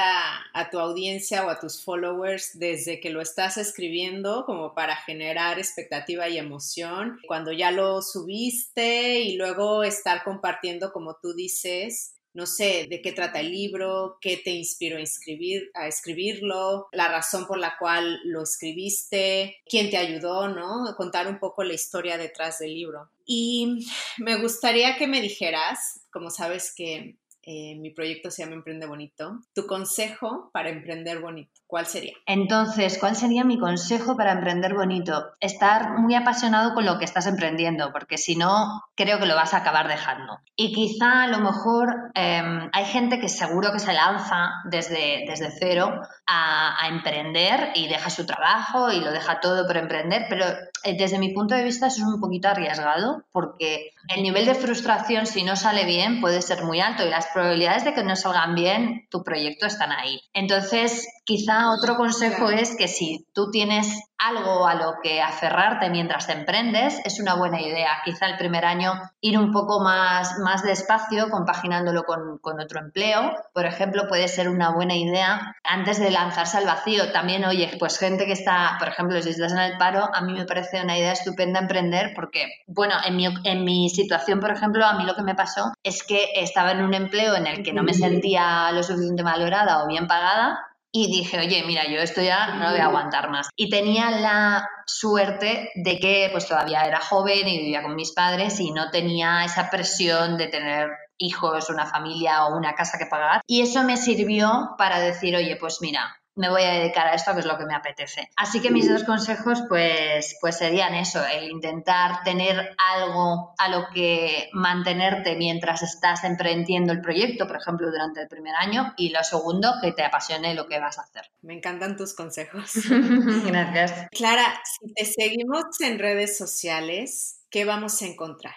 a, 0.53 0.69
tu 0.71 0.79
audiencia 0.79 1.45
o 1.45 1.49
a 1.49 1.59
tus 1.59 1.83
followers 1.83 2.57
desde 2.57 2.99
que 2.99 3.11
lo 3.11 3.21
estás 3.21 3.57
escribiendo 3.57 4.43
como 4.45 4.73
para 4.73 4.95
generar 4.95 5.59
expectativa 5.59 6.27
y 6.27 6.39
emoción. 6.39 7.19
Cuando 7.27 7.51
ya 7.51 7.69
lo 7.69 8.01
subiste 8.01 9.19
y 9.19 9.37
luego 9.37 9.83
estar 9.83 10.23
compartiendo, 10.23 10.91
como 10.91 11.17
tú 11.21 11.33
dices, 11.35 12.14
no 12.35 12.45
sé, 12.45 12.85
de 12.89 13.01
qué 13.01 13.13
trata 13.13 13.39
el 13.39 13.49
libro, 13.49 14.17
qué 14.19 14.35
te 14.37 14.51
inspiró 14.51 14.97
a, 14.97 15.01
escribir, 15.01 15.71
a 15.73 15.87
escribirlo, 15.87 16.87
la 16.91 17.07
razón 17.07 17.47
por 17.47 17.57
la 17.57 17.77
cual 17.79 18.19
lo 18.25 18.43
escribiste, 18.43 19.57
quién 19.65 19.89
te 19.89 19.97
ayudó, 19.97 20.49
¿no? 20.49 20.93
Contar 20.97 21.27
un 21.27 21.39
poco 21.39 21.63
la 21.63 21.73
historia 21.73 22.17
detrás 22.17 22.59
del 22.59 22.73
libro. 22.73 23.09
Y 23.25 23.87
me 24.17 24.35
gustaría 24.35 24.97
que 24.97 25.07
me 25.07 25.21
dijeras, 25.21 26.01
como 26.11 26.29
sabes 26.29 26.73
que 26.75 27.15
eh, 27.43 27.75
mi 27.75 27.91
proyecto 27.91 28.29
se 28.31 28.43
llama 28.43 28.55
Emprende 28.55 28.85
Bonito, 28.85 29.39
tu 29.53 29.65
consejo 29.65 30.49
para 30.51 30.69
emprender 30.69 31.19
bonito. 31.19 31.61
¿Cuál 31.67 31.85
sería? 31.85 32.13
Entonces, 32.25 32.97
¿cuál 32.99 33.15
sería 33.15 33.43
mi 33.43 33.57
consejo 33.57 34.15
para 34.15 34.31
emprender 34.31 34.73
bonito? 34.73 35.31
Estar 35.39 35.97
muy 35.99 36.15
apasionado 36.15 36.73
con 36.73 36.85
lo 36.85 36.99
que 36.99 37.05
estás 37.05 37.27
emprendiendo, 37.27 37.91
porque 37.91 38.17
si 38.17 38.35
no, 38.35 38.83
creo 38.95 39.19
que 39.19 39.25
lo 39.25 39.35
vas 39.35 39.53
a 39.53 39.57
acabar 39.57 39.87
dejando. 39.87 40.39
Y 40.55 40.73
quizá 40.73 41.23
a 41.23 41.27
lo 41.27 41.39
mejor 41.39 42.11
em, 42.13 42.69
hay 42.71 42.85
gente 42.85 43.19
que 43.19 43.29
seguro 43.29 43.71
que 43.71 43.79
se 43.79 43.93
lanza 43.93 44.53
desde, 44.65 45.25
desde 45.27 45.51
cero 45.51 46.01
a, 46.27 46.87
emprender 46.87 47.71
y 47.73 47.87
deja 47.87 48.09
su 48.09 48.25
trabajo 48.25 48.91
y 48.91 48.99
lo 48.99 49.11
deja 49.11 49.39
todo 49.39 49.65
por 49.65 49.77
emprender, 49.77 50.27
pero 50.29 50.45
eh, 50.83 50.95
desde 50.97 51.17
mi 51.17 51.33
punto 51.33 51.55
de 51.55 51.63
vista 51.63 51.87
eso 51.87 52.01
es 52.01 52.07
un 52.07 52.19
poquito 52.19 52.47
arriesgado, 52.47 53.23
porque 53.31 53.91
el 54.15 54.21
nivel 54.21 54.45
de 54.45 54.53
frustración 54.53 55.25
si 55.25 55.43
no 55.43 55.55
sale 55.55 55.85
bien 55.85 56.21
puede 56.21 56.41
ser 56.43 56.63
muy 56.63 56.79
alto 56.79 57.05
y 57.05 57.09
las 57.09 57.27
probabilidades 57.27 57.85
de 57.85 57.93
que 57.93 58.03
no 58.03 58.15
salgan 58.15 58.53
bien 58.53 59.07
tu 59.09 59.23
proyecto 59.23 59.65
están 59.65 59.91
ahí. 59.91 60.21
Entonces, 60.33 61.07
Quizá 61.25 61.71
otro 61.71 61.95
consejo 61.95 62.51
es 62.51 62.77
que 62.77 62.87
si 62.87 63.25
tú 63.33 63.49
tienes 63.49 63.99
algo 64.19 64.67
a 64.67 64.75
lo 64.75 64.93
que 65.01 65.23
aferrarte 65.23 65.89
mientras 65.89 66.27
te 66.27 66.33
emprendes, 66.33 67.01
es 67.03 67.19
una 67.19 67.33
buena 67.33 67.59
idea. 67.59 67.89
Quizá 68.05 68.27
el 68.27 68.37
primer 68.37 68.63
año 68.63 68.93
ir 69.21 69.39
un 69.39 69.51
poco 69.51 69.83
más, 69.83 70.37
más 70.37 70.61
despacio, 70.61 71.31
compaginándolo 71.31 72.03
con, 72.03 72.37
con 72.37 72.61
otro 72.61 72.79
empleo. 72.79 73.33
Por 73.55 73.65
ejemplo, 73.65 74.07
puede 74.07 74.27
ser 74.27 74.49
una 74.49 74.69
buena 74.69 74.95
idea 74.95 75.55
antes 75.63 75.99
de 75.99 76.11
lanzarse 76.11 76.59
al 76.59 76.67
vacío. 76.67 77.11
También, 77.11 77.43
oye, 77.43 77.75
pues 77.79 77.97
gente 77.97 78.27
que 78.27 78.33
está, 78.33 78.75
por 78.77 78.89
ejemplo, 78.89 79.19
si 79.19 79.31
estás 79.31 79.51
en 79.51 79.59
el 79.59 79.79
paro, 79.79 80.07
a 80.13 80.21
mí 80.21 80.33
me 80.33 80.45
parece 80.45 80.83
una 80.83 80.95
idea 80.95 81.13
estupenda 81.13 81.59
emprender 81.59 82.13
porque, 82.15 82.45
bueno, 82.67 82.93
en 83.03 83.15
mi, 83.15 83.25
en 83.45 83.65
mi 83.65 83.89
situación, 83.89 84.39
por 84.39 84.51
ejemplo, 84.51 84.85
a 84.85 84.93
mí 84.93 85.05
lo 85.05 85.15
que 85.15 85.23
me 85.23 85.33
pasó 85.33 85.73
es 85.81 86.03
que 86.03 86.29
estaba 86.35 86.71
en 86.73 86.83
un 86.83 86.93
empleo 86.93 87.33
en 87.33 87.47
el 87.47 87.63
que 87.63 87.73
no 87.73 87.81
me 87.81 87.95
sentía 87.95 88.71
lo 88.71 88.83
suficiente 88.83 89.23
valorada 89.23 89.83
o 89.83 89.87
bien 89.87 90.05
pagada 90.05 90.59
y 90.97 91.07
dije, 91.07 91.37
oye, 91.37 91.61
mira, 91.67 91.85
yo 91.89 91.99
esto 91.99 92.21
ya 92.21 92.55
no 92.55 92.63
lo 92.63 92.71
voy 92.71 92.79
a 92.79 92.85
aguantar 92.85 93.29
más. 93.29 93.49
Y 93.57 93.69
tenía 93.69 94.11
la 94.11 94.69
suerte 94.85 95.69
de 95.75 95.99
que 95.99 96.29
pues 96.31 96.47
todavía 96.47 96.83
era 96.83 97.01
joven 97.01 97.45
y 97.49 97.57
vivía 97.57 97.83
con 97.83 97.95
mis 97.95 98.13
padres 98.13 98.61
y 98.61 98.71
no 98.71 98.89
tenía 98.91 99.43
esa 99.43 99.69
presión 99.69 100.37
de 100.37 100.47
tener 100.47 100.89
hijos, 101.17 101.69
una 101.69 101.85
familia 101.85 102.45
o 102.45 102.57
una 102.57 102.75
casa 102.75 102.97
que 102.97 103.07
pagar. 103.07 103.41
Y 103.45 103.59
eso 103.59 103.83
me 103.83 103.97
sirvió 103.97 104.69
para 104.77 104.99
decir, 104.99 105.35
oye, 105.35 105.57
pues 105.57 105.79
mira, 105.81 106.15
me 106.35 106.49
voy 106.49 106.63
a 106.63 106.73
dedicar 106.73 107.07
a 107.07 107.13
esto, 107.13 107.33
que 107.33 107.39
es 107.39 107.45
lo 107.45 107.57
que 107.57 107.65
me 107.65 107.75
apetece. 107.75 108.29
Así 108.35 108.61
que 108.61 108.71
mis 108.71 108.89
dos 108.89 109.03
consejos, 109.03 109.63
pues, 109.69 110.37
pues 110.41 110.57
serían 110.57 110.93
eso, 110.93 111.23
el 111.25 111.49
intentar 111.49 112.23
tener 112.23 112.75
algo 112.77 113.53
a 113.57 113.69
lo 113.69 113.87
que 113.93 114.49
mantenerte 114.53 115.35
mientras 115.35 115.81
estás 115.81 116.23
emprendiendo 116.23 116.91
el 116.91 117.01
proyecto, 117.01 117.47
por 117.47 117.57
ejemplo, 117.57 117.89
durante 117.89 118.21
el 118.21 118.27
primer 118.27 118.55
año, 118.55 118.93
y 118.97 119.09
lo 119.09 119.23
segundo, 119.23 119.73
que 119.81 119.91
te 119.91 120.03
apasione 120.03 120.53
lo 120.53 120.67
que 120.67 120.79
vas 120.79 120.99
a 120.99 121.03
hacer. 121.03 121.31
Me 121.41 121.53
encantan 121.53 121.95
tus 121.95 122.13
consejos. 122.13 122.71
Gracias. 123.45 124.07
Clara, 124.11 124.61
si 124.63 124.93
te 124.93 125.05
seguimos 125.05 125.65
en 125.79 125.99
redes 125.99 126.37
sociales, 126.37 127.41
¿qué 127.49 127.65
vamos 127.65 128.01
a 128.01 128.05
encontrar? 128.05 128.55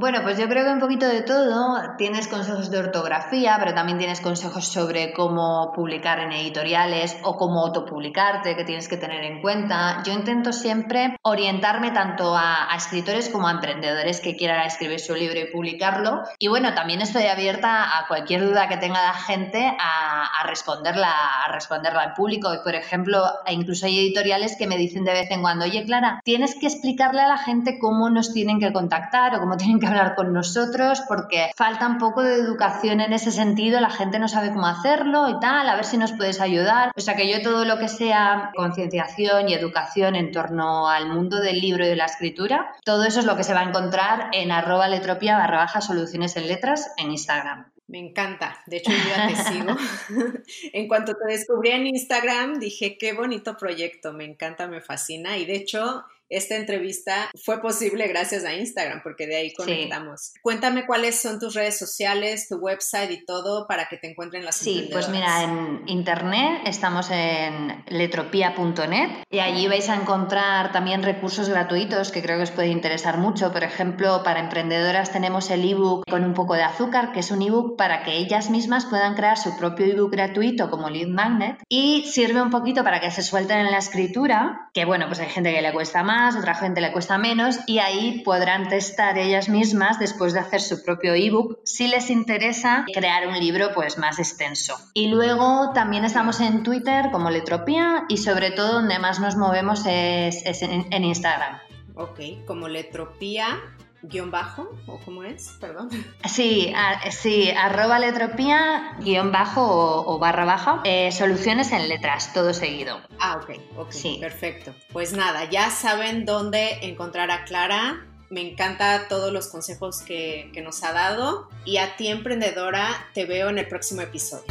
Bueno, 0.00 0.20
pues 0.22 0.38
yo 0.38 0.48
creo 0.48 0.64
que 0.64 0.72
un 0.72 0.80
poquito 0.80 1.06
de 1.06 1.20
todo. 1.20 1.76
Tienes 1.98 2.26
consejos 2.26 2.70
de 2.70 2.78
ortografía, 2.78 3.58
pero 3.60 3.74
también 3.74 3.98
tienes 3.98 4.22
consejos 4.22 4.64
sobre 4.64 5.12
cómo 5.12 5.72
publicar 5.74 6.20
en 6.20 6.32
editoriales 6.32 7.18
o 7.22 7.36
cómo 7.36 7.60
autopublicarte, 7.60 8.56
que 8.56 8.64
tienes 8.64 8.88
que 8.88 8.96
tener 8.96 9.22
en 9.24 9.42
cuenta. 9.42 10.02
Yo 10.06 10.14
intento 10.14 10.54
siempre 10.54 11.18
orientarme 11.20 11.90
tanto 11.90 12.34
a, 12.34 12.68
escritores 12.74 13.28
como 13.28 13.46
a 13.48 13.50
emprendedores 13.50 14.22
que 14.22 14.36
quieran 14.36 14.64
escribir 14.64 15.00
su 15.00 15.14
libro 15.14 15.38
y 15.38 15.52
publicarlo. 15.52 16.22
Y 16.38 16.48
bueno, 16.48 16.72
también 16.72 17.02
estoy 17.02 17.24
abierta 17.24 17.98
a 17.98 18.08
cualquier 18.08 18.46
duda 18.46 18.68
que 18.68 18.78
tenga 18.78 19.02
la 19.02 19.12
gente 19.12 19.76
a, 19.78 20.46
responderla, 20.46 21.12
a 21.44 21.52
responderla 21.52 22.00
al 22.00 22.14
público. 22.14 22.54
Y 22.54 22.58
por 22.64 22.74
ejemplo, 22.74 23.22
e 23.44 23.52
incluso 23.52 23.84
hay 23.84 23.98
editoriales 23.98 24.56
que 24.56 24.66
me 24.66 24.78
dicen 24.78 25.04
de 25.04 25.12
vez 25.12 25.30
en 25.30 25.42
cuando, 25.42 25.66
oye 25.66 25.84
Clara, 25.84 26.22
tienes 26.24 26.54
que 26.58 26.68
explicarle 26.68 27.20
a 27.20 27.28
la 27.28 27.36
gente 27.36 27.78
cómo 27.78 28.08
nos 28.08 28.32
tienen 28.32 28.60
que 28.60 28.72
contactar 28.72 29.34
o 29.34 29.40
cómo 29.40 29.58
tienen 29.58 29.78
que 29.78 29.89
con 30.14 30.32
nosotros 30.32 31.02
porque 31.08 31.50
falta 31.56 31.86
un 31.86 31.98
poco 31.98 32.22
de 32.22 32.34
educación 32.34 33.00
en 33.00 33.12
ese 33.12 33.30
sentido, 33.30 33.80
la 33.80 33.90
gente 33.90 34.18
no 34.18 34.28
sabe 34.28 34.52
cómo 34.52 34.66
hacerlo 34.66 35.28
y 35.28 35.40
tal, 35.40 35.68
a 35.68 35.76
ver 35.76 35.84
si 35.84 35.98
nos 35.98 36.12
puedes 36.12 36.40
ayudar. 36.40 36.92
O 36.96 37.00
sea 37.00 37.16
que 37.16 37.30
yo 37.30 37.42
todo 37.42 37.64
lo 37.64 37.78
que 37.78 37.88
sea 37.88 38.52
concienciación 38.54 39.48
y 39.48 39.54
educación 39.54 40.14
en 40.14 40.32
torno 40.32 40.88
al 40.88 41.08
mundo 41.08 41.40
del 41.40 41.60
libro 41.60 41.84
y 41.84 41.88
de 41.88 41.96
la 41.96 42.06
escritura, 42.06 42.72
todo 42.84 43.04
eso 43.04 43.20
es 43.20 43.26
lo 43.26 43.36
que 43.36 43.44
se 43.44 43.54
va 43.54 43.60
a 43.60 43.68
encontrar 43.68 44.28
en 44.32 44.52
arroba 44.52 44.88
letropia 44.88 45.36
barra 45.36 45.58
baja 45.58 45.80
soluciones 45.80 46.36
en 46.36 46.48
letras 46.48 46.92
en 46.96 47.10
Instagram. 47.10 47.66
Me 47.90 47.98
encanta. 47.98 48.56
De 48.66 48.76
hecho, 48.76 48.92
yo 48.92 49.16
ya 49.16 49.26
te 49.26 49.34
sigo. 49.34 49.76
en 50.72 50.86
cuanto 50.86 51.14
te 51.14 51.26
descubrí 51.26 51.70
en 51.70 51.88
Instagram, 51.88 52.60
dije, 52.60 52.96
qué 52.96 53.14
bonito 53.14 53.56
proyecto, 53.56 54.12
me 54.12 54.24
encanta, 54.24 54.68
me 54.68 54.80
fascina. 54.80 55.36
Y 55.36 55.44
de 55.44 55.56
hecho, 55.56 56.04
esta 56.30 56.54
entrevista 56.54 57.28
fue 57.44 57.60
posible 57.60 58.06
gracias 58.06 58.44
a 58.44 58.54
Instagram, 58.54 59.02
porque 59.02 59.26
de 59.26 59.36
ahí 59.36 59.52
conectamos. 59.52 60.32
Cuéntame 60.42 60.86
cuáles 60.86 61.20
son 61.20 61.40
tus 61.40 61.54
redes 61.54 61.76
sociales, 61.76 62.46
tu 62.48 62.56
website 62.56 63.10
y 63.10 63.24
todo 63.24 63.66
para 63.66 63.88
que 63.88 63.96
te 63.96 64.08
encuentren 64.08 64.44
las 64.44 64.56
Sí, 64.56 64.88
pues 64.92 65.08
mira, 65.08 65.42
en 65.42 65.82
internet 65.86 66.62
estamos 66.66 67.10
en 67.10 67.84
letropia.net 67.88 69.24
y 69.28 69.40
allí 69.40 69.66
vais 69.66 69.88
a 69.88 69.96
encontrar 69.96 70.70
también 70.70 71.02
recursos 71.02 71.48
gratuitos 71.48 72.12
que 72.12 72.22
creo 72.22 72.36
que 72.36 72.44
os 72.44 72.50
puede 72.52 72.68
interesar 72.68 73.18
mucho. 73.18 73.52
Por 73.52 73.64
ejemplo, 73.64 74.22
para 74.22 74.38
emprendedoras 74.38 75.10
tenemos 75.10 75.50
el 75.50 75.68
ebook 75.68 76.04
con 76.08 76.24
un 76.24 76.34
poco 76.34 76.54
de 76.54 76.62
azúcar, 76.62 77.12
que 77.12 77.20
es 77.20 77.30
un 77.32 77.42
ebook 77.42 77.76
para 77.76 78.04
que 78.04 78.16
ellas 78.16 78.50
mismas 78.50 78.86
puedan 78.86 79.16
crear 79.16 79.36
su 79.36 79.58
propio 79.58 79.86
ebook 79.86 80.12
gratuito 80.12 80.70
como 80.70 80.90
Lead 80.90 81.08
Magnet 81.08 81.56
y 81.68 82.04
sirve 82.06 82.40
un 82.40 82.50
poquito 82.50 82.84
para 82.84 83.00
que 83.00 83.10
se 83.10 83.22
suelten 83.22 83.58
en 83.58 83.72
la 83.72 83.78
escritura, 83.78 84.70
que 84.72 84.84
bueno, 84.84 85.06
pues 85.08 85.18
hay 85.18 85.28
gente 85.28 85.52
que 85.52 85.62
le 85.62 85.72
cuesta 85.72 86.04
más 86.04 86.19
otra 86.28 86.54
gente 86.54 86.80
le 86.80 86.92
cuesta 86.92 87.18
menos 87.18 87.58
y 87.66 87.78
ahí 87.78 88.22
podrán 88.24 88.68
testar 88.68 89.18
ellas 89.18 89.48
mismas 89.48 89.98
después 89.98 90.32
de 90.32 90.40
hacer 90.40 90.60
su 90.60 90.82
propio 90.82 91.14
ebook 91.14 91.58
si 91.64 91.88
les 91.88 92.10
interesa 92.10 92.84
crear 92.92 93.26
un 93.26 93.38
libro 93.38 93.70
pues 93.74 93.98
más 93.98 94.18
extenso. 94.18 94.76
Y 94.94 95.08
luego 95.08 95.72
también 95.72 96.04
estamos 96.04 96.40
en 96.40 96.62
Twitter 96.62 97.10
como 97.10 97.30
Letropía 97.30 98.04
y 98.08 98.18
sobre 98.18 98.50
todo 98.50 98.74
donde 98.74 98.98
más 98.98 99.20
nos 99.20 99.36
movemos 99.36 99.84
es, 99.86 100.62
en, 100.62 101.04
Instagram. 101.04 101.58
Ok, 101.94 102.20
como 102.46 102.68
Letropía 102.68 103.58
guion 104.02 104.30
bajo, 104.30 104.70
o 104.86 104.98
cómo 105.04 105.24
es, 105.24 105.56
perdón. 105.60 105.90
Sí, 106.28 106.72
sí, 107.10 107.50
arroba 107.50 107.98
letropía, 107.98 108.96
guion 109.00 109.32
bajo 109.32 109.62
o, 110.06 110.18
barra 110.18 110.44
baja, 110.44 110.80
eh, 110.84 111.12
soluciones 111.12 111.72
en 111.72 111.88
letras, 111.88 112.32
todo 112.32 112.54
seguido. 112.54 113.00
Ah, 113.18 113.40
ok, 113.42 113.56
ok, 113.76 113.90
sí. 113.90 114.18
perfecto. 114.20 114.74
Pues 114.92 115.12
nada, 115.12 115.44
ya 115.44 115.70
saben 115.70 116.24
dónde 116.24 116.86
encontrar 116.86 117.30
a 117.30 117.44
Clara. 117.44 118.06
Me 118.30 118.40
encanta 118.48 119.08
todos 119.08 119.32
los 119.32 119.48
consejos 119.48 120.02
que, 120.02 120.50
que 120.54 120.62
nos 120.62 120.84
ha 120.84 120.92
dado 120.92 121.48
y 121.64 121.78
a 121.78 121.96
ti 121.96 122.06
emprendedora 122.08 122.86
te 123.12 123.24
veo 123.24 123.48
en 123.48 123.58
el 123.58 123.66
próximo 123.66 124.02
episodio. 124.02 124.46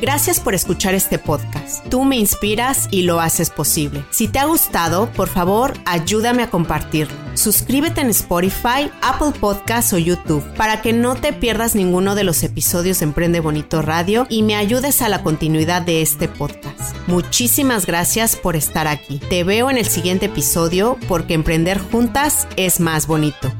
Gracias 0.00 0.38
por 0.38 0.54
escuchar 0.54 0.94
este 0.94 1.18
podcast. 1.18 1.88
Tú 1.88 2.04
me 2.04 2.16
inspiras 2.16 2.88
y 2.90 3.04
lo 3.04 3.20
haces 3.20 3.48
posible. 3.48 4.04
Si 4.10 4.28
te 4.28 4.38
ha 4.38 4.44
gustado, 4.44 5.10
por 5.12 5.28
favor, 5.28 5.72
ayúdame 5.86 6.42
a 6.42 6.50
compartirlo. 6.50 7.23
Suscríbete 7.34 8.00
en 8.00 8.10
Spotify, 8.10 8.90
Apple 9.02 9.32
Podcasts 9.40 9.92
o 9.92 9.98
YouTube 9.98 10.44
para 10.56 10.82
que 10.82 10.92
no 10.92 11.16
te 11.16 11.32
pierdas 11.32 11.74
ninguno 11.74 12.14
de 12.14 12.22
los 12.22 12.42
episodios 12.44 13.00
de 13.00 13.06
Emprende 13.06 13.40
Bonito 13.40 13.82
Radio 13.82 14.26
y 14.30 14.42
me 14.44 14.54
ayudes 14.54 15.02
a 15.02 15.08
la 15.08 15.22
continuidad 15.22 15.82
de 15.82 16.00
este 16.00 16.28
podcast. 16.28 16.96
Muchísimas 17.08 17.86
gracias 17.86 18.36
por 18.36 18.54
estar 18.54 18.86
aquí. 18.86 19.18
Te 19.18 19.42
veo 19.42 19.68
en 19.68 19.78
el 19.78 19.86
siguiente 19.86 20.26
episodio 20.26 20.96
porque 21.08 21.34
emprender 21.34 21.78
juntas 21.78 22.46
es 22.56 22.78
más 22.78 23.08
bonito. 23.08 23.52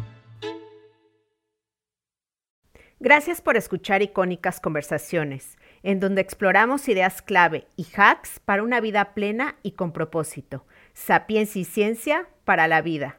Gracias 3.00 3.40
por 3.40 3.56
escuchar 3.56 4.02
icónicas 4.02 4.60
conversaciones 4.60 5.58
en 5.82 6.00
donde 6.00 6.22
exploramos 6.22 6.88
ideas 6.88 7.22
clave 7.22 7.66
y 7.76 7.86
hacks 7.94 8.40
para 8.40 8.62
una 8.62 8.80
vida 8.80 9.12
plena 9.14 9.56
y 9.62 9.72
con 9.72 9.92
propósito. 9.92 10.64
Sapiencia 10.94 11.60
y 11.60 11.64
ciencia 11.64 12.26
para 12.44 12.66
la 12.66 12.80
vida. 12.80 13.18